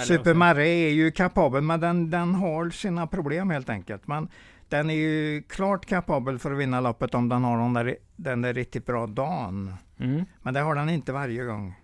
Super. 0.06 0.34
Marre 0.34 0.68
är 0.68 0.90
ju 0.90 1.12
kapabel, 1.12 1.64
men 1.64 1.80
den, 1.80 2.10
den 2.10 2.36
har 2.36 2.70
sina 2.70 3.08
problem 3.08 3.50
helt 3.50 3.70
enkelt. 3.70 4.08
Men 4.08 4.28
den 4.70 4.90
är 4.90 4.96
ju 4.96 5.42
klart 5.42 5.86
kapabel 5.86 6.40
för 6.40 6.52
att 6.52 6.58
vinna 6.58 6.82
loppet 6.82 7.16
om 7.16 7.30
den 7.30 7.44
har 7.44 7.58
den 7.58 7.74
där, 7.74 7.98
den 8.16 8.42
där 8.42 8.54
riktigt 8.54 8.86
bra 8.86 9.08
dagen. 9.08 9.74
Mm. 10.00 10.26
Men 10.42 10.54
det 10.54 10.60
har 10.60 10.76
den 10.76 10.90
inte 10.90 11.12
varje 11.12 11.44
gång. 11.44 11.76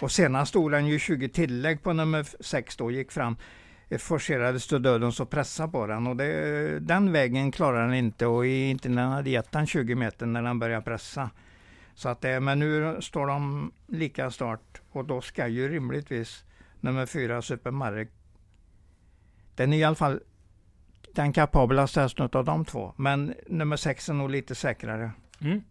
Och 0.00 0.10
senast 0.12 0.48
stod 0.48 0.70
den 0.70 0.86
ju 0.86 0.98
20 0.98 1.28
tillägg 1.28 1.82
på 1.82 1.92
nummer 1.92 2.26
6 2.40 2.76
då, 2.76 2.90
gick 2.90 3.12
fram, 3.12 3.36
eh, 3.88 3.98
forcerades 3.98 4.66
till 4.66 4.82
döden 4.82 5.12
så 5.12 5.26
pressade 5.26 5.72
på 5.72 5.86
den. 5.86 6.06
Och 6.06 6.16
det, 6.16 6.80
den 6.80 7.12
vägen 7.12 7.52
klarar 7.52 7.86
den 7.86 7.94
inte 7.94 8.26
och 8.26 8.46
inte 8.46 8.88
när 8.88 9.02
den 9.02 9.12
hade 9.12 9.30
gett 9.30 9.52
den 9.52 9.66
20 9.66 9.94
meter 9.94 10.26
när 10.26 10.42
den 10.42 10.58
började 10.58 10.84
pressa. 10.84 11.30
Så 11.94 12.08
att 12.08 12.20
det, 12.20 12.40
men 12.40 12.58
nu 12.58 12.96
står 13.00 13.26
de 13.26 13.72
lika 13.86 14.30
start 14.30 14.80
och 14.90 15.04
då 15.04 15.20
ska 15.20 15.48
ju 15.48 15.68
rimligtvis 15.68 16.44
nummer 16.80 17.06
4 17.06 17.42
Super 17.42 17.70
Marek 17.70 18.08
den 19.56 19.72
är 19.72 19.76
i 19.76 19.84
alla 19.84 19.94
fall 19.94 20.20
den 21.14 21.32
kapablaste 21.32 22.00
hästen 22.00 22.28
av 22.32 22.44
de 22.44 22.64
två. 22.64 22.92
Men 22.96 23.34
nummer 23.46 23.76
6 23.76 24.08
är 24.08 24.14
nog 24.14 24.30
lite 24.30 24.54
säkrare 24.54 25.10
Mm. 25.40 25.62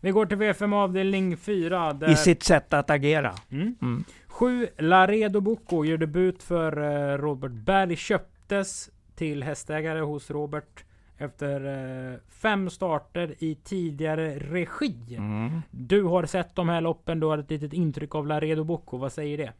Vi 0.00 0.10
går 0.10 0.26
till 0.26 0.36
V5 0.36 0.74
avdelning 0.74 1.36
4. 1.36 1.92
Där... 1.92 2.10
i 2.10 2.16
sitt 2.16 2.42
sätt 2.42 2.72
att 2.72 2.90
agera. 2.90 3.34
Mm. 3.50 3.76
Mm. 3.82 4.04
7 4.26 4.68
Laredo 4.78 5.40
Bocco 5.40 5.84
gör 5.84 5.96
debut 5.96 6.42
för 6.42 6.82
eh, 6.82 7.18
Robert 7.18 7.52
Berg. 7.52 7.96
Köptes 7.96 8.90
till 9.14 9.42
hästägare 9.42 10.00
hos 10.00 10.30
Robert 10.30 10.84
efter 11.18 11.64
eh, 12.12 12.18
fem 12.28 12.70
starter 12.70 13.34
i 13.38 13.54
tidigare 13.54 14.38
regi. 14.38 15.14
Mm. 15.16 15.62
Du 15.70 16.02
har 16.02 16.26
sett 16.26 16.54
de 16.54 16.68
här 16.68 16.80
loppen, 16.80 17.20
du 17.20 17.26
har 17.26 17.38
ett 17.38 17.50
litet 17.50 17.72
intryck 17.72 18.14
av 18.14 18.26
Laredo 18.26 18.64
Bocco. 18.64 18.96
Vad 18.96 19.12
säger 19.12 19.38
det? 19.38 19.52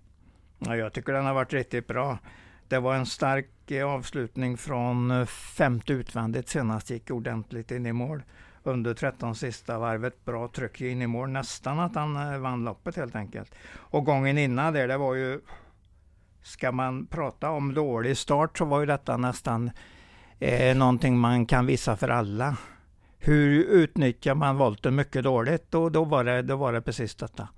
Ja, 0.58 0.76
jag 0.76 0.92
tycker 0.92 1.12
den 1.12 1.24
har 1.24 1.34
varit 1.34 1.52
riktigt 1.52 1.86
bra. 1.86 2.18
Det 2.68 2.78
var 2.78 2.94
en 2.94 3.06
stark 3.06 3.70
eh, 3.70 3.88
avslutning 3.88 4.56
från 4.56 5.10
eh, 5.10 5.26
femte 5.26 5.92
utvändigt 5.92 6.48
senast, 6.48 6.90
gick 6.90 7.10
ordentligt 7.10 7.70
in 7.70 7.86
i 7.86 7.92
mål. 7.92 8.22
Under 8.62 8.94
13 8.94 9.34
sista 9.34 9.78
varvet, 9.78 10.24
bra 10.24 10.48
tryck 10.48 10.80
in 10.80 11.02
i 11.02 11.06
mål, 11.06 11.28
nästan 11.28 11.80
att 11.80 11.94
han 11.94 12.42
vann 12.42 12.64
loppet 12.64 12.96
helt 12.96 13.16
enkelt. 13.16 13.54
Och 13.74 14.04
gången 14.04 14.38
innan 14.38 14.72
där, 14.72 14.88
det 14.88 14.96
var 14.96 15.14
ju, 15.14 15.40
ska 16.42 16.72
man 16.72 17.06
prata 17.06 17.50
om 17.50 17.74
dålig 17.74 18.16
start 18.16 18.58
så 18.58 18.64
var 18.64 18.80
ju 18.80 18.86
detta 18.86 19.16
nästan 19.16 19.70
eh, 20.42 20.76
någonting 20.76 21.18
man 21.18 21.46
kan 21.46 21.66
visa 21.66 21.96
för 21.96 22.08
alla. 22.08 22.56
Hur 23.18 23.64
utnyttjar 23.64 24.34
man 24.34 24.56
volten 24.56 24.94
mycket 24.94 25.24
dåligt? 25.24 25.74
Och 25.74 25.92
då 25.92 26.04
var 26.04 26.24
det, 26.24 26.42
då 26.42 26.56
var 26.56 26.72
det 26.72 26.82
precis 26.82 27.14
detta. 27.14 27.48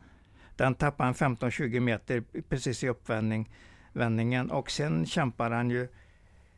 Den 0.57 0.75
tappade 0.75 1.09
en 1.09 1.15
15-20 1.15 1.81
meter 1.81 2.25
precis 2.49 2.85
i 2.85 2.89
uppvändningen. 2.89 4.51
och 4.51 4.71
sen 4.71 5.07
kämpar 5.07 5.51
han 5.51 5.71
ju 5.71 5.89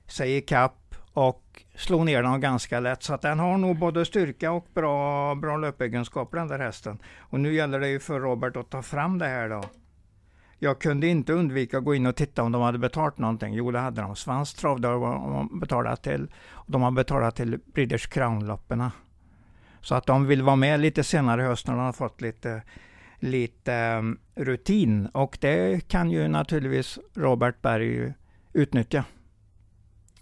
sig 0.06 0.36
i 0.36 0.40
kapp 0.40 0.94
och 1.12 1.62
slog 1.74 2.04
ner 2.04 2.22
den 2.22 2.40
ganska 2.40 2.80
lätt. 2.80 3.02
Så 3.02 3.14
att 3.14 3.22
den 3.22 3.38
har 3.38 3.58
nog 3.58 3.78
både 3.78 4.04
styrka 4.04 4.52
och 4.52 4.66
bra, 4.74 5.34
bra 5.34 5.56
löpegenskaper 5.56 6.38
den 6.38 6.48
där 6.48 6.58
hästen. 6.58 6.98
Och 7.18 7.40
nu 7.40 7.54
gäller 7.54 7.80
det 7.80 7.88
ju 7.88 8.00
för 8.00 8.20
Robert 8.20 8.56
att 8.56 8.70
ta 8.70 8.82
fram 8.82 9.18
det 9.18 9.26
här 9.26 9.48
då. 9.48 9.62
Jag 10.58 10.78
kunde 10.78 11.06
inte 11.06 11.32
undvika 11.32 11.78
att 11.78 11.84
gå 11.84 11.94
in 11.94 12.06
och 12.06 12.16
titta 12.16 12.42
om 12.42 12.52
de 12.52 12.62
hade 12.62 12.78
betalt 12.78 13.18
någonting. 13.18 13.54
Jo, 13.54 13.70
det 13.70 13.78
hade 13.78 14.00
de. 14.00 14.16
Svans 14.16 14.54
travdag 14.54 14.98
har 14.98 15.34
de 15.34 15.60
betalat 15.60 16.02
till. 16.02 16.28
De 16.66 16.82
har 16.82 16.90
betalat 16.90 17.36
till 17.36 17.58
British 17.74 18.08
Crown-loppen. 18.08 18.90
Så 19.80 19.94
att 19.94 20.06
de 20.06 20.26
vill 20.26 20.42
vara 20.42 20.56
med 20.56 20.80
lite 20.80 21.04
senare 21.04 21.42
i 21.42 21.44
höst 21.44 21.66
när 21.66 21.74
de 21.74 21.84
har 21.84 21.92
fått 21.92 22.20
lite 22.20 22.62
lite 23.18 23.72
ehm, 23.72 24.18
rutin 24.34 25.06
och 25.06 25.38
det 25.40 25.88
kan 25.88 26.10
ju 26.10 26.28
naturligtvis 26.28 26.98
Robert 27.14 27.62
Berg 27.62 28.14
utnyttja. 28.52 29.04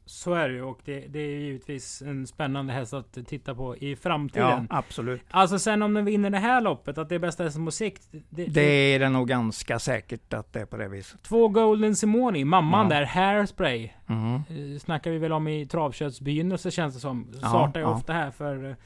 Så 0.07 0.35
är 0.35 0.49
det 0.49 0.55
ju 0.55 0.63
och 0.63 0.79
det, 0.85 1.01
det 1.09 1.19
är 1.19 1.37
givetvis 1.39 2.03
en 2.03 2.27
spännande 2.27 2.73
häst 2.73 2.95
att 2.95 3.19
titta 3.27 3.55
på 3.55 3.77
i 3.77 3.97
framtiden. 3.97 4.67
Ja, 4.71 4.77
absolut. 4.79 5.23
Alltså 5.31 5.59
sen 5.59 5.83
om 5.83 5.95
den 5.95 6.05
vinner 6.05 6.31
det 6.31 6.39
här 6.39 6.61
loppet, 6.61 6.99
att 6.99 7.09
det 7.09 7.15
är 7.15 7.19
bästa 7.19 7.45
hästen 7.45 7.65
på 7.65 7.71
sikt. 7.71 8.09
Det, 8.31 8.45
Det 8.47 8.61
är 8.63 8.99
det 8.99 9.09
nog 9.09 9.29
ganska 9.29 9.79
säkert 9.79 10.33
att 10.33 10.53
det 10.53 10.61
är 10.61 10.67
på 10.67 10.77
det 10.77 10.89
viset. 10.89 11.23
Två 11.23 11.49
Golden 11.49 11.97
Simoni, 11.97 12.45
mamman 12.45 12.89
Ja. 12.91 12.97
där, 12.97 13.05
Hairspray. 13.05 13.91
Mhm. 14.07 14.35
Eh, 14.35 14.79
snackar 14.79 15.11
vi 15.11 15.19
väl 15.19 15.33
om 15.33 15.49
i 15.49 15.67
travkötts 15.67 16.21
begynnelse 16.21 16.71
känns 16.71 16.95
det 16.95 17.01
som. 17.01 17.29
Ja, 17.43 17.49
Startar 17.49 17.81
ju 17.81 17.87
ja. 17.87 17.93
ofta 17.95 18.13
här 18.13 18.31
för, 18.31 18.77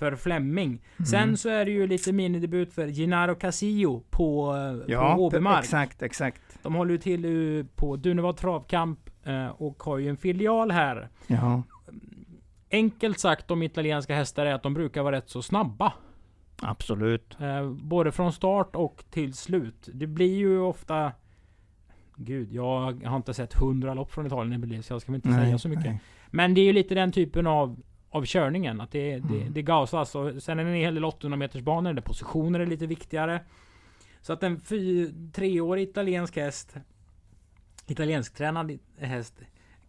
för 0.00 0.16
Flemming. 0.16 0.68
Mm. 0.70 1.06
Sen 1.06 1.36
så 1.36 1.48
är 1.48 1.64
det 1.64 1.70
ju 1.70 1.86
lite 1.86 2.12
minidebut 2.12 2.72
för 2.74 2.88
Gennaro 2.88 3.34
Casillo 3.34 4.02
på, 4.10 4.54
eh, 4.56 4.92
Ja, 4.92 5.14
på 5.16 5.22
Åbymark. 5.26 5.64
exakt, 5.64 6.02
exakt. 6.02 6.40
De 6.62 6.74
håller 6.74 6.92
ju 6.92 6.98
till 6.98 7.66
på 7.74 7.96
Dunevad 7.96 8.36
Travkamp 8.36 8.98
eh, 9.24 9.46
och 9.46 9.82
har 9.82 9.98
ju 9.98 10.08
en 10.08 10.16
filial 10.16 10.70
här. 10.70 11.08
Ja, 11.26 11.62
Enkelt 12.70 13.20
sagt 13.20 13.50
om 13.50 13.62
italienska 13.62 14.14
hästar 14.14 14.46
är 14.46 14.54
att 14.54 14.62
de 14.62 14.74
brukar 14.74 15.02
vara 15.02 15.16
rätt 15.16 15.30
så 15.30 15.42
snabba. 15.42 15.92
absolut. 16.62 17.36
Eh, 17.40 17.70
både 17.70 18.12
från 18.12 18.32
start 18.32 18.76
och 18.76 19.04
till 19.10 19.34
slut. 19.34 19.88
Det 19.94 20.06
blir 20.06 20.36
ju 20.36 20.58
ofta... 20.60 21.12
Gud, 22.16 22.52
jag 22.52 23.04
har 23.04 23.16
inte 23.16 23.34
sett 23.34 23.54
hundra 23.54 23.94
lopp 23.94 24.12
från 24.12 24.26
Italien 24.26 24.72
i 24.72 24.82
så 24.82 24.92
jag 24.94 25.02
ska 25.02 25.14
inte 25.14 25.32
säga 25.32 25.58
så 25.58 25.68
mycket. 25.68 25.84
nej. 25.84 26.00
Men 26.30 26.54
det 26.54 26.60
är 26.60 26.64
ju 26.64 26.72
lite 26.72 26.94
den 26.94 27.12
typen 27.12 27.46
av, 27.46 27.76
av 28.10 28.24
körningen. 28.24 28.80
Att 28.80 28.90
det, 28.90 29.18
det, 29.18 29.34
Mm. 29.40 29.52
det 29.52 29.62
gasas. 29.62 30.14
Och 30.14 30.42
sen 30.42 30.58
är 30.58 30.64
det 30.64 30.70
en 30.70 30.76
hel 30.76 30.94
del 30.94 31.04
800 31.04 31.36
meters 31.36 31.62
banor 31.62 31.92
där 31.92 32.02
positioner 32.02 32.60
är 32.60 32.66
lite 32.66 32.86
viktigare. 32.86 33.40
Så 34.20 34.32
att 34.32 34.42
en 34.42 34.60
fy, 34.60 35.10
treårig 35.32 35.82
italiensk 35.88 36.36
häst, 36.36 36.76
italiensk 37.86 38.34
tränad 38.34 38.78
häst, 38.98 39.34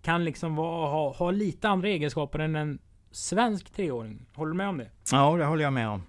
kan 0.02 0.24
liksom 0.26 0.56
vara, 0.56 0.90
ha, 0.92 1.14
ha 1.14 1.32
lite 1.32 1.70
andra 1.70 1.88
egenskaper 1.88 2.40
än 2.40 2.56
en 2.56 2.80
svensk 3.12 3.70
treåring. 3.72 4.26
Håller 4.34 4.52
du 4.52 4.58
med 4.58 4.70
om 4.70 4.78
det? 4.78 4.90
Ja, 5.12 5.38
det 5.38 5.46
håller 5.46 5.64
jag 5.64 5.74
med 5.74 5.90
om. 5.90 6.04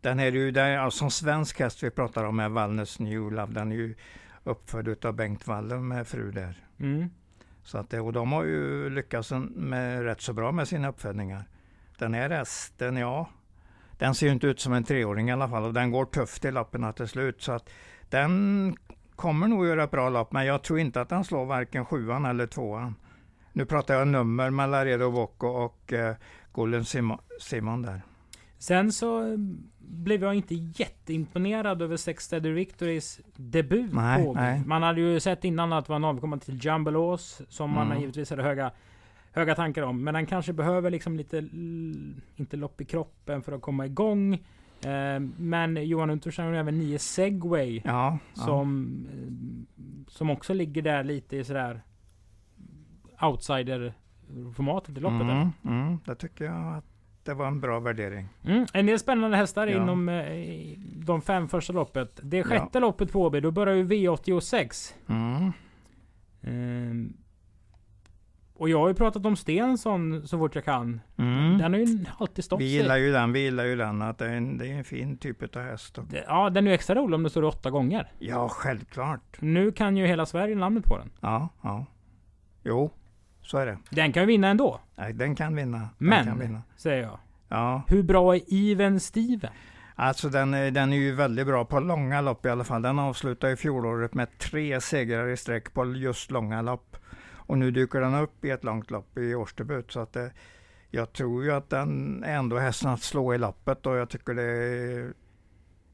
Den 0.00 0.20
är 0.20 0.32
ju, 0.32 0.50
där, 0.50 0.68
ja, 0.68 0.90
som 0.90 1.10
svensk 1.10 1.60
häst 1.60 1.82
vi 1.82 1.90
pratar 1.90 2.24
om 2.24 2.40
är 2.40 2.48
Wallners 2.48 2.98
New 2.98 3.32
Love. 3.32 3.52
Den 3.52 3.72
är 3.72 3.76
ju 3.76 3.94
uppfödd 4.44 5.04
av 5.04 5.12
Bengt 5.14 5.46
Wallen 5.46 5.88
med 5.88 6.06
fru 6.06 6.30
där. 6.32 6.56
Mm. 6.80 7.10
Så 7.68 7.78
att 7.78 7.90
det, 7.90 8.00
och 8.00 8.12
de 8.12 8.32
har 8.32 8.44
ju 8.44 8.90
lyckats 8.90 9.32
med, 9.50 10.02
rätt 10.02 10.20
så 10.20 10.32
bra 10.32 10.52
med 10.52 10.68
sina 10.68 10.88
uppfödningar. 10.88 11.44
Den 11.98 12.14
här 12.14 12.30
hästen, 12.30 12.96
ja, 12.96 13.28
den 13.98 14.14
ser 14.14 14.26
ju 14.26 14.32
inte 14.32 14.46
ut 14.46 14.60
som 14.60 14.72
en 14.72 14.84
treåring 14.84 15.28
i 15.28 15.32
alla 15.32 15.48
fall 15.48 15.64
och 15.64 15.74
den 15.74 15.90
går 15.90 16.04
tufft 16.04 16.44
i 16.44 16.50
lapparna 16.50 16.92
till 16.92 17.08
slut. 17.08 17.42
Så 17.42 17.52
att 17.52 17.70
den 18.10 18.76
kommer 19.16 19.48
nog 19.48 19.66
göra 19.66 19.84
ett 19.84 19.90
bra 19.90 20.08
lopp, 20.08 20.32
men 20.32 20.46
jag 20.46 20.62
tror 20.62 20.78
inte 20.78 21.00
att 21.00 21.08
den 21.08 21.24
slår 21.24 21.44
varken 21.44 21.84
sjuan 21.84 22.24
eller 22.24 22.46
tvåan. 22.46 22.94
Nu 23.52 23.64
pratar 23.66 23.94
jag 23.94 24.08
nummer 24.08 24.50
mellan 24.50 24.70
Laredo 24.70 25.10
Bocco 25.10 25.46
och 25.46 25.92
eh, 25.92 26.16
Golden 26.52 26.84
Simon, 26.84 27.18
Simon 27.40 27.82
där. 27.82 28.02
Sen 28.58 28.92
så 28.92 29.32
eh, 29.32 29.38
blev 29.78 30.22
jag 30.22 30.34
inte 30.34 30.54
jätteimponerad 30.54 31.82
över 31.82 31.96
Sex 31.96 32.24
Steady 32.24 32.50
Victorys 32.52 33.20
debut 33.36 33.92
Nej, 33.92 34.24
på 34.24 34.34
nej. 34.34 34.62
Man 34.66 34.82
hade 34.82 35.00
ju 35.00 35.20
sett 35.20 35.44
innan 35.44 35.72
att 35.72 35.86
det 35.86 35.90
var 35.92 35.96
en 35.96 36.04
avkomma 36.04 36.38
till 36.38 36.64
Jumbelos 36.64 37.40
som 37.48 37.70
man 37.70 37.86
Mm. 37.86 38.00
givetvis 38.00 38.30
hade 38.30 38.42
höga, 38.42 38.70
höga 39.32 39.54
tankar 39.54 39.82
om. 39.82 40.04
Men 40.04 40.14
den 40.14 40.26
kanske 40.26 40.52
behöver 40.52 40.90
liksom 40.90 41.16
lite, 41.16 41.36
inte 42.36 42.56
lopp 42.56 42.80
i 42.80 42.84
kroppen 42.84 43.42
för 43.42 43.52
att 43.52 43.62
komma 43.62 43.86
igång. 43.86 44.34
Eh, 44.84 45.20
men 45.36 45.86
Johan 45.88 46.10
Unterstein 46.10 46.48
har 46.48 46.54
även 46.54 46.78
nio 46.78 46.98
Segway 46.98 47.80
Ja, 47.84 48.18
som, 48.34 48.88
eh, 49.12 49.32
som 50.12 50.30
också 50.30 50.54
ligger 50.54 50.82
där 50.82 51.04
lite 51.04 51.36
i 51.36 51.44
sådär 51.44 51.82
outsider-formatet 53.20 54.96
i 54.98 55.00
loppet. 55.00 55.20
mm, 55.20 55.48
mm, 55.64 55.98
det 56.04 56.14
tycker 56.14 56.44
jag 56.44 56.76
att 56.76 56.84
det 57.28 57.34
var 57.34 57.46
en 57.46 57.60
bra 57.60 57.80
värdering. 57.80 58.28
Mm, 58.44 58.66
en 58.72 58.86
del 58.86 58.98
spännande 58.98 59.36
hästar 59.36 59.66
Ja. 59.66 59.82
inom 59.82 60.08
eh, 60.08 60.78
de 60.78 61.22
fem 61.22 61.48
första 61.48 61.72
loppet. 61.72 62.20
Det 62.22 62.42
sjätte 62.44 62.80
loppet 62.80 63.12
på 63.12 63.22
Åby, 63.22 63.40
då 63.40 63.50
börjar 63.50 63.74
ju 63.74 63.84
V86. 63.84 64.94
Mm. 65.08 65.52
Ehm, 66.42 67.12
och 68.54 68.68
jag 68.68 68.78
har 68.80 68.88
ju 68.88 68.94
pratat 68.94 69.26
om 69.26 69.36
Stensson 69.36 70.26
så 70.28 70.38
fort 70.38 70.54
jag 70.54 70.64
kan. 70.64 71.00
Mm. 71.16 71.58
Den 71.58 71.72
har 71.72 71.80
ju 71.80 72.04
alltid 72.18 72.44
stått 72.44 72.60
Vi 72.60 72.64
sig. 72.64 72.72
gillar 72.76 72.96
ju 72.96 73.12
den, 73.12 73.32
vi 73.32 73.40
gillar 73.40 73.64
ju 73.64 73.76
den. 73.76 74.02
Att 74.02 74.18
det, 74.18 74.26
är 74.26 74.34
en, 74.36 74.58
det 74.58 74.66
är 74.68 74.74
en 74.78 74.84
fin 74.84 75.16
typ 75.18 75.56
av 75.56 75.62
häst. 75.62 75.98
Det- 76.10 76.24
Ja, 76.28 76.50
den 76.50 76.66
är 76.66 76.70
ju 76.70 76.74
extra 76.74 76.94
rolig 76.94 77.14
om 77.14 77.22
det 77.22 77.30
står 77.30 77.44
åtta 77.44 77.70
gånger. 77.70 78.12
ja, 78.18 78.48
självklart. 78.48 79.36
Nu 79.40 79.72
kan 79.72 79.96
ju 79.96 80.06
hela 80.06 80.26
Sverige 80.26 80.54
namnet 80.56 80.84
på 80.84 80.98
den. 80.98 81.10
Ja, 81.20 81.48
ja. 81.62 81.86
Jo, 82.64 82.90
så 83.48 83.58
är 83.58 83.66
det. 83.66 83.78
Den 83.90 84.12
kan 84.12 84.26
vinna 84.26 84.48
ändå, 84.48 84.80
Nej, 84.96 85.12
den 85.12 85.34
kan 85.34 85.56
vinna. 85.56 85.78
Den 85.78 85.88
Men- 86.08 86.24
kan 86.24 86.38
vinna. 86.38 86.62
säger 86.76 87.02
jag. 87.02 87.18
Ja, 87.48 87.82
Hur 87.88 88.02
bra 88.02 88.36
är 88.36 88.40
Even 88.48 89.00
Steven? 89.00 89.50
alltså 89.94 90.28
den, 90.28 90.50
den 90.50 90.92
är 90.92 90.96
ju 90.96 91.14
väldigt 91.14 91.46
bra 91.46 91.64
på 91.64 91.80
långa 91.80 92.20
lopp 92.20 92.46
i 92.46 92.48
alla 92.48 92.64
fall. 92.64 92.82
Den 92.82 92.98
avslutade 92.98 93.56
fjolåret 93.56 94.14
med 94.14 94.38
tre 94.38 94.80
segrar 94.80 95.28
i 95.28 95.36
sträck 95.36 95.74
på 95.74 95.92
just 95.94 96.30
långa 96.30 96.62
lopp. 96.62 96.96
Och 97.34 97.58
nu 97.58 97.70
dyker 97.70 98.00
den 98.00 98.14
upp 98.14 98.44
i 98.44 98.50
ett 98.50 98.64
långt 98.64 98.90
lopp 98.90 99.18
i 99.18 99.34
årsdebut. 99.34 99.92
Så 99.92 100.00
att 100.00 100.12
det, 100.12 100.30
jag 100.90 101.12
tror 101.12 101.44
ju 101.44 101.52
att 101.52 101.70
den 101.70 102.24
är 102.24 102.34
ändå 102.36 102.58
hästen 102.58 102.90
att 102.90 103.02
slå 103.02 103.34
i 103.34 103.38
loppet 103.38 103.86
och 103.86 103.96
jag 103.96 104.08
tycker 104.08 104.34
det 104.34 104.42
är 104.42 105.12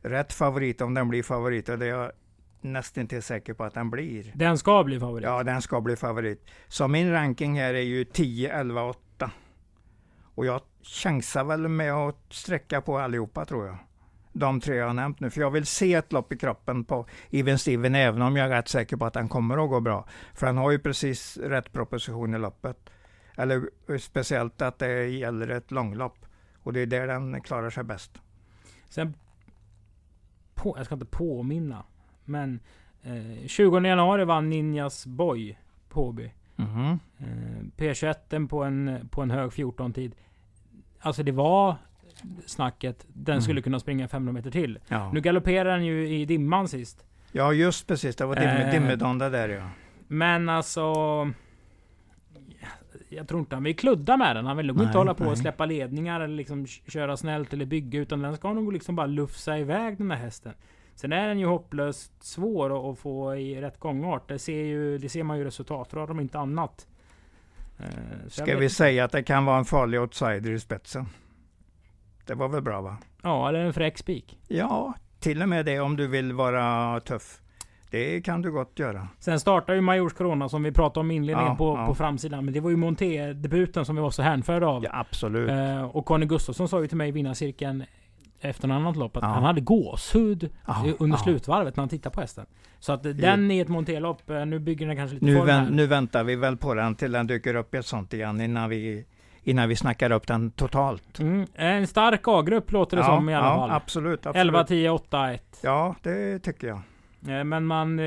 rätt 0.02 0.32
favorit 0.32 0.80
om 0.80 0.94
den 0.94 1.08
blir 1.08 1.22
favorit. 1.22 1.68
Och 1.68 1.78
det 1.78 1.86
är 1.86 1.90
jag 1.90 2.12
nästan 2.64 3.06
till 3.06 3.22
säker 3.22 3.54
på 3.54 3.64
att 3.64 3.74
den 3.74 3.90
blir. 3.90 4.32
Den 4.34 4.58
ska 4.58 4.84
bli 4.84 5.00
favorit. 5.00 5.24
Ja, 5.24 5.42
den 5.42 5.62
ska 5.62 5.80
bli 5.80 5.96
favorit. 5.96 6.46
Så 6.68 6.88
min 6.88 7.12
ranking 7.12 7.58
här 7.58 7.74
är 7.74 7.80
ju 7.80 8.04
10, 8.04 8.52
11, 8.52 8.82
8. 8.82 9.30
Och 10.34 10.46
jag 10.46 10.60
chansar 10.82 11.44
väl 11.44 11.68
med 11.68 11.92
att 11.92 12.18
sträcka 12.30 12.80
på 12.80 12.98
allihopa 12.98 13.44
tror 13.44 13.66
jag. 13.66 13.78
De 14.32 14.60
tre 14.60 14.76
jag 14.76 14.86
har 14.86 14.94
nämnt 14.94 15.20
nu. 15.20 15.30
För 15.30 15.40
jag 15.40 15.50
vill 15.50 15.66
se 15.66 15.94
ett 15.94 16.12
lopp 16.12 16.32
i 16.32 16.36
kroppen 16.36 16.84
på 16.84 17.06
Even 17.30 17.58
Steven 17.58 17.94
även 17.94 18.22
om 18.22 18.36
jag 18.36 18.46
är 18.46 18.50
rätt 18.50 18.68
säker 18.68 18.96
på 18.96 19.06
att 19.06 19.14
den 19.14 19.28
kommer 19.28 19.64
att 19.64 19.70
gå 19.70 19.80
bra. 19.80 20.08
För 20.34 20.46
han 20.46 20.56
har 20.56 20.70
ju 20.70 20.78
precis 20.78 21.36
rätt 21.36 21.72
proposition 21.72 22.34
i 22.34 22.38
loppet. 22.38 22.90
Eller 23.36 23.68
speciellt 23.98 24.62
att 24.62 24.78
det 24.78 25.06
gäller 25.06 25.48
ett 25.48 25.70
långlopp. 25.70 26.26
Och 26.58 26.72
det 26.72 26.80
är 26.80 26.86
där 26.86 27.06
den 27.06 27.40
klarar 27.40 27.70
sig 27.70 27.84
bäst. 27.84 28.18
Sen... 28.88 29.14
På, 30.54 30.74
jag 30.76 30.86
ska 30.86 30.94
inte 30.94 31.06
påminna. 31.06 31.84
Men... 32.24 32.60
Eh, 33.02 33.46
20 33.46 33.80
januari 33.80 34.24
vann 34.24 34.50
Ninjas 34.50 35.06
Boy 35.06 35.58
på 35.88 36.08
Åby. 36.08 36.32
Mhm. 36.56 36.98
Eh, 37.18 37.26
P21 37.76 38.48
på 38.48 38.64
en, 38.64 39.08
på 39.10 39.22
en 39.22 39.30
hög 39.30 39.50
14-tid. 39.50 40.14
Alltså 41.00 41.22
det 41.22 41.32
var 41.32 41.76
snacket. 42.46 43.06
Den 43.12 43.32
Mm. 43.32 43.42
skulle 43.42 43.62
kunna 43.62 43.80
springa 43.80 44.08
500 44.08 44.32
meter 44.32 44.50
till. 44.50 44.78
Ja. 44.88 45.10
Nu 45.12 45.20
galopperar 45.20 45.76
den 45.76 45.84
ju 45.86 46.08
i 46.08 46.24
dimman 46.24 46.68
sist. 46.68 47.04
ja, 47.32 47.52
just 47.52 47.86
precis. 47.86 48.16
Det 48.16 48.26
var 48.26 48.36
dim 48.36 48.44
Eh. 48.48 48.70
dimmedagen 48.70 49.18
där 49.18 49.48
ja. 49.48 49.68
Men 50.08 50.48
alltså... 50.48 50.82
Jag 53.08 53.28
tror 53.28 53.40
inte 53.40 53.56
han 53.56 53.62
vill 53.64 53.76
kludda 53.76 54.16
med 54.16 54.36
den. 54.36 54.46
Han 54.46 54.56
vill 54.56 54.66
nog 54.66 54.82
inte 54.82 54.98
hålla 54.98 55.14
på 55.14 55.24
och 55.24 55.30
nej. 55.30 55.36
släppa 55.36 55.66
ledningar 55.66 56.20
eller 56.20 56.34
liksom 56.36 56.66
köra 56.66 57.16
snällt 57.16 57.52
eller 57.52 57.66
bygga. 57.66 58.00
Utan 58.00 58.22
den 58.22 58.36
ska 58.36 58.52
nog 58.52 58.72
liksom 58.72 58.96
bara 58.96 59.06
lufsa 59.06 59.58
iväg 59.58 59.98
den 59.98 60.08
där 60.08 60.16
hästen. 60.16 60.52
Sen 60.94 61.12
är 61.12 61.28
den 61.28 61.38
ju 61.38 61.46
hopplöst 61.46 62.12
svår 62.22 62.90
att 62.92 62.98
få 62.98 63.36
i 63.36 63.60
rätt 63.60 63.78
gångart. 63.80 64.28
Det 64.28 64.38
ser, 64.38 64.62
ju, 64.64 64.98
det 64.98 65.08
ser 65.08 65.22
man 65.22 65.38
ju 65.38 65.44
resultatrad 65.44 66.10
om 66.10 66.20
inte 66.20 66.38
annat. 66.38 66.86
Eh, 67.78 68.28
Ska 68.28 68.56
vi 68.56 68.68
säga 68.68 69.04
att 69.04 69.12
det 69.12 69.22
kan 69.22 69.44
vara 69.44 69.58
en 69.58 69.64
farlig 69.64 70.00
outsider 70.00 70.50
i 70.50 70.60
spetsen? 70.60 71.06
Det 72.26 72.34
var 72.34 72.48
väl 72.48 72.62
bra 72.62 72.80
va? 72.80 72.96
Ja, 73.22 73.48
eller 73.48 73.58
en 73.58 73.72
fräck 73.72 73.98
spik. 73.98 74.38
Ja, 74.48 74.94
till 75.20 75.42
och 75.42 75.48
med 75.48 75.66
det 75.66 75.80
om 75.80 75.96
du 75.96 76.06
vill 76.06 76.32
vara 76.32 77.00
tuff. 77.00 77.40
Det 77.90 78.20
kan 78.20 78.42
du 78.42 78.52
gott 78.52 78.78
göra. 78.78 79.08
Sen 79.18 79.40
startar 79.40 79.74
ju 79.74 79.80
Majors 79.80 80.12
Corona 80.12 80.48
som 80.48 80.62
vi 80.62 80.72
pratade 80.72 81.00
om 81.00 81.10
i 81.10 81.14
inledningen 81.14 81.50
Ja, 81.52 81.56
på, 81.56 81.76
ja. 81.78 81.86
på 81.86 81.94
framsidan. 81.94 82.44
Men 82.44 82.54
det 82.54 82.60
var 82.60 82.70
ju 82.70 82.76
Monté-debuten 82.76 83.84
som 83.84 83.96
vi 83.96 84.02
var 84.02 84.10
så 84.10 84.22
hänförda 84.22 84.66
av. 84.66 84.84
Ja, 84.84 84.90
absolut. 84.92 85.50
Eh, 85.50 85.82
och 85.84 86.06
Conny 86.06 86.26
Gustafsson 86.26 86.68
sa 86.68 86.80
ju 86.80 86.86
till 86.86 86.96
mig 86.96 87.08
i 87.08 87.12
vinnarcirkeln 87.12 87.84
efter 88.44 88.64
en 88.68 88.72
annat 88.72 88.96
lopp 88.96 89.16
att 89.16 89.22
Ja. 89.22 89.28
han 89.28 89.42
hade 89.42 89.60
gåshud 89.60 90.50
Ja, 90.66 90.86
eh, 90.86 90.94
under 90.98 91.16
ja. 91.18 91.22
slutvarvet 91.22 91.76
när 91.76 91.82
han 91.82 91.88
tittade 91.88 92.14
på 92.14 92.20
hästen. 92.20 92.46
Så 92.80 92.92
att 92.92 93.06
eh, 93.06 93.12
den 93.12 93.50
i 93.50 93.58
ett 93.58 93.68
Monté-lopp, 93.68 94.30
eh, 94.30 94.46
nu 94.46 94.58
bygger 94.58 94.86
den 94.86 94.96
kanske 94.96 95.14
lite 95.14 95.26
Nu, 95.26 95.40
vän, 95.40 95.64
nu 95.64 95.86
väntar 95.86 96.24
vi 96.24 96.36
väl 96.36 96.56
på 96.56 96.74
den 96.74 96.94
till 96.94 97.12
den 97.12 97.26
dyker 97.26 97.54
upp 97.54 97.74
i 97.74 97.78
ett 97.78 97.86
sånt 97.86 98.12
igen 98.12 98.40
innan 98.40 98.70
vi, 98.70 99.04
innan 99.42 99.68
vi 99.68 99.76
snackar 99.76 100.12
upp 100.12 100.26
den 100.26 100.50
totalt. 100.50 101.18
Mm, 101.18 101.46
en 101.54 101.86
stark 101.86 102.20
A-grupp 102.24 102.72
låter 102.72 102.96
det 102.96 103.04
som 103.04 103.28
i 103.28 103.34
alla 103.34 103.54
fall. 103.54 103.70
Absolut, 103.70 104.26
absolut. 104.26 104.36
11, 104.36 104.64
10, 104.64 104.90
8, 104.90 105.32
1. 105.32 105.58
Ja, 105.62 105.94
det 106.02 106.38
tycker 106.38 106.66
jag. 106.66 106.80
Men 107.46 107.66
man 107.66 108.00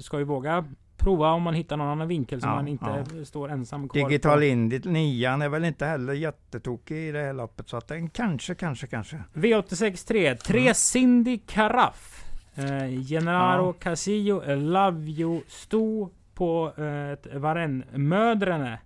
ska 0.00 0.18
ju 0.18 0.24
våga 0.24 0.64
prova 1.04 1.30
om 1.32 1.42
man 1.42 1.54
hittar 1.54 1.76
någon 1.76 1.88
annan 1.88 2.08
vinkel 2.08 2.40
så 2.40 2.46
Ja, 2.46 2.54
man 2.54 2.68
inte 2.68 3.24
står 3.24 3.50
ensam 3.50 3.88
kvar. 3.88 4.08
Digital 4.08 4.42
Indy 4.42 4.80
9 4.84 5.28
är 5.30 5.48
väl 5.48 5.64
inte 5.64 5.86
heller 5.86 6.12
jättetokig 6.12 6.96
i 7.08 7.12
det 7.12 7.22
här 7.22 7.32
loppet. 7.32 7.68
Så 7.68 7.76
att 7.76 7.88
den 7.88 8.10
kanske, 8.10 8.54
kanske, 8.54 8.86
kanske. 8.86 9.22
V86 9.34 10.06
3. 10.08 10.34
3 10.36 10.60
Mm. 10.60 10.74
Cindy 10.74 11.38
Caraff. 11.38 12.24
Eh, 12.54 13.00
Gennaro 13.08 13.66
Ja. 13.66 13.72
Casillo, 13.72 14.42
Lavio, 14.56 15.42
Sto, 15.48 16.10
på 16.34 16.72
eh, 16.78 17.10
ett 17.10 17.26
Varenne-mödrene. 17.34 18.78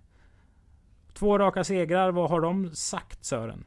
Två 1.13 1.37
raka 1.37 1.63
segrar, 1.63 2.11
vad 2.11 2.29
har 2.29 2.41
de 2.41 2.69
sagt 2.75 3.25
Sören? 3.25 3.63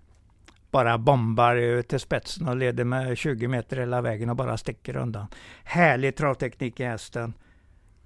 Bara 0.71 0.99
bombar 0.99 1.83
till 1.83 2.01
spetsen 2.01 2.49
och 2.49 2.57
leder 2.57 2.85
med 2.85 3.19
20 3.19 3.49
meter 3.49 3.77
hela 3.77 4.01
vägen 4.01 4.31
och 4.31 4.37
bara 4.37 4.57
sticker 4.57 4.97
undan. 4.97 5.27
Härlig 5.65 6.17
travteknik 6.17 6.81
i 6.81 6.85
hästen. 6.85 7.35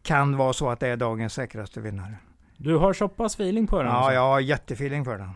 Kan 0.06 0.36
vara 0.36 0.52
så 0.52 0.70
att 0.70 0.80
det 0.80 0.88
är 0.88 0.96
dagens 0.96 1.34
säkraste 1.34 1.80
vinnare. 1.80 2.16
Du 2.56 2.76
har 2.76 2.92
så 2.92 3.08
pass 3.08 3.34
feeling 3.34 3.66
på 3.66 3.78
den? 3.78 3.86
Ja, 3.86 3.92
alltså? 3.92 4.12
jag 4.12 4.20
har 4.20 4.40
jättefeeling 4.40 5.04
för 5.04 5.18
den. 5.18 5.30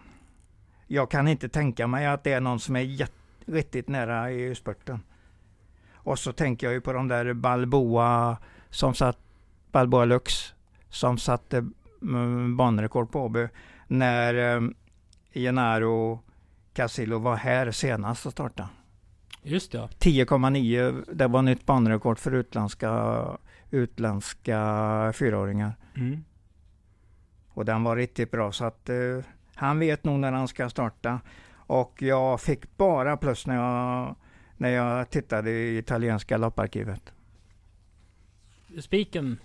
Jag 0.87 1.11
kan 1.11 1.29
inte 1.29 1.49
tänka 1.49 1.87
mig 1.87 2.07
att 2.07 2.25
det 2.25 2.33
är 2.33 2.41
någon 2.41 2.61
som 2.61 2.77
är 2.77 2.81
jätte, 2.81 3.13
riktigt 3.47 3.89
nära 3.89 4.31
i 4.31 4.55
spurten. 4.55 5.03
Och 5.95 6.19
så 6.19 6.33
tänker 6.33 6.67
jag 6.67 6.75
ju 6.75 6.81
på 6.81 6.93
de 6.93 7.09
där 7.09 7.33
Balboa 7.33 8.37
som 8.71 8.95
satt, 8.95 9.19
Balboa 9.73 10.05
Lux, 10.05 10.55
som 10.89 11.19
satte 11.19 11.69
mm, 12.03 12.57
banrekord 12.57 13.13
på 13.13 13.21
Åby 13.25 13.49
när 13.87 14.57
um, 14.57 14.75
Genaro 15.33 16.21
Casillo 16.73 17.19
var 17.19 17.37
här 17.37 17.71
senast 17.71 18.27
och 18.27 18.33
startade. 18.33 18.69
Just 19.43 19.75
ja. 19.75 19.89
10,9, 19.99 21.05
det 21.13 21.27
var 21.27 21.43
nytt 21.43 21.67
banrekord 21.67 22.19
för 22.19 22.35
utländska, 22.35 22.91
utländska 23.71 25.13
fyraåringar. 25.15 25.73
Mm. 25.97 26.25
Och 27.49 27.65
den 27.65 27.85
var 27.85 27.97
riktigt 27.97 28.31
bra 28.31 28.53
så 28.53 28.65
att 28.65 28.89
uh, 28.91 29.25
han 29.55 29.79
vet 29.79 30.05
nog 30.05 30.19
när 30.19 30.33
han 30.33 30.49
ska 30.49 30.71
starta. 30.71 31.21
Och 31.53 32.03
jag 32.03 32.41
fick 32.41 32.77
bara 32.77 33.17
plus 33.17 33.47
när 33.47 33.57
jag, 33.57 34.15
när 34.57 34.71
jag 34.71 35.11
tittade 35.11 35.51
i 35.51 35.79
italienska 35.79 36.37
lopparkivet. 36.37 37.13
Spiken? 38.81 39.39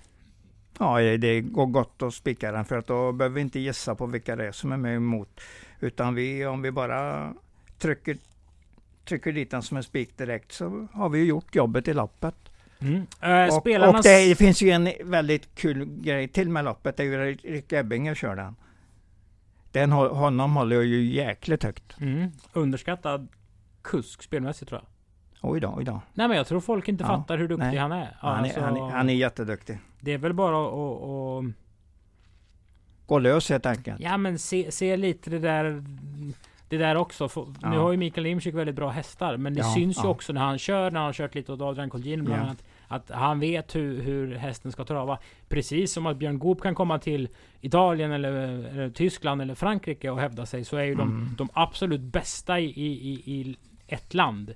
Ja, 0.79 0.99
det 0.99 1.41
går 1.41 1.65
gott 1.65 2.01
att 2.01 2.13
spika 2.13 2.51
den 2.51 2.65
för 2.65 2.77
att 2.77 2.87
då 2.87 3.11
behöver 3.11 3.35
vi 3.35 3.41
inte 3.41 3.59
gissa 3.59 3.95
på 3.95 4.05
vilka 4.05 4.35
det 4.35 4.47
är 4.47 4.51
som 4.51 4.71
är 4.71 4.77
med 4.77 4.95
emot. 4.95 5.41
Utan 5.79 6.15
vi, 6.15 6.45
om 6.45 6.61
vi 6.61 6.71
bara 6.71 7.33
trycker, 7.77 8.17
trycker 9.05 9.33
dit 9.33 9.51
den 9.51 9.61
som 9.61 9.77
en 9.77 9.83
spik 9.83 10.17
direkt 10.17 10.51
så 10.51 10.87
har 10.93 11.09
vi 11.09 11.23
gjort 11.23 11.55
jobbet 11.55 11.87
i 11.87 11.93
loppet. 11.93 12.35
Mm. 12.85 13.07
Äh, 13.21 13.55
och, 13.55 13.61
spelarnas... 13.61 13.95
och 13.95 14.03
det, 14.03 14.29
det, 14.29 14.35
finns 14.35 14.61
ju 14.61 14.69
en 14.69 14.89
väldigt 15.03 15.55
kul 15.55 15.85
grej 15.85 16.27
till 16.27 16.49
med 16.49 16.65
loppet. 16.65 16.97
Det 16.97 17.03
är 17.03 17.07
ju 17.07 17.35
Rick 17.35 17.73
Ebbinger 17.73 18.15
kör 18.15 18.35
den. 18.35 18.55
Den, 19.71 19.91
honom 19.91 20.55
håller 20.55 20.75
jag 20.75 20.85
ju 20.85 21.05
jäkligt 21.05 21.63
högt. 21.63 21.99
Mm. 22.01 22.31
Underskattad 22.53 23.27
kusk 23.81 24.23
spelmässigt 24.23 24.69
tror 24.69 24.81
jag. 24.81 24.89
Oj 25.51 25.59
då, 25.59 25.73
oj 25.77 25.83
då. 25.83 26.01
Nej 26.13 26.27
men 26.27 26.37
jag 26.37 26.47
tror 26.47 26.59
folk 26.61 26.87
inte 26.87 27.03
Ja, 27.03 27.07
fattar 27.07 27.37
hur 27.37 27.47
duktig 27.47 27.65
nej. 27.65 27.77
han 27.77 27.91
är. 27.91 28.17
Ja, 28.21 28.29
han, 28.29 28.39
är 28.39 28.43
Alltså, 28.43 28.61
han, 28.61 28.77
är, 28.77 28.81
han 28.81 29.09
är 29.09 29.13
jätteduktig. 29.13 29.79
Det 29.99 30.11
är 30.13 30.17
väl 30.17 30.33
bara 30.33 30.65
att... 30.65 30.73
att- 30.73 31.45
att- 31.45 31.65
Gå 33.05 33.19
lös 33.19 33.49
helt 33.49 33.65
enkelt. 33.65 34.01
Ja 34.01 34.17
men 34.17 34.39
se, 34.39 34.71
se 34.71 34.97
lite 34.97 35.29
det 35.29 35.39
där 35.39 35.83
Det 36.69 36.77
där 36.77 36.95
också. 36.95 37.29
För, 37.29 37.47
Ja. 37.61 37.69
Nu 37.69 37.77
har 37.77 37.91
ju 37.91 37.97
Mikael 37.97 38.27
Imsik 38.27 38.55
väldigt 38.55 38.75
bra 38.75 38.89
hästar. 38.89 39.37
Men 39.37 39.53
det 39.53 39.63
syns 39.63 40.03
ju 40.03 40.07
också 40.07 40.33
när 40.33 40.41
han 40.41 40.57
kör. 40.57 40.91
När 40.91 40.99
han 40.99 41.05
har 41.05 41.13
kört 41.13 41.35
lite 41.35 41.53
åt 41.53 41.61
Adrian 41.61 41.89
Colgjini 41.89 42.23
bland 42.23 42.41
annat. 42.41 42.63
Att 42.87 43.09
han 43.11 43.39
vet 43.39 43.75
hur, 43.75 44.01
hur 44.01 44.35
hästen 44.35 44.71
ska 44.71 44.83
trava. 44.85 45.17
Precis 45.49 45.93
som 45.93 46.05
att 46.05 46.17
Björn 46.17 46.39
Goop 46.39 46.61
kan 46.61 46.75
komma 46.75 46.99
till 46.99 47.29
Italien 47.61 48.11
eller, 48.11 48.31
eller 48.31 48.89
Tyskland 48.89 49.41
eller 49.41 49.55
Frankrike 49.55 50.09
och 50.09 50.19
hävda 50.19 50.45
sig. 50.45 50.63
Så 50.65 50.77
är 50.77 50.83
ju 50.83 50.95
de, 50.95 51.09
Mm. 51.09 51.29
de 51.37 51.49
absolut 51.53 52.01
bästa 52.01 52.59
i, 52.59 52.65
i, 52.65 53.13
i, 53.25 53.55
ett 53.87 54.13
land 54.13 54.53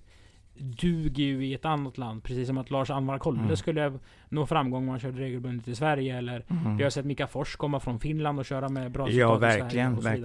duger 0.58 1.24
ju 1.24 1.46
i 1.46 1.54
ett 1.54 1.66
annat 1.66 1.98
land. 1.98 2.24
Precis 2.24 2.48
som 2.48 2.58
att 2.58 2.72
Lars 2.72 2.90
Anvar 2.90 3.18
Kolle 3.18 3.40
Mm. 3.40 3.56
skulle 3.56 4.00
nå 4.30 4.46
framgång 4.46 4.84
om 4.84 4.90
han 4.90 5.00
körde 5.00 5.20
regelbundet 5.22 5.68
i 5.68 5.76
Sverige. 5.76 6.18
Eller 6.18 6.44
Mm. 6.50 6.78
vi 6.78 6.84
har 6.84 6.90
sett 6.90 7.06
Mika 7.06 7.28
Fors 7.28 7.56
komma 7.56 7.80
från 7.80 8.00
Finland 8.00 8.40
och 8.40 8.46
köra 8.46 8.70
med 8.70 8.92
bra 8.92 9.10
Ja, 9.10 9.26
resultat 9.26 9.38
i 9.38 9.42
Sverige 9.42 9.64
verkligen, 9.64 9.96
och 9.98 10.04
så 10.04 10.10
vidare. 10.10 10.22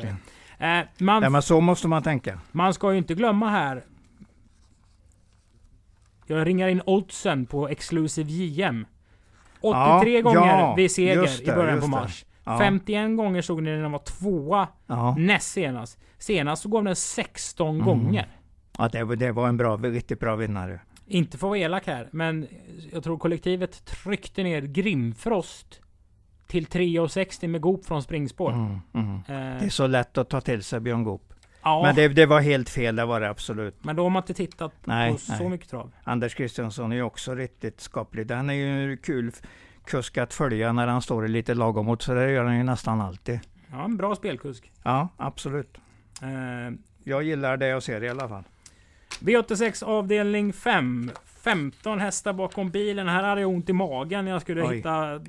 verkligen. 0.58 0.80
Eh, 0.80 0.86
man, 1.04 1.22
Ja, 1.22 1.30
men 1.30 1.42
så 1.42 1.60
måste 1.60 1.88
man 1.88 2.02
tänka. 2.02 2.40
man 2.52 2.74
ska 2.74 2.92
ju 2.92 2.98
inte 2.98 3.14
glömma 3.14 3.48
här. 3.50 3.82
Jag 6.26 6.46
ringar 6.46 6.68
in 6.68 6.82
oddsen 6.86 7.46
på 7.46 7.68
Exclusive 7.68 8.30
JM. 8.30 8.86
83 9.60 10.14
Ja, 10.16 10.22
gånger 10.22 10.38
ja, 10.58 10.74
vid 10.74 10.90
seger 10.90 11.14
just 11.22 11.42
i 11.42 11.44
det, 11.44 11.52
början 11.52 11.78
på 11.80 11.86
det. 11.86 11.90
mars. 11.90 12.24
Ja. 12.44 12.58
51 12.58 13.16
gånger 13.16 13.42
såg 13.42 13.62
ni 13.62 13.70
när 13.70 13.82
den 13.82 13.92
var 13.92 13.98
tvåa 13.98 14.68
Ja, 14.86 15.14
näst 15.18 15.50
senast. 15.52 15.98
Senast 16.18 16.62
så 16.62 16.68
gav 16.68 16.84
den 16.84 16.96
16 16.96 17.74
Mm. 17.74 17.86
gånger. 17.86 18.28
ja 18.78 18.88
det, 18.88 19.04
var- 19.04 19.16
det 19.16 19.32
var 19.32 19.48
en 19.48 19.56
bra, 19.56 19.76
riktigt 19.76 20.20
bra 20.20 20.36
vinnare. 20.36 20.80
Inte 21.06 21.38
för 21.38 21.46
att 21.46 21.50
vara 21.50 21.58
elak 21.58 21.86
här, 21.86 22.08
men 22.12 22.46
jag 22.92 23.04
tror 23.04 23.18
kollektivet 23.18 23.84
tryckte 23.84 24.42
ner 24.42 24.60
Grimfrost 24.62 25.80
till 26.46 26.66
3,60 26.66 27.48
med 27.48 27.60
Goop 27.60 27.84
från 27.86 28.02
springspår. 28.02 28.52
Mm, 28.52 28.78
mm. 28.94 29.14
Eh, 29.16 29.60
Det 29.60 29.64
är 29.66 29.68
så 29.68 29.86
lätt 29.86 30.18
att 30.18 30.30
ta 30.30 30.40
till 30.40 30.62
sig 30.62 30.80
Björn 30.80 31.04
Goop. 31.04 31.33
Ja, 31.64 31.82
Men 31.82 31.94
det, 31.94 32.08
det 32.08 32.26
var 32.26 32.40
helt 32.40 32.68
fel, 32.70 32.96
det 32.96 33.04
var 33.04 33.20
det 33.20 33.28
absolut. 33.30 33.84
men 33.84 33.96
då 33.96 34.02
har 34.02 34.10
man 34.10 34.22
inte 34.22 34.34
tittat 34.34 34.72
Nej, 34.84 35.12
på 35.12 35.18
så 35.18 35.32
nej. 35.32 35.48
mycket 35.48 35.68
trav. 35.70 35.92
Anders 36.04 36.34
Kristiansson 36.34 36.92
är 36.92 36.96
ju 36.96 37.02
också 37.02 37.34
riktigt 37.34 37.80
skaplig. 37.80 38.26
Den 38.26 38.50
är 38.50 38.54
ju 38.54 38.96
kul 38.96 39.32
kusk 39.84 40.18
att 40.18 40.34
följa 40.34 40.72
när 40.72 40.86
han 40.86 41.02
står 41.02 41.24
i 41.24 41.28
lite 41.28 41.54
lagom 41.54 41.86
mot, 41.86 42.02
så 42.02 42.14
det 42.14 42.30
gör 42.30 42.44
han 42.44 42.56
ju 42.56 42.62
nästan 42.62 43.00
alltid. 43.00 43.40
Ja, 43.70 43.84
en 43.84 43.96
bra 43.96 44.14
spelkusk. 44.14 44.72
Ja, 44.82 45.08
absolut. 45.16 45.76
Eh, 46.22 46.74
Jag 47.04 47.22
gillar 47.22 47.56
det 47.56 47.66
jag 47.66 47.82
ser 47.82 48.04
i 48.04 48.08
alla 48.08 48.28
fall. 48.28 48.44
V86 49.20 49.84
avdelning 49.84 50.52
5. 50.52 51.10
15 51.24 51.98
hästar 52.00 52.32
bakom 52.32 52.70
bilen. 52.70 53.08
Här 53.08 53.22
hade 53.22 53.40
jag 53.40 53.50
ont 53.50 53.68
i 53.68 53.72
magen 53.72 54.26
jag 54.26 54.42
skulle 54.42 54.62
Oj. 54.62 54.76
hitta 54.76 55.20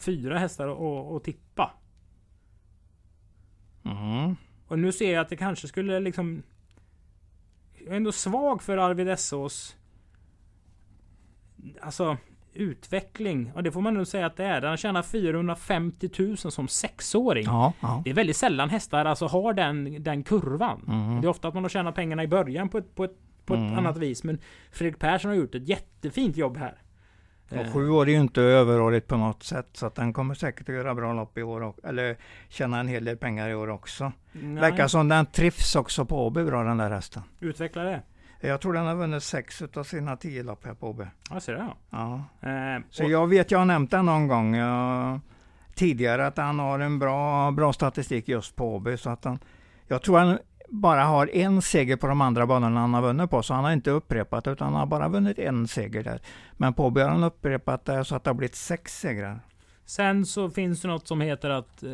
fyra 0.00 0.38
hästar 0.38 0.68
och, 0.68 1.14
och 1.16 1.24
tippa. 1.24 1.70
Mm. 3.84 4.36
Och 4.68 4.78
nu 4.78 4.92
ser 4.92 5.12
jag 5.12 5.20
att 5.20 5.28
det 5.28 5.36
kanske 5.36 5.68
skulle 5.68 6.00
liksom... 6.00 6.42
Jag 7.84 7.92
är 7.92 7.96
ändå 7.96 8.12
svag 8.12 8.62
för 8.62 8.78
Arvid 8.78 9.08
Essås... 9.08 9.76
Alltså 11.80 12.16
utveckling. 12.52 13.52
Och 13.54 13.62
det 13.62 13.72
får 13.72 13.80
man 13.80 13.94
nog 13.94 14.06
säga 14.06 14.26
att 14.26 14.36
det 14.36 14.44
är. 14.44 14.62
Han 14.62 14.76
tjänar 14.76 15.02
450 15.02 16.10
000 16.18 16.36
som 16.36 16.68
sexåring. 16.68 17.44
Ja, 17.44 17.72
ja. 17.80 18.02
Det 18.04 18.10
är 18.10 18.14
väldigt 18.14 18.36
sällan 18.36 18.70
hästar 18.70 19.04
alltså 19.04 19.26
har 19.26 19.52
den, 19.52 20.02
den 20.02 20.22
kurvan. 20.22 20.84
Mm. 20.88 21.20
Det 21.20 21.26
är 21.26 21.28
ofta 21.28 21.48
att 21.48 21.54
man 21.54 21.64
har 21.64 21.68
tjänat 21.68 21.94
pengarna 21.94 22.22
i 22.24 22.28
början 22.28 22.68
på 22.68 22.78
ett, 22.78 22.94
på 22.94 23.04
ett, 23.04 23.16
på 23.44 23.54
ett 23.54 23.60
Mm. 23.60 23.78
annat 23.78 23.96
vis. 23.96 24.24
Men 24.24 24.38
Fredrik 24.70 24.98
Persson 24.98 25.28
har 25.28 25.36
gjort 25.36 25.54
ett 25.54 25.68
jättefint 25.68 26.36
jobb 26.36 26.56
här. 26.56 26.82
Och 27.50 27.56
Eh, 27.56 27.72
sju 27.72 27.90
år 27.90 28.08
är 28.08 28.12
ju 28.12 28.20
inte 28.20 28.42
överårigt 28.42 29.06
på 29.08 29.16
något 29.16 29.42
sätt, 29.42 29.66
så 29.72 29.86
att 29.86 29.94
den 29.94 30.12
kommer 30.12 30.34
säkert 30.34 30.68
att 30.68 30.74
göra 30.74 30.94
bra 30.94 31.12
lopp 31.12 31.38
i 31.38 31.42
år, 31.42 31.60
och, 31.62 31.76
eller 31.84 32.16
tjäna 32.48 32.80
en 32.80 32.88
hel 32.88 33.04
del 33.04 33.16
pengar 33.16 33.48
i 33.48 33.54
år 33.54 33.68
också. 33.70 34.12
nej, 34.32 34.54
Verkar 34.60 34.86
som 34.88 35.08
den 35.08 35.26
trivs 35.26 35.76
också 35.76 36.04
på 36.04 36.26
Åby 36.26 36.44
bra 36.44 36.62
den 36.64 36.76
där 36.76 36.90
hästen. 36.90 37.22
Utveckla 37.40 37.82
det. 37.82 38.02
Jag 38.40 38.60
tror 38.60 38.72
den 38.72 38.86
har 38.86 38.94
vunnit 38.94 39.22
sex 39.22 39.62
av 39.76 39.84
sina 39.84 40.16
tio 40.16 40.42
lopp 40.42 40.66
här 40.66 40.74
på 40.74 40.88
Åby. 40.90 41.04
Ja, 41.30 41.40
ser. 41.40 41.52
Ja. 41.54 41.76
Ja. 42.40 42.48
Eh, 42.50 42.82
Så 42.90 43.04
och- 43.04 43.10
jag 43.10 43.26
vet, 43.26 43.50
jag 43.50 43.58
har 43.58 43.64
nämnt 43.66 43.90
den 43.90 44.06
någon 44.06 44.28
gång 44.28 44.54
jag, 44.54 45.20
tidigare, 45.74 46.26
att 46.26 46.36
han 46.36 46.58
har 46.58 46.78
en 46.78 46.98
bra, 46.98 47.50
bra 47.50 47.72
statistik 47.72 48.28
just 48.28 48.56
på 48.56 48.74
Åby. 48.74 48.96
Så 48.96 49.10
att 49.10 49.24
han, 49.24 49.38
jag 49.88 50.02
tror 50.02 50.18
han 50.18 50.38
bara 50.68 51.04
har 51.04 51.30
en 51.36 51.62
seger 51.62 51.96
på 51.96 52.06
de 52.06 52.20
andra 52.20 52.46
banorna 52.46 52.80
han 52.80 52.94
har 52.94 53.02
vunnit 53.02 53.30
på, 53.30 53.42
så 53.42 53.54
han 53.54 53.64
har 53.64 53.72
inte 53.72 53.90
upprepat, 53.90 54.46
utan 54.46 54.66
han 54.72 54.74
har 54.80 54.86
bara 54.86 55.08
vunnit 55.08 55.38
en 55.38 55.68
seger 55.68 56.02
där. 56.02 56.20
Men 56.52 56.74
på 56.74 56.90
har 56.90 57.08
han 57.08 57.24
upprepat 57.24 57.84
det 57.84 58.04
så 58.04 58.16
att 58.16 58.24
det 58.24 58.30
har 58.30 58.34
blivit 58.34 58.54
sex 58.54 59.00
segrar. 59.00 59.40
Sen 59.84 60.26
så 60.26 60.50
finns 60.50 60.80
det 60.82 60.88
något 60.88 61.08
som 61.08 61.20
heter 61.20 61.50
att 61.50 61.82
eh, 61.82 61.90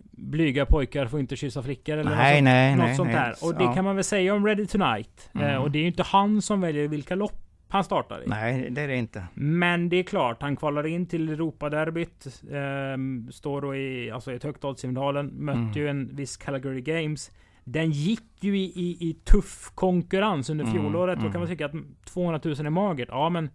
blyga 0.00 0.66
pojkar 0.66 1.06
får 1.06 1.20
inte 1.20 1.36
kyssa 1.36 1.62
flickor 1.62 1.96
eller 1.98 2.10
nej, 2.16 2.32
något, 2.32 2.36
sånt, 2.36 2.44
nej, 2.44 2.76
något 2.76 2.86
nej. 2.86 2.96
sånt 2.96 3.12
där. 3.12 3.34
Och 3.42 3.54
det 3.54 3.64
Ja. 3.64 3.74
kan 3.74 3.84
man 3.84 3.94
väl 3.96 4.04
säga 4.04 4.34
om 4.34 4.46
Ready 4.46 4.66
Tonight. 4.66 5.30
Eh, 5.34 5.40
Mm. 5.40 5.62
och 5.62 5.70
det 5.70 5.78
är 5.78 5.80
ju 5.80 5.86
inte 5.86 6.02
han 6.02 6.42
som 6.42 6.60
väljer 6.60 6.88
vilka 6.88 7.14
lopp 7.14 7.38
han 7.72 7.84
startar 7.84 8.22
i. 8.22 8.26
Nej, 8.26 8.68
det 8.70 8.80
är 8.80 8.88
det 8.88 8.96
inte. 8.96 9.24
Men 9.34 9.88
det 9.88 9.96
är 9.96 10.02
klart, 10.02 10.42
han 10.42 10.56
kvalar 10.56 10.86
in 10.86 11.06
till 11.06 11.28
Europaderbyt. 11.28 12.26
Eh, 12.50 13.30
står 13.32 13.60
då 13.60 13.76
i, 13.76 14.10
alltså 14.10 14.32
i 14.32 14.34
ett 14.36 14.42
högt 14.44 14.64
oddsinvalen. 14.64 15.26
Mötte 15.26 15.58
Mm. 15.58 15.72
ju 15.72 15.88
en 15.88 16.16
viss 16.16 16.36
Calgary 16.36 16.80
Games. 16.80 17.30
Den 17.64 17.90
gick 17.90 18.24
ju 18.40 18.58
i, 18.58 18.64
i, 18.64 18.96
i 19.08 19.16
tuff 19.24 19.70
konkurrens 19.74 20.50
under 20.50 20.64
Mm, 20.64 20.74
fjolåret. 20.76 21.16
Då 21.16 21.20
mm. 21.20 21.32
kan 21.32 21.40
man 21.40 21.48
tycka 21.50 21.66
att 21.66 21.72
200 22.04 22.40
000 22.44 22.54
är 22.66 22.70
magert. 22.70 23.08
Ja 23.10 23.28
men 23.28 23.50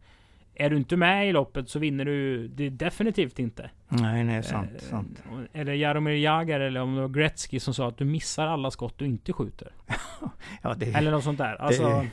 är 0.56 0.70
du 0.70 0.78
inte 0.78 0.98
med 0.98 1.30
i 1.30 1.32
loppet 1.32 1.70
så 1.70 1.80
vinner 1.80 2.06
du 2.06 2.48
det 2.48 2.70
definitivt 2.70 3.40
inte. 3.40 3.70
Nej, 3.90 4.24
nej, 4.24 4.44
sant, 4.44 4.70
Eh, 4.76 4.82
sant. 4.82 5.24
Eller 5.54 5.74
Jaromir 5.74 6.14
Jagr 6.14 6.60
eller 6.60 6.82
om 6.82 6.96
det 6.96 7.02
var 7.02 7.10
Gretzky 7.10 7.60
som 7.60 7.74
sa 7.74 7.88
att 7.88 7.98
du 7.98 8.06
missar 8.06 8.48
alla 8.48 8.72
skott 8.72 8.94
du 8.98 9.06
inte 9.06 9.34
skjuter. 9.34 9.72
Ja, 10.62 10.74
det, 10.78 10.86
Eller 10.86 11.12
något 11.12 11.24
sånt 11.24 11.38
där. 11.38 11.62
Alltså, 11.62 12.06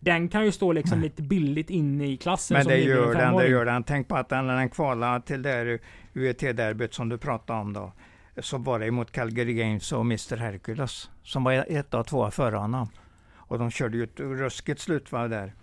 Den 0.00 0.28
kan 0.28 0.44
ju 0.44 0.52
stå 0.52 0.72
liksom 0.72 1.00
lite 1.00 1.22
billigt 1.22 1.70
inne 1.70 2.06
i 2.06 2.16
klassen 2.16 2.56
men 2.56 2.66
det 2.66 2.78
gör 2.78 3.14
den, 3.14 3.36
det 3.36 3.48
gör 3.48 3.64
den. 3.64 3.84
Tänk 3.84 4.08
på 4.08 4.16
att 4.16 4.30
när 4.30 4.56
den 4.56 4.68
kvalade 4.68 5.26
till 5.26 5.42
det 5.42 5.78
UET-derbyt 6.14 6.94
som 6.94 7.08
du 7.08 7.18
pratade 7.18 7.60
om 7.60 7.72
då, 7.72 7.92
så 8.38 8.58
var 8.58 8.78
det 8.78 8.86
emot 8.86 9.12
Calgary 9.12 9.54
Games 9.54 9.92
och 9.92 10.00
Mr 10.00 10.36
Hercules, 10.36 11.10
som 11.22 11.44
var 11.44 11.64
ett 11.68 11.94
av 11.94 12.04
två 12.04 12.30
före 12.30 12.56
honom. 12.56 12.88
Och 13.34 13.58
de 13.58 13.70
körde 13.70 13.96
ju 13.96 14.04
ett 14.04 14.20
ruskigt 14.20 14.80
slutvarv 14.80 15.30
där. 15.30 15.54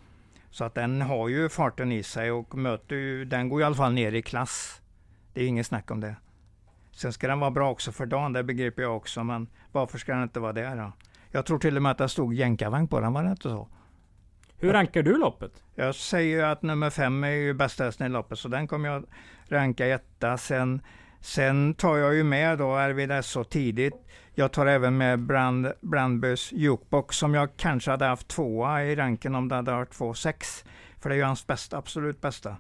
Så 0.50 0.64
att 0.64 0.76
den 0.76 1.02
har 1.02 1.28
ju 1.28 1.50
farten 1.50 1.92
i 1.92 2.04
sig 2.04 2.32
och 2.32 2.58
möter 2.58 2.96
ju, 2.96 3.26
den 3.26 3.50
går 3.50 3.62
i 3.62 3.64
alla 3.64 3.76
fall 3.76 3.94
ner 3.94 4.12
i 4.12 4.22
klass. 4.22 4.82
Det 5.34 5.44
är 5.44 5.48
inget 5.48 5.68
snack 5.68 5.92
om 5.92 6.00
det. 6.00 6.16
Sen 6.92 7.14
ska 7.14 7.28
den 7.28 7.40
vara 7.40 7.52
bra 7.52 7.72
också 7.72 7.92
för 7.92 8.06
dagen, 8.06 8.34
det 8.34 8.44
begriper 8.44 8.82
jag 8.82 8.98
också, 8.98 9.24
men 9.24 9.48
varför 9.72 9.98
ska 9.98 10.14
den 10.14 10.24
inte 10.24 10.40
vara 10.40 10.54
det 10.54 10.76
då? 10.76 10.92
Jag 11.32 11.46
tror 11.46 11.60
till 11.60 11.76
och 11.76 11.84
med 11.84 11.92
att 11.92 11.98
det 11.98 12.10
stod 12.10 12.34
jänkarvagn 12.34 12.88
på 12.88 13.00
den, 13.00 13.14
var 13.14 13.24
det 13.24 13.32
inte 13.32 13.50
så? 13.50 13.68
Hur 14.60 14.74
rankar 14.74 15.04
du 15.04 15.18
loppet? 15.18 15.64
Jag 15.76 15.96
säger 15.96 16.38
ju 16.38 16.44
att 16.44 16.62
nummer 16.62 16.90
fem 16.90 17.24
är 17.24 17.30
ju 17.30 17.54
bästa 17.54 17.84
hästen 17.84 18.08
i 18.08 18.10
loppet, 18.10 18.40
så 18.40 18.48
den 18.48 18.68
kommer 18.68 18.90
jag 18.90 19.06
ranka 19.48 19.88
etta. 19.88 20.38
Sen, 20.38 20.82
sen 21.22 21.74
tar 21.74 21.98
jag 21.98 22.16
ju 22.16 22.24
med 22.24 22.58
då 22.58 22.72
Arvid 22.72 23.26
så 23.26 23.44
tidigt. 23.44 23.94
Jag 24.34 24.52
tar 24.52 24.66
även 24.66 24.98
med 24.98 25.20
Brand, 25.20 25.72
Brandbys 25.82 26.52
Jukebox 26.52 27.18
som 27.18 27.34
jag 27.34 27.50
kanske 27.58 27.92
hade 27.92 28.06
haft 28.06 28.28
tvåa 28.28 28.84
i 28.84 28.96
ranken 28.96 29.36
om 29.36 29.48
det 29.48 29.56
hade 29.56 29.72
varit 29.72 29.92
två 29.92 30.14
sex. 30.14 30.66
För 31.00 31.10
det 31.10 31.16
är 31.16 31.18
ju 31.18 31.24
hans 31.24 31.48
bästa, 31.48 31.78
absolut 31.78 32.22
bästa. 32.22 32.58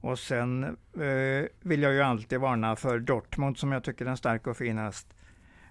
Och 0.00 0.18
sen 0.18 0.64
eh, 0.94 1.46
vill 1.60 1.82
jag 1.82 1.92
ju 1.92 2.02
alltid 2.02 2.40
varna 2.40 2.76
för 2.76 2.98
Dortmund 2.98 3.58
som 3.58 3.72
jag 3.72 3.84
tycker 3.84 4.06
är 4.06 4.10
en 4.10 4.16
stark 4.16 4.46
och 4.46 4.56
fin 4.56 4.78
häst. 4.78 5.06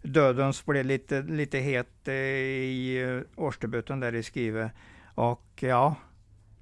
Dödens 0.02 0.66
blev 0.66 0.86
lite, 0.86 1.22
lite 1.22 1.58
het 1.58 2.08
eh, 2.08 2.14
i 2.14 3.04
eh, 3.04 3.44
årsdebuten 3.44 4.00
där 4.00 4.16
i 4.16 4.24
Skive. 4.24 4.72
Och 5.16 5.50
ja, 5.60 5.96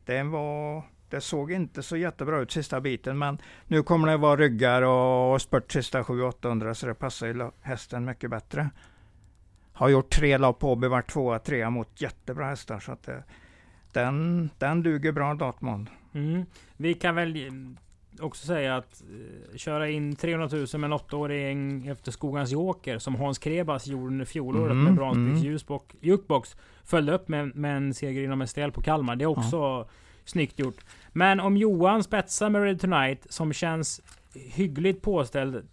den 0.05 0.31
var, 0.31 0.83
det 1.09 1.21
såg 1.21 1.51
inte 1.51 1.83
så 1.83 1.97
jättebra 1.97 2.39
ut 2.39 2.51
sista 2.51 2.81
biten, 2.81 3.17
men 3.17 3.37
nu 3.67 3.83
kommer 3.83 4.07
det 4.07 4.17
vara 4.17 4.35
ryggar 4.37 4.81
och 4.81 5.41
spurt 5.41 5.71
sista 5.71 6.01
700-800 6.01 6.73
så 6.73 6.87
det 6.87 6.93
passar 6.93 7.27
ju 7.27 7.51
hästen 7.61 8.05
mycket 8.05 8.29
bättre. 8.29 8.69
Har 9.73 9.89
gjort 9.89 10.09
tre 10.09 10.37
lopp 10.37 10.59
på 10.59 10.71
Åby, 10.71 10.87
varit 10.87 11.11
tvåa, 11.11 11.39
trea 11.39 11.69
mot 11.69 12.01
jättebra 12.01 12.45
hästar. 12.45 12.79
Så 12.79 12.91
att 12.91 13.03
det, 13.03 13.23
den, 13.91 14.49
den 14.57 14.83
duger 14.83 15.11
bra 15.11 15.33
Dortmund. 15.33 15.89
Mm. 16.13 16.45
Vi 16.77 16.93
kan 16.93 17.15
väl 17.15 17.35
också 18.19 18.45
säga 18.45 18.75
att 18.75 19.03
uh, 19.11 19.57
köra 19.57 19.89
in 19.89 20.15
300 20.15 20.49
000 20.51 20.67
med 20.73 20.83
en 20.83 20.93
åttaåring 20.93 21.87
efter 21.87 22.11
Skogans 22.11 22.51
Joker 22.51 22.99
som 22.99 23.15
Hans 23.15 23.39
Krebas 23.39 23.87
gjorde 23.87 24.07
under 24.07 24.25
fjolåret 24.25 24.71
mm, 24.71 24.83
med 24.83 24.95
Bronsbygds 24.95 25.69
mm. 25.69 25.79
jukebox. 26.01 26.55
Följde 26.83 27.13
upp 27.13 27.27
med, 27.27 27.55
med 27.55 27.77
en 27.77 27.93
seger 27.93 28.23
inom 28.23 28.47
STL 28.47 28.69
på 28.69 28.81
Kalmar. 28.81 29.15
Det 29.15 29.23
är 29.23 29.27
också 29.27 29.55
ja. 29.55 29.87
snyggt 30.25 30.59
gjort. 30.59 30.77
Men 31.11 31.39
om 31.39 31.57
Johan 31.57 32.03
spetsar 32.03 32.49
med 32.49 32.63
Ready 32.63 32.77
Tonight 32.77 33.27
som 33.29 33.53
känns 33.53 34.01
hyggligt 34.33 35.01
påställd 35.01 35.67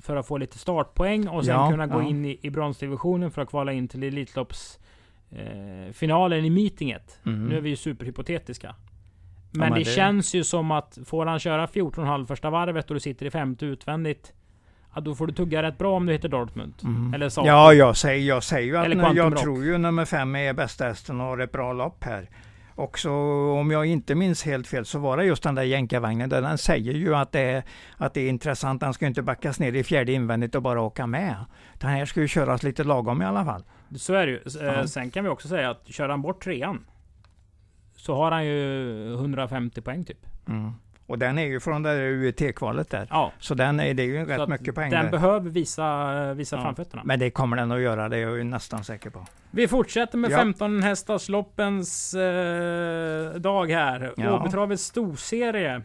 för 0.00 0.16
att 0.16 0.26
få 0.26 0.38
lite 0.38 0.58
startpoäng 0.58 1.28
och 1.28 1.44
sen 1.44 1.54
ja, 1.54 1.70
kunna 1.70 1.86
gå 1.86 2.02
ja. 2.02 2.08
in 2.08 2.24
i, 2.24 2.38
i 2.42 2.50
bronsdivisionen 2.50 3.30
för 3.30 3.42
att 3.42 3.48
kvala 3.48 3.72
in 3.72 3.88
till 3.88 4.02
Elitloppsfinalen 4.02 6.38
eh, 6.38 6.46
i 6.46 6.50
meetinget. 6.50 7.18
Mm. 7.26 7.46
Nu 7.46 7.56
är 7.56 7.60
vi 7.60 7.70
ju 7.70 7.76
superhypotetiska. 7.76 8.74
Men, 9.50 9.62
ja, 9.62 9.70
men 9.70 9.78
det, 9.78 9.84
det, 9.84 9.90
känns 9.90 10.34
ju 10.34 10.44
som 10.44 10.70
att 10.70 10.98
får 11.04 11.26
han 11.26 11.38
köra 11.38 11.66
14,5 11.66 12.26
första 12.26 12.50
varvet 12.50 12.88
och 12.88 12.94
du 12.94 13.00
sitter 13.00 13.26
i 13.26 13.30
femte 13.30 13.66
utvändigt. 13.66 14.32
Ja, 14.94 15.00
då 15.00 15.14
får 15.14 15.26
du 15.26 15.32
tugga 15.32 15.62
rätt 15.62 15.78
bra 15.78 15.96
om 15.96 16.06
du 16.06 16.12
heter 16.12 16.28
Dortmund. 16.28 16.74
Mm. 16.84 17.14
Eller. 17.14 17.32
Ja, 17.36 17.72
jag 17.72 17.96
säger, 17.96 18.28
jag 18.28 18.42
säger 18.42 18.66
ju 18.66 18.76
att 18.76 19.16
jag 19.16 19.32
Rock. 19.32 19.42
tror 19.42 19.64
ju 19.64 19.78
nummer 19.78 20.04
fem 20.04 20.36
är 20.36 20.52
bästa 20.52 20.84
hästen 20.84 21.20
och 21.20 21.26
har 21.26 21.38
ett 21.38 21.52
bra 21.52 21.72
lopp 21.72 22.04
här. 22.04 22.28
Och 22.74 22.98
så 22.98 23.12
om 23.60 23.70
jag 23.70 23.86
inte 23.86 24.14
minns 24.14 24.44
helt 24.44 24.66
fel 24.66 24.84
så 24.84 24.98
var 24.98 25.16
det 25.16 25.24
just 25.24 25.42
den 25.42 25.54
där 25.54 25.62
jänkarvagnen 25.62 26.28
där 26.28 26.42
den 26.42 26.58
säger 26.58 26.92
ju 26.92 27.14
att 27.14 27.32
det, 27.32 27.40
är, 27.40 27.62
att 27.96 28.14
det 28.14 28.20
är 28.20 28.28
intressant. 28.28 28.80
Den 28.80 28.94
ska 28.94 29.06
inte 29.06 29.22
backas 29.22 29.60
ner 29.60 29.72
i 29.72 29.84
fjärde 29.84 30.12
invändigt 30.12 30.54
och 30.54 30.62
bara 30.62 30.80
åka 30.80 31.06
med. 31.06 31.36
Den 31.78 31.90
här 31.90 32.04
ska 32.04 32.20
ju 32.20 32.28
köras 32.28 32.62
lite 32.62 32.84
lagom 32.84 33.22
i 33.22 33.24
alla 33.24 33.44
fall. 33.44 33.64
Så 33.96 34.14
är 34.14 34.26
det 34.26 34.32
ju. 34.32 34.40
Ja. 34.60 34.86
Sen 34.86 35.10
kan 35.10 35.24
vi 35.24 35.30
också 35.30 35.48
säga 35.48 35.70
att 35.70 35.86
kör 35.86 36.08
han 36.08 36.22
bort 36.22 36.44
trean 36.44 36.84
så 38.08 38.14
har 38.14 38.30
han 38.30 38.46
ju 38.46 39.14
150 39.14 39.80
poäng 39.80 40.04
typ. 40.04 40.26
Mm. 40.48 40.72
Och 41.06 41.18
den 41.18 41.38
är 41.38 41.46
ju 41.46 41.60
från 41.60 41.82
det 41.82 41.90
UET-kvalet 41.90 42.90
där. 42.90 43.06
Ja. 43.10 43.32
Så 43.38 43.54
den 43.54 43.80
är, 43.80 43.94
det 43.94 44.02
är 44.02 44.06
ju 44.06 44.24
rätt 44.24 44.36
så 44.36 44.46
mycket 44.46 44.74
poäng. 44.74 44.90
Den 44.90 45.04
där. 45.04 45.10
behöver 45.10 45.50
visa, 45.50 46.34
visa 46.34 46.56
ja. 46.56 46.62
framfötterna. 46.62 47.02
Men 47.04 47.18
det 47.18 47.30
kommer 47.30 47.56
den 47.56 47.72
att 47.72 47.80
göra, 47.80 48.08
det 48.08 48.16
är 48.16 48.20
jag 48.20 48.36
ju 48.36 48.44
nästan 48.44 48.84
säker 48.84 49.10
på. 49.10 49.26
Vi 49.50 49.68
fortsätter 49.68 50.18
med 50.18 50.30
ja. 50.30 50.36
15 50.36 50.82
hästars 50.82 51.28
loppens 51.28 52.14
eh, 52.14 53.34
dag 53.34 53.70
här. 53.70 54.12
Ja. 54.16 54.40
Åbytravets 54.40 54.82
storserie. 54.82 55.82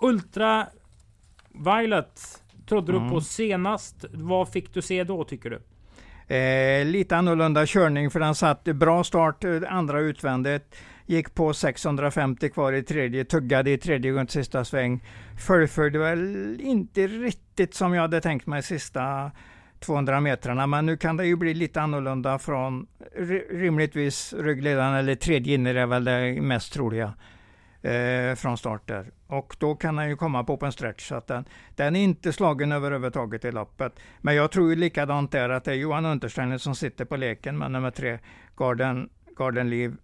Ultra 0.00 0.66
Violet 1.48 2.42
trodde 2.68 2.92
mm. 2.92 3.04
du 3.04 3.10
på 3.10 3.20
senast. 3.20 4.04
Vad 4.12 4.48
fick 4.48 4.74
du 4.74 4.82
se 4.82 5.04
då 5.04 5.24
tycker 5.24 5.50
du? 5.50 5.62
Eh, 6.34 6.84
lite 6.84 7.16
annorlunda 7.16 7.66
körning 7.66 8.10
för 8.10 8.20
den 8.20 8.34
satt 8.34 8.64
bra 8.64 9.04
start 9.04 9.44
eh, 9.44 9.60
andra 9.68 10.00
utvändigt. 10.00 10.76
Gick 11.12 11.34
på 11.34 11.54
650 11.54 12.50
kvar 12.50 12.72
i 12.72 12.82
tredje, 12.82 13.24
tuggade 13.24 13.70
i 13.70 13.78
tredje 13.78 14.12
runt 14.12 14.30
sista 14.30 14.64
sväng. 14.64 15.04
Fullföljde 15.38 15.98
väl 15.98 16.60
inte 16.60 17.06
riktigt 17.06 17.74
som 17.74 17.94
jag 17.94 18.02
hade 18.02 18.20
tänkt 18.20 18.46
mig 18.46 18.62
sista 18.62 19.30
200 19.80 20.20
metrarna, 20.20 20.66
men 20.66 20.86
nu 20.86 20.96
kan 20.96 21.16
det 21.16 21.26
ju 21.26 21.36
bli 21.36 21.54
lite 21.54 21.80
annorlunda 21.80 22.38
från 22.38 22.86
rimligtvis 23.50 24.34
ryggledaren 24.38 24.94
eller 24.94 25.14
tredje 25.14 25.54
inner 25.54 25.74
är 25.74 25.86
väl 25.86 26.04
det 26.04 26.42
mest 26.42 26.72
troliga 26.72 27.14
eh, 27.82 28.34
från 28.34 28.58
start 28.58 28.88
där. 28.88 29.10
Och 29.26 29.56
då 29.58 29.74
kan 29.74 29.96
den 29.96 30.08
ju 30.08 30.16
komma 30.16 30.44
på 30.44 30.58
en 30.62 30.72
stretch 30.72 31.08
så 31.08 31.14
att 31.14 31.26
den, 31.26 31.44
den 31.76 31.96
är 31.96 32.02
inte 32.02 32.32
slagen 32.32 32.72
överhuvudtaget 32.72 33.44
i 33.44 33.52
loppet. 33.52 33.92
Men 34.20 34.34
jag 34.34 34.50
tror 34.50 34.70
ju 34.70 34.76
likadant 34.76 35.32
där 35.32 35.48
att 35.48 35.64
det 35.64 35.70
är 35.70 35.76
Johan 35.76 36.06
Untersteiner 36.06 36.58
som 36.58 36.74
sitter 36.74 37.04
på 37.04 37.16
leken 37.16 37.58
med 37.58 37.70
nummer 37.70 37.90
tre, 37.90 38.18
Garden, 38.56 39.08
Garden 39.36 39.70
Liv 39.70 39.96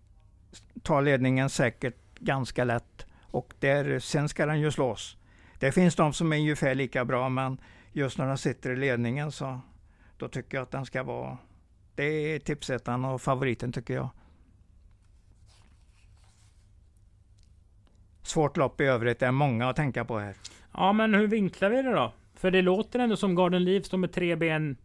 tar 0.83 1.03
ledningen 1.03 1.51
säkert 1.51 2.19
ganska 2.19 2.65
lätt. 2.65 3.07
Och 3.31 3.55
där, 3.59 3.99
sen 3.99 4.29
ska 4.29 4.47
den 4.47 4.61
ju 4.61 4.71
slås. 4.71 5.17
Det 5.59 5.73
finns 5.73 5.97
de 5.97 6.13
som 6.13 6.33
är 6.33 6.37
ungefär 6.37 6.75
lika 6.75 7.05
bra, 7.05 7.29
men 7.29 7.59
just 7.93 8.19
när 8.19 8.27
den 8.27 8.39
sitter 8.39 8.71
i 8.71 8.77
ledningen 8.77 9.33
så 9.33 9.61
då 10.17 10.29
tycker 10.29 10.57
jag 10.57 10.63
att 10.63 10.71
den 10.71 10.87
ska 10.87 11.03
vara... 11.03 11.39
Det 11.95 12.05
är 12.05 12.39
tipsettan 12.39 13.05
och 13.05 13.23
favoriten 13.23 13.73
tycker 13.73 13.95
jag. 13.95 14.09
Svårt 18.23 18.57
lopp 18.57 18.81
i 18.81 18.85
övrigt, 18.85 19.19
det 19.19 19.27
är 19.27 19.33
många 19.33 19.69
att 19.69 19.77
tänka 19.77 20.05
på 20.05 20.19
här. 20.19 20.37
Ja, 20.73 20.93
men 20.93 21.15
hur 21.15 21.27
vinklar 21.27 21.71
vi 21.71 21.83
det 21.83 21.93
då? 21.93 22.13
För 22.35 22.51
det 22.51 22.63
låter 22.63 22.99
ändå 22.99 23.17
som 23.17 23.35
Garden 23.35 23.65
Leaf 23.65 23.87
står 23.87 23.99
med 23.99 24.13
tre 24.13 24.37
ben 24.37 24.77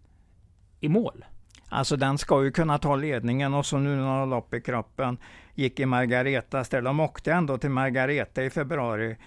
i 0.79 0.89
mål. 0.89 1.25
Alltså 1.73 1.95
den 1.95 2.17
ska 2.17 2.43
ju 2.43 2.51
kunna 2.51 2.77
ta 2.77 2.95
ledningen 2.95 3.53
och 3.53 3.65
så 3.65 3.77
nu 3.77 3.95
några 3.95 4.25
lopp 4.25 4.53
i 4.53 4.61
kroppen 4.61 5.17
gick 5.53 5.79
i 5.79 5.85
Margareta 5.85 6.63
ställe. 6.63 6.89
De 6.89 6.99
åkte 6.99 7.33
ändå 7.33 7.57
till 7.57 7.69
Margareta 7.69 8.43
i 8.43 8.49
februari. 8.49 9.17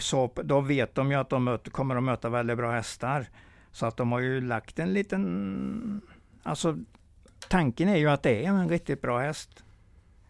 Så 0.00 0.30
då 0.44 0.60
vet 0.60 0.94
de 0.94 1.10
ju 1.10 1.16
att 1.16 1.30
de 1.30 1.44
möter, 1.44 1.70
kommer 1.70 1.96
att 1.96 2.02
möta 2.02 2.28
väldigt 2.28 2.56
bra 2.56 2.72
hästar. 2.72 3.26
Så 3.72 3.86
att 3.86 3.96
de 3.96 4.12
har 4.12 4.20
ju 4.20 4.40
lagt 4.40 4.78
en 4.78 4.92
liten... 4.92 6.00
Alltså 6.42 6.76
tanken 7.48 7.88
är 7.88 7.96
ju 7.96 8.10
att 8.10 8.22
det 8.22 8.44
är 8.44 8.48
en 8.48 8.68
riktigt 8.68 9.02
bra 9.02 9.18
häst. 9.18 9.64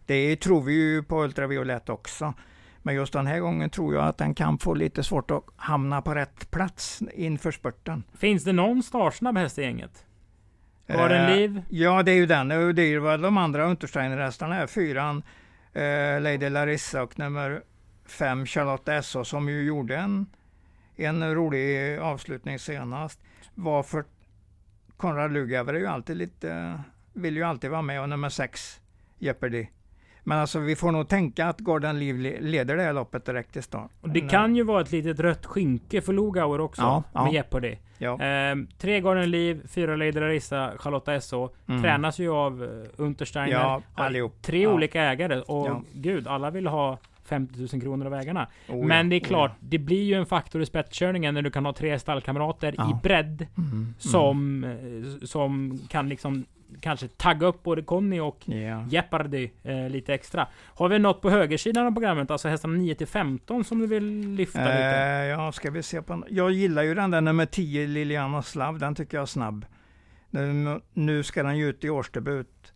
Det 0.05 0.35
tror 0.35 0.61
vi 0.61 0.73
ju 0.73 1.03
på 1.03 1.23
Ultraviolett 1.23 1.89
också. 1.89 2.33
Men 2.81 2.95
just 2.95 3.13
den 3.13 3.27
här 3.27 3.39
gången 3.39 3.69
tror 3.69 3.95
jag 3.95 4.05
att 4.05 4.17
den 4.17 4.33
kan 4.33 4.57
få 4.57 4.73
lite 4.73 5.03
svårt 5.03 5.31
att 5.31 5.43
hamna 5.55 6.01
på 6.01 6.15
rätt 6.15 6.51
plats 6.51 7.01
inför 7.13 7.51
spurten. 7.51 8.03
Finns 8.13 8.43
det 8.43 8.53
någon 8.53 8.83
startsnabb 8.83 9.37
häst 9.37 9.59
i 9.59 9.61
gänget? 9.61 10.04
Var 10.87 11.09
det 11.09 11.17
en 11.17 11.35
liv? 11.35 11.61
Ja, 11.69 12.03
det 12.03 12.11
är 12.11 12.15
ju 12.15 12.25
den. 12.25 12.47
Det 12.47 12.81
är 12.81 12.87
ju 12.87 12.99
de 13.17 13.37
andra 13.37 13.65
Untersteiner-hästarna. 13.65 14.67
Fyran 14.67 15.23
eh, 15.73 16.21
Lady 16.21 16.49
Larissa 16.49 17.03
och 17.03 17.19
nummer 17.19 17.63
fem 18.05 18.45
Charlotte 18.45 18.87
S.O. 18.87 19.23
som 19.23 19.49
ju 19.49 19.63
gjorde 19.63 19.97
en, 19.97 20.25
en 20.95 21.35
rolig 21.35 21.97
avslutning 21.97 22.59
senast. 22.59 23.19
Varför 23.55 24.03
Konrad 24.97 25.33
Lugauer 25.33 25.73
är 25.73 25.79
ju 25.79 25.87
alltid 25.87 26.17
lite, 26.17 26.79
vill 27.13 27.35
ju 27.35 27.43
alltid 27.43 27.69
vara 27.69 27.81
med 27.81 28.01
och 28.01 28.09
nummer 28.09 28.29
sex 28.29 28.81
Jeopardy. 29.19 29.67
Men 30.27 30.37
alltså 30.37 30.59
vi 30.59 30.75
får 30.75 30.91
nog 30.91 31.07
tänka 31.07 31.45
att 31.45 31.59
Gordon 31.59 31.99
Liv 31.99 32.19
leder 32.41 32.77
det 32.77 32.83
här 32.83 32.93
loppet 32.93 33.25
direkt 33.25 33.53
till 33.53 33.63
start. 33.63 33.91
Och 34.01 34.09
det 34.09 34.21
kan 34.21 34.55
ju 34.55 34.63
vara 34.63 34.81
ett 34.81 34.91
litet 34.91 35.19
rött 35.19 35.45
skynke 35.45 36.01
för 36.01 36.13
Lugauer 36.13 36.61
också. 36.61 36.81
Ja, 36.81 37.03
med 37.13 37.27
ja. 37.27 37.33
Jeopardy. 37.33 37.75
Ja. 37.97 38.21
Eh, 38.21 38.55
tre 38.77 38.99
Gordon 38.99 39.31
Liv, 39.31 39.67
fyra 39.67 39.95
Lady 39.95 40.11
Larissa, 40.11 40.71
Charlotta 40.77 41.21
SO. 41.21 41.49
Mm. 41.67 41.81
Tränas 41.81 42.19
ju 42.19 42.29
av 42.29 42.63
uh, 42.63 42.69
Untersteiner. 42.97 43.51
Ja, 43.51 43.81
allihop. 43.95 44.41
Tre 44.41 44.67
olika 44.67 45.01
ägare. 45.01 45.41
Och 45.41 45.81
gud, 45.93 46.27
alla 46.27 46.49
vill 46.49 46.67
ha 46.67 46.97
50 47.25 47.59
000 47.59 47.81
kronor 47.81 48.05
av 48.05 48.11
vägarna. 48.11 48.47
Oh, 48.69 48.85
Men 48.85 49.09
det 49.09 49.15
är 49.15 49.19
klart, 49.19 49.51
oh, 49.51 49.57
det 49.59 49.79
blir 49.79 50.03
ju 50.03 50.13
en 50.13 50.25
faktor 50.25 50.61
i 50.61 50.65
spetskörningen 50.65 51.33
när 51.33 51.41
du 51.41 51.51
kan 51.51 51.65
ha 51.65 51.73
tre 51.73 51.99
stallkamrater 51.99 52.73
i 52.73 52.95
bredd. 53.03 53.47
Mm. 53.57 53.93
Som, 53.99 54.63
mm. 54.63 55.19
som 55.27 55.79
kan 55.89 56.09
liksom 56.09 56.45
kanske 56.81 57.07
tagga 57.07 57.47
upp 57.47 57.63
både 57.63 57.81
Conny 57.81 58.19
och 58.19 58.49
yeah. 58.49 58.87
Jeopardy 58.89 59.49
eh, 59.63 59.89
lite 59.89 60.13
extra. 60.13 60.47
Har 60.53 60.89
vi 60.89 60.99
något 60.99 61.21
på 61.21 61.29
högersidan 61.29 61.87
av 61.87 61.91
programmet, 61.91 62.31
alltså 62.31 62.47
hästarna 62.47 62.73
9 62.73 62.95
till 62.95 63.07
15 63.07 63.63
som 63.63 63.79
du 63.79 63.87
vill 63.87 64.29
lyfta 64.35 64.61
eh, 64.61 64.65
lite? 64.65 65.27
Ja, 65.29 65.51
ska 65.51 65.71
vi 65.71 65.83
se 65.83 66.01
på. 66.01 66.23
Jag 66.29 66.51
gillar 66.51 66.83
ju 66.83 66.95
den 66.95 67.11
där 67.11 67.21
nummer 67.21 67.45
10, 67.45 67.87
Liliana 67.87 68.41
Slav. 68.41 68.79
Den 68.79 68.95
tycker 68.95 69.17
jag 69.17 69.21
är 69.21 69.25
snabb. 69.25 69.65
Nu, 70.29 70.79
nu 70.93 71.23
ska 71.23 71.43
den 71.43 71.57
ju 71.57 71.69
ut 71.69 71.83
i 71.83 71.89
årsdebut. 71.89 72.73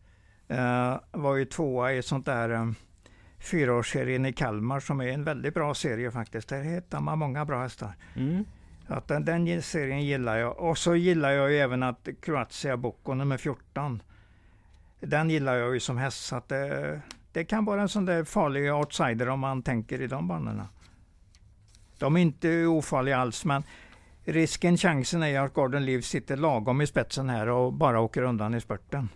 Eh, 0.47 0.97
var 1.11 1.35
ju 1.35 1.45
tvåa 1.45 1.93
i 1.93 2.01
sånt 2.01 2.25
där 2.25 2.49
eh, 2.49 2.71
fyraårsserien 3.39 4.25
i 4.25 4.33
Kalmar 4.33 4.79
som 4.79 5.01
är 5.01 5.07
en 5.07 5.23
väldigt 5.23 5.53
bra 5.53 5.73
serie 5.73 6.11
faktiskt. 6.11 6.49
Där 6.49 6.63
hittar 6.63 6.99
man 6.99 7.19
många 7.19 7.45
bra 7.45 7.61
hästar. 7.61 7.93
Mm. 8.15 8.45
Att 8.89 9.07
den, 9.07 9.25
den 9.25 9.61
serien 9.61 10.05
gillar 10.05 10.37
jag. 10.37 10.59
Och 10.59 10.77
så 10.77 10.95
gillar 10.95 11.31
jag 11.31 11.51
ju 11.51 11.57
även 11.57 11.83
att 11.83 12.07
Kroatia 12.21 12.77
Bocco 12.77 13.13
nummer 13.13 13.37
14. 13.37 14.03
Den 14.99 15.29
gillar 15.29 15.55
jag 15.55 15.73
ju 15.73 15.79
som 15.79 15.97
häst. 15.97 16.25
Så 16.25 16.35
att 16.35 16.49
det, 16.49 17.01
det 17.31 17.45
kan 17.45 17.65
vara 17.65 17.81
en 17.81 17.89
sån 17.89 18.05
där 18.05 18.23
farlig 18.23 18.73
outsider 18.73 19.29
om 19.29 19.39
man 19.39 19.63
tänker 19.63 20.01
i 20.01 20.07
de 20.07 20.27
banorna. 20.27 20.67
De 21.97 22.17
är 22.17 22.21
inte 22.21 22.65
ofarliga 22.65 23.17
alls 23.17 23.45
men 23.45 23.63
risken, 24.23 24.77
chansen 24.77 25.23
är 25.23 25.39
att 25.39 25.53
Gordon 25.53 25.85
Liv 25.85 26.01
sitter 26.01 26.37
lagom 26.37 26.81
i 26.81 26.87
spetsen 26.87 27.29
här 27.29 27.49
och 27.49 27.73
bara 27.73 27.99
åker 27.99 28.21
undan 28.21 28.53
i 28.53 28.61
spurten. 28.61 29.09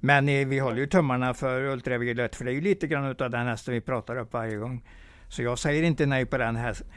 Men 0.00 0.28
eh, 0.28 0.46
vi 0.46 0.58
håller 0.58 0.78
ju 0.78 0.86
tummarna 0.86 1.34
för 1.34 1.62
Ultraviolett 1.62 2.36
för 2.36 2.44
det 2.44 2.50
är 2.50 2.54
ju 2.54 2.60
lite 2.60 2.86
grann 2.86 3.04
utav 3.04 3.30
den 3.30 3.46
hästen 3.46 3.74
vi 3.74 3.80
pratar 3.80 4.16
upp 4.16 4.32
varje 4.32 4.56
gång. 4.56 4.84
Så 5.28 5.42
jag 5.42 5.58
säger 5.58 5.82
inte 5.82 6.06
nej 6.06 6.26
på 6.26 6.38
den 6.38 6.56
hästen 6.56 6.88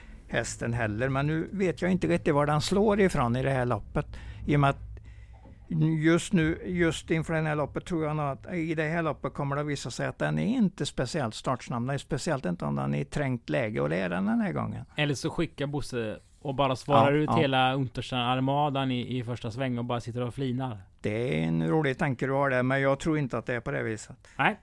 heller. 0.73 1.09
Men 1.09 1.27
nu 1.27 1.49
vet 1.51 1.81
jag 1.81 1.91
inte 1.91 2.07
riktigt 2.07 2.33
var 2.33 2.45
den 2.45 2.61
slår 2.61 2.99
ifrån 2.99 3.35
i 3.35 3.43
det 3.43 3.49
här 3.49 3.65
loppet. 3.65 4.05
I 4.45 4.55
och 4.55 4.59
med 4.59 4.69
att 4.69 4.91
just 6.03 6.33
nu, 6.33 6.61
just 6.65 7.11
inför 7.11 7.33
det 7.33 7.41
här 7.41 7.55
loppet 7.55 7.85
tror 7.85 8.05
jag 8.05 8.15
nog 8.15 8.25
att 8.25 8.53
i 8.53 8.75
det 8.75 8.83
här 8.83 9.01
loppet 9.01 9.33
kommer 9.33 9.55
det 9.55 9.61
att 9.61 9.67
visa 9.67 9.91
sig 9.91 10.07
att 10.07 10.19
den 10.19 10.39
är 10.39 10.45
inte 10.45 10.85
speciellt 10.85 11.35
startsnabb. 11.35 11.99
Speciellt 11.99 12.45
inte 12.45 12.65
om 12.65 12.75
den 12.75 12.93
är 12.93 12.99
i 12.99 13.05
trängt 13.05 13.49
läge 13.49 13.81
och 13.81 13.89
det 13.89 13.97
är 13.97 14.09
den 14.09 14.25
den 14.25 14.41
här 14.41 14.53
gången. 14.53 14.85
Eller 14.95 15.15
så 15.15 15.29
skickar 15.29 15.67
Bosse 15.67 16.19
och 16.41 16.55
bara 16.55 16.75
svarar 16.75 17.11
ja, 17.11 17.17
ut 17.17 17.29
ja. 17.29 17.37
hela 17.37 17.73
Unterstein-armadan 17.73 18.91
i, 18.91 19.17
i 19.17 19.23
första 19.23 19.51
sväng 19.51 19.77
och 19.77 19.85
bara 19.85 20.01
sitter 20.01 20.21
och 20.21 20.33
flinar. 20.33 20.77
Det 21.01 21.39
är 21.39 21.47
en 21.47 21.67
rolig 21.67 21.97
tanke 21.97 22.25
du 22.25 22.31
har 22.31 22.49
där, 22.49 22.63
men 22.63 22.81
jag 22.81 22.99
tror 22.99 23.17
inte 23.17 23.37
att 23.37 23.45
det 23.45 23.55
är 23.55 23.59
på 23.59 23.71
det 23.71 23.83
viset. 23.83 24.27
Nej. 24.37 24.59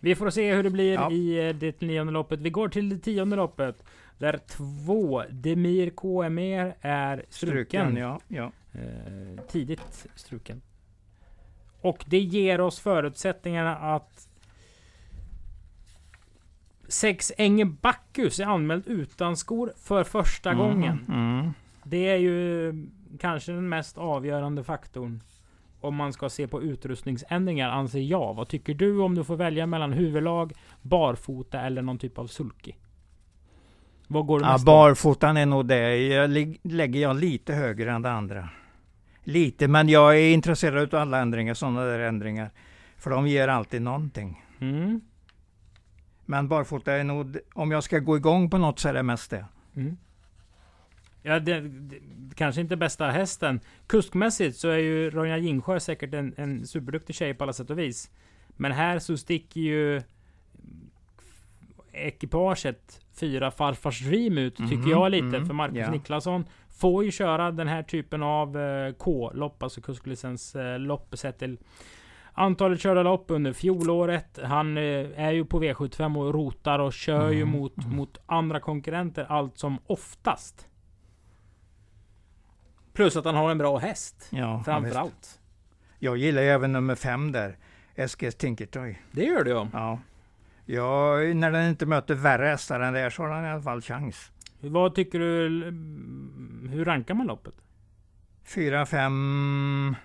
Vi 0.00 0.14
får 0.14 0.30
se 0.30 0.54
hur 0.54 0.62
det 0.62 0.70
blir 0.70 0.94
ja. 0.94 1.10
i 1.10 1.48
eh, 1.48 1.54
det 1.54 1.80
nionde 1.80 2.12
loppet. 2.12 2.40
Vi 2.40 2.50
går 2.50 2.68
till 2.68 2.88
det 2.88 2.98
tionde 2.98 3.36
loppet. 3.36 3.84
Där 4.18 4.40
två 4.46 5.22
Demir 5.30 5.90
KMR 5.90 6.74
är 6.80 7.24
struken. 7.28 7.86
struken 7.86 7.96
ja, 7.96 8.20
ja. 8.28 8.52
Eh, 8.72 9.44
tidigt 9.48 10.06
struken. 10.14 10.62
Och 11.80 12.04
det 12.06 12.18
ger 12.18 12.60
oss 12.60 12.80
förutsättningarna 12.80 13.76
att 13.76 14.28
Sex 16.88 17.32
Enge 17.38 17.64
Bacchus 17.64 18.40
är 18.40 18.44
anmäld 18.44 18.86
utan 18.86 19.36
skor 19.36 19.72
för 19.76 20.04
första 20.04 20.50
mm, 20.50 20.64
gången. 20.64 21.06
Mm. 21.08 21.52
Det 21.84 22.08
är 22.08 22.16
ju 22.16 22.72
kanske 23.18 23.52
den 23.52 23.68
mest 23.68 23.98
avgörande 23.98 24.64
faktorn. 24.64 25.20
Om 25.80 25.94
man 25.94 26.12
ska 26.12 26.28
se 26.28 26.46
på 26.46 26.62
utrustningsändringar 26.62 27.68
anser 27.68 28.00
jag. 28.00 28.34
Vad 28.34 28.48
tycker 28.48 28.74
du 28.74 28.98
om 28.98 29.14
du 29.14 29.24
får 29.24 29.36
välja 29.36 29.66
mellan 29.66 29.92
huvudlag, 29.92 30.52
barfota 30.82 31.60
eller 31.60 31.82
någon 31.82 31.98
typ 31.98 32.18
av 32.18 32.26
sulky? 32.26 32.72
Vad 34.12 34.26
går 34.26 34.38
du 34.38 34.44
ja, 34.44 34.58
Barfotan 34.66 35.36
är 35.36 35.46
nog 35.46 35.66
det. 35.66 35.96
Jag 35.96 36.30
lägger 36.62 37.00
jag 37.00 37.16
lite 37.16 37.54
högre 37.54 37.92
än 37.92 38.02
det 38.02 38.10
andra. 38.10 38.48
Lite, 39.24 39.68
men 39.68 39.88
jag 39.88 40.18
är 40.18 40.32
intresserad 40.32 40.94
av 40.94 41.00
alla 41.00 41.18
ändringar, 41.18 41.54
sådana 41.54 41.84
där 41.84 41.98
ändringar. 41.98 42.50
För 42.96 43.10
de 43.10 43.26
ger 43.26 43.48
alltid 43.48 43.82
någonting. 43.82 44.44
Mm. 44.60 45.00
Men 46.26 46.48
barfota 46.48 46.92
är 46.92 47.04
nog, 47.04 47.38
om 47.54 47.70
jag 47.70 47.84
ska 47.84 47.98
gå 47.98 48.16
igång 48.16 48.50
på 48.50 48.58
något 48.58 48.78
så 48.78 48.88
är 48.88 48.94
det 48.94 49.02
mest 49.02 49.30
det. 49.30 49.46
Mm. 49.76 49.96
Ja, 51.22 51.40
det, 51.40 51.60
det, 51.60 51.96
kanske 52.34 52.60
inte 52.60 52.76
bästa 52.76 53.10
hästen. 53.10 53.60
Kuskmässigt 53.86 54.56
så 54.56 54.68
är 54.68 54.78
ju 54.78 55.10
Ronja 55.10 55.38
Jingsjö 55.38 55.80
säkert 55.80 56.14
en, 56.14 56.34
en 56.36 56.66
superduktig 56.66 57.16
tjej 57.16 57.34
på 57.34 57.44
alla 57.44 57.52
sätt 57.52 57.70
och 57.70 57.78
vis. 57.78 58.10
Men 58.48 58.72
här 58.72 58.98
så 58.98 59.16
sticker 59.16 59.60
ju 59.60 60.02
ekipaget 61.92 63.00
fyra 63.14 63.50
farfars 63.50 64.00
dream 64.00 64.38
ut, 64.38 64.56
tycker 64.56 64.74
mm, 64.74 64.90
jag 64.90 65.10
lite. 65.10 65.26
Mm, 65.26 65.46
för 65.46 65.54
Marcus 65.54 65.76
yeah. 65.76 65.92
Niklasson 65.92 66.44
får 66.68 67.04
ju 67.04 67.10
köra 67.10 67.50
den 67.50 67.68
här 67.68 67.82
typen 67.82 68.22
av 68.22 68.58
eh, 68.58 68.92
K-lopp, 68.92 69.62
alltså 69.62 69.80
kusklicenslopp, 69.80 71.12
eh, 71.12 71.16
sett 71.16 71.38
till 71.38 71.58
antalet 72.32 72.80
körda 72.80 73.02
lopp 73.02 73.24
under 73.28 73.52
fjolåret. 73.52 74.38
Han 74.42 74.76
eh, 74.76 75.06
är 75.16 75.32
ju 75.32 75.44
på 75.44 75.62
V75 75.62 76.18
och 76.18 76.34
rotar 76.34 76.78
och 76.78 76.92
kör 76.92 77.26
mm. 77.26 77.38
ju 77.38 77.44
mot, 77.44 77.78
mm. 77.84 77.96
mot 77.96 78.18
andra 78.26 78.60
konkurrenter 78.60 79.26
allt 79.28 79.58
som 79.58 79.78
oftast. 79.86 80.68
Plus 82.92 83.16
att 83.16 83.24
han 83.24 83.34
har 83.34 83.50
en 83.50 83.58
bra 83.58 83.78
häst. 83.78 84.28
Ja, 84.30 84.62
framförallt. 84.64 85.40
Jag 85.98 86.16
gillar 86.16 86.42
ju 86.42 86.48
även 86.48 86.72
nummer 86.72 86.94
fem 86.94 87.32
där. 87.32 87.56
SGS 88.08 88.34
Tinkertoy. 88.34 88.98
Det 89.12 89.24
gör 89.24 89.44
du 89.44 89.50
ja. 89.50 89.98
Ja. 90.64 91.16
När 91.34 91.50
den 91.50 91.68
inte 91.68 91.86
möter 91.86 92.14
värre 92.14 92.46
hästar 92.46 92.80
än 92.80 92.92
det 92.92 93.10
så 93.10 93.22
har 93.22 93.34
den 93.34 93.44
i 93.44 93.48
alla 93.48 93.62
fall 93.62 93.80
chans. 93.80 94.32
Vad 94.60 94.94
tycker 94.94 95.18
du? 95.18 95.48
Hur 96.70 96.84
rankar 96.84 97.14
man 97.14 97.26
loppet? 97.26 97.54
Fyra, 98.44 98.86
fem 98.86 99.96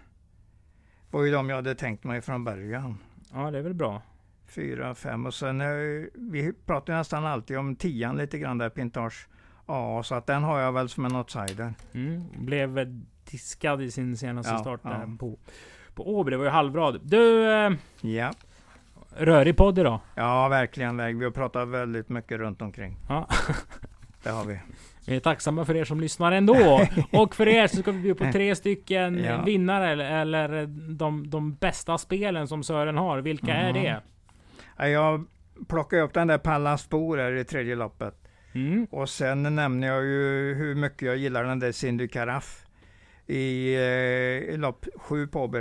var 1.11 1.23
ju 1.23 1.31
de 1.31 1.49
jag 1.49 1.55
hade 1.55 1.75
tänkt 1.75 2.03
mig 2.03 2.21
från 2.21 2.43
början. 2.43 2.97
Ja, 3.33 3.51
det 3.51 3.57
är 3.57 3.61
väl 3.61 3.73
bra. 3.73 4.01
Fyra, 4.47 4.95
fem 4.95 5.25
och 5.25 5.33
sen 5.33 5.61
eh, 5.61 5.67
vi 6.13 6.53
pratar 6.65 6.93
nästan 6.93 7.25
alltid 7.25 7.57
om 7.57 7.75
tian 7.75 8.17
lite 8.17 8.39
grann 8.39 8.57
där, 8.57 8.69
Pintage 8.69 9.27
A, 9.65 10.01
så 10.03 10.15
att 10.15 10.25
den 10.25 10.43
har 10.43 10.59
jag 10.59 10.71
väl 10.71 10.89
som 10.89 11.05
en 11.05 11.15
outsider. 11.15 11.73
Mm, 11.93 12.23
blev 12.45 13.01
diskad 13.31 13.81
i 13.81 13.91
sin 13.91 14.17
senaste 14.17 14.53
ja, 14.53 14.59
start 14.59 14.83
där 14.83 15.05
ja. 15.07 15.17
på, 15.19 15.39
på 15.93 16.17
Åby. 16.17 16.31
Det 16.31 16.37
var 16.37 16.45
ju 16.45 16.51
halvrad. 16.51 17.01
Du! 17.03 17.51
Eh, 17.51 17.71
ja. 18.01 18.33
Rörig 19.19 19.57
podd 19.57 19.79
idag. 19.79 19.99
Ja, 20.15 20.47
verkligen. 20.47 20.97
Vi 21.19 21.23
har 21.25 21.31
pratat 21.31 21.67
väldigt 21.67 22.09
mycket 22.09 22.37
runt 22.37 22.61
omkring. 22.61 22.97
Ja. 23.09 23.27
det 24.23 24.29
har 24.29 24.45
vi. 24.45 24.59
Vi 25.07 25.15
är 25.15 25.19
tacksamma 25.19 25.65
för 25.65 25.75
er 25.75 25.85
som 25.85 25.99
lyssnar 25.99 26.31
ändå. 26.31 26.87
Och 27.11 27.35
för 27.35 27.47
er 27.47 27.67
så 27.67 27.77
ska 27.77 27.91
vi 27.91 27.99
bjuda 27.99 28.25
på 28.25 28.31
tre 28.31 28.55
stycken 28.55 29.23
ja. 29.23 29.41
vinnare 29.41 30.07
eller, 30.07 30.65
de, 30.93 31.29
de 31.29 31.53
bästa 31.53 31.97
spelen 31.97 32.47
som 32.47 32.63
Sören 32.63 32.97
har. 32.97 33.17
Vilka 33.19 33.53
mm. 33.53 33.75
är 33.75 33.81
det? 33.81 34.01
Jag 34.91 35.25
plockar 35.67 35.97
upp 35.97 36.13
den 36.13 36.27
där 36.27 36.37
Pallas 36.37 36.89
Bor 36.89 37.37
i 37.37 37.43
tredje 37.43 37.75
loppet. 37.75 38.15
Mm. 38.53 38.87
Och 38.91 39.09
sen 39.09 39.55
nämner 39.55 39.87
jag 39.87 40.05
ju 40.05 40.53
hur 40.53 40.75
mycket 40.75 41.01
jag 41.01 41.17
gillar 41.17 41.43
den 41.43 41.59
där 41.59 41.71
Cindy 41.71 42.07
Caraff 42.07 42.65
i, 43.27 43.75
eh, 43.75 44.53
i 44.53 44.57
lopp 44.57 44.85
sju 44.95 45.27
på 45.27 45.43
Åby 45.43 45.59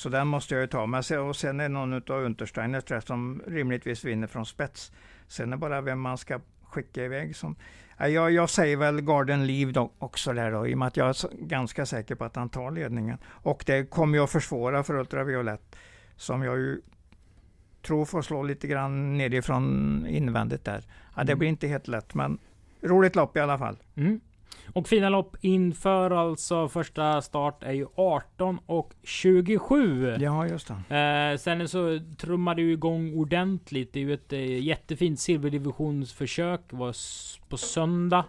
Så 0.00 0.08
den 0.08 0.26
måste 0.26 0.54
jag 0.54 0.60
ju 0.60 0.66
ta. 0.66 0.86
Men 0.86 1.02
sen, 1.02 1.20
och 1.20 1.36
sen 1.36 1.60
är 1.60 1.68
någon 1.68 1.94
av 1.94 2.24
Untersteiners 2.24 3.04
som 3.04 3.42
rimligtvis 3.46 4.04
vinner 4.04 4.26
från 4.26 4.46
spets. 4.46 4.92
Sen 5.28 5.48
är 5.48 5.50
det 5.50 5.60
bara 5.60 5.80
vem 5.80 6.00
man 6.00 6.18
ska 6.18 6.40
skicka 6.62 7.04
iväg. 7.04 7.36
Som, 7.36 7.56
jag, 7.98 8.30
jag 8.30 8.50
säger 8.50 8.76
väl 8.76 9.00
Garden 9.00 9.46
Leave 9.46 9.72
då, 9.72 9.92
också 9.98 10.32
där 10.32 10.52
då, 10.52 10.66
i 10.66 10.74
och 10.74 10.78
med 10.78 10.88
att 10.88 10.96
jag 10.96 11.08
är 11.08 11.46
ganska 11.46 11.86
säker 11.86 12.14
på 12.14 12.24
att 12.24 12.36
han 12.36 12.48
tar 12.48 12.70
ledningen. 12.70 13.18
Och 13.24 13.62
det 13.66 13.90
kommer 13.90 14.18
ju 14.18 14.24
att 14.24 14.30
försvåra 14.30 14.82
för 14.82 14.94
Ultraviolett, 14.94 15.76
som 16.16 16.42
jag 16.42 16.58
ju 16.58 16.80
tror 17.82 18.04
får 18.04 18.22
slå 18.22 18.42
lite 18.42 18.66
grann 18.66 19.18
nerifrån 19.18 20.06
invändigt 20.08 20.64
där. 20.64 20.84
Ja, 21.16 21.24
det 21.24 21.32
mm. 21.32 21.38
blir 21.38 21.48
inte 21.48 21.66
helt 21.66 21.88
lätt, 21.88 22.14
men 22.14 22.38
roligt 22.82 23.16
lopp 23.16 23.36
i 23.36 23.40
alla 23.40 23.58
fall. 23.58 23.76
Mm. 23.94 24.20
Och 24.72 24.88
fina 24.88 25.08
lopp 25.08 25.36
inför 25.40 26.10
alltså 26.10 26.68
första 26.68 27.22
start 27.22 27.62
är 27.62 27.72
ju 27.72 27.86
18 27.94 28.58
och 28.66 28.94
27. 29.02 30.16
Ja, 30.20 30.46
just 30.46 30.72
det. 30.88 31.30
Eh, 31.32 31.38
sen 31.38 31.68
så 31.68 32.00
trummar 32.18 32.54
det 32.54 32.62
ju 32.62 32.72
igång 32.72 33.14
ordentligt. 33.14 33.92
Det 33.92 34.00
är 34.00 34.04
ju 34.04 34.14
ett 34.14 34.32
eh, 34.32 34.62
jättefint 34.62 35.20
silverdivisionsförsök. 35.20 36.60
var 36.70 36.96
på 37.48 37.56
söndag. 37.56 38.24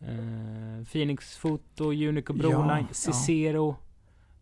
Eh, 0.00 0.86
Phoenix 0.92 1.36
Foto, 1.36 1.84
Unico 1.84 2.32
Broline, 2.32 2.86
ja, 2.88 2.94
Cicero, 2.94 3.76
ja. 3.80 3.86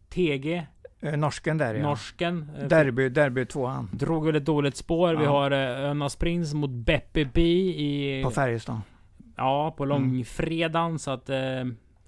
TG. 0.08 0.66
Eh, 1.00 1.16
norsken 1.16 1.58
där 1.58 1.74
ja. 1.74 1.82
Norsken. 1.82 2.50
Eh, 2.58 2.66
derby, 2.66 3.08
derby 3.08 3.44
tvåan. 3.44 3.90
Drog 3.92 4.26
väl 4.26 4.36
ett 4.36 4.44
dåligt 4.44 4.76
spår. 4.76 5.14
Ja. 5.14 5.20
Vi 5.20 5.26
har 5.26 5.50
eh, 5.50 5.90
Önas 5.90 6.16
Prins 6.16 6.54
mot 6.54 6.70
Beppe 6.70 7.24
B 7.34 7.42
i... 7.42 8.22
På 8.24 8.30
Färjestad. 8.30 8.80
Ja, 9.42 9.74
på 9.76 9.84
mm. 9.84 10.02
långfredagen. 10.02 10.86
Mm. 10.86 10.98
Så 10.98 11.10
att... 11.10 11.30
Eh, 11.30 11.36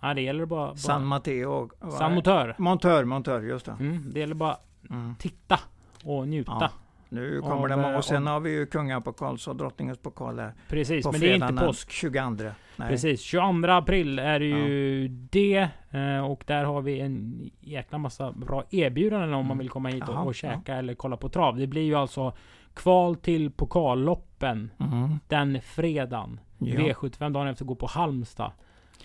ja, 0.00 0.14
det 0.14 0.20
gäller 0.20 0.46
bara... 0.46 0.66
bara 0.66 0.76
San 0.76 1.06
Matteo. 1.06 1.70
San 1.98 2.14
Montör. 2.14 2.54
Montör, 2.58 3.04
Montör, 3.04 3.42
just 3.42 3.66
det. 3.66 3.72
Mm, 3.72 4.10
det 4.12 4.20
gäller 4.20 4.34
bara 4.34 4.56
mm. 4.90 5.14
titta 5.18 5.60
och 6.04 6.28
njuta. 6.28 6.56
Ja. 6.60 6.70
Nu 7.08 7.40
kommer 7.40 7.68
det 7.68 7.76
många. 7.76 7.96
Och 7.96 8.04
sen 8.04 8.26
har 8.26 8.40
vi 8.40 8.50
ju 8.50 8.66
kungapokal, 8.66 9.38
så 9.38 9.52
drottningens 9.52 9.98
pokal 9.98 10.36
där. 10.36 10.52
Precis, 10.68 11.04
men 11.04 11.20
det 11.20 11.30
är 11.30 11.48
inte 11.48 11.66
påsk. 11.66 11.90
22. 11.90 12.44
Nej. 12.76 12.88
Precis, 12.88 13.20
22 13.20 13.68
april 13.70 14.18
är 14.18 14.38
det 14.38 14.46
ju 14.46 15.02
ja. 15.02 15.10
det. 15.30 15.68
Eh, 15.90 16.30
och 16.30 16.44
där 16.46 16.64
har 16.64 16.82
vi 16.82 17.00
en 17.00 17.50
jäkla 17.60 17.98
massa 17.98 18.32
bra 18.32 18.64
erbjudanden 18.70 19.28
om 19.28 19.34
mm. 19.34 19.48
man 19.48 19.58
vill 19.58 19.70
komma 19.70 19.88
hit 19.88 20.08
och, 20.08 20.26
och 20.26 20.34
käka 20.34 20.72
ja. 20.72 20.78
eller 20.78 20.94
kolla 20.94 21.16
på 21.16 21.28
trav. 21.28 21.56
Det 21.56 21.66
blir 21.66 21.82
ju 21.82 21.94
alltså 21.94 22.32
kval 22.74 23.16
till 23.16 23.50
pokalloppen 23.50 24.70
mm. 24.80 25.18
den 25.28 25.60
fredagen. 25.62 26.40
Ja. 26.58 26.74
V75 26.74 27.32
dagen 27.32 27.46
efter 27.46 27.64
går 27.64 27.74
på 27.74 27.86
Halmstad. 27.86 28.52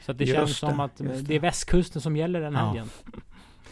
Så 0.01 0.11
att 0.11 0.17
det 0.17 0.24
just 0.24 0.36
känns 0.36 0.57
som 0.57 0.78
det, 0.78 0.84
att 0.84 0.97
det. 0.97 1.22
det 1.22 1.36
är 1.36 1.39
västkusten 1.39 2.01
som 2.01 2.17
gäller 2.17 2.41
den 2.41 2.55
helgen. 2.55 2.89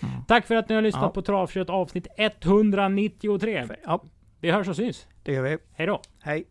Mm. 0.01 0.23
Tack 0.27 0.45
för 0.45 0.55
att 0.55 0.69
ni 0.69 0.75
har 0.75 0.81
lyssnat 0.81 1.03
ja. 1.03 1.09
på 1.09 1.21
Travkött 1.21 1.69
avsnitt 1.69 2.07
193. 2.17 3.67
Ja. 3.83 4.03
Vi 4.39 4.51
hörs 4.51 4.67
och 4.67 4.75
syns. 4.75 5.07
Det 5.23 5.31
gör 5.31 5.43
vi. 5.43 5.57
Hej 5.73 5.87
då. 5.87 6.01
Hej. 6.21 6.45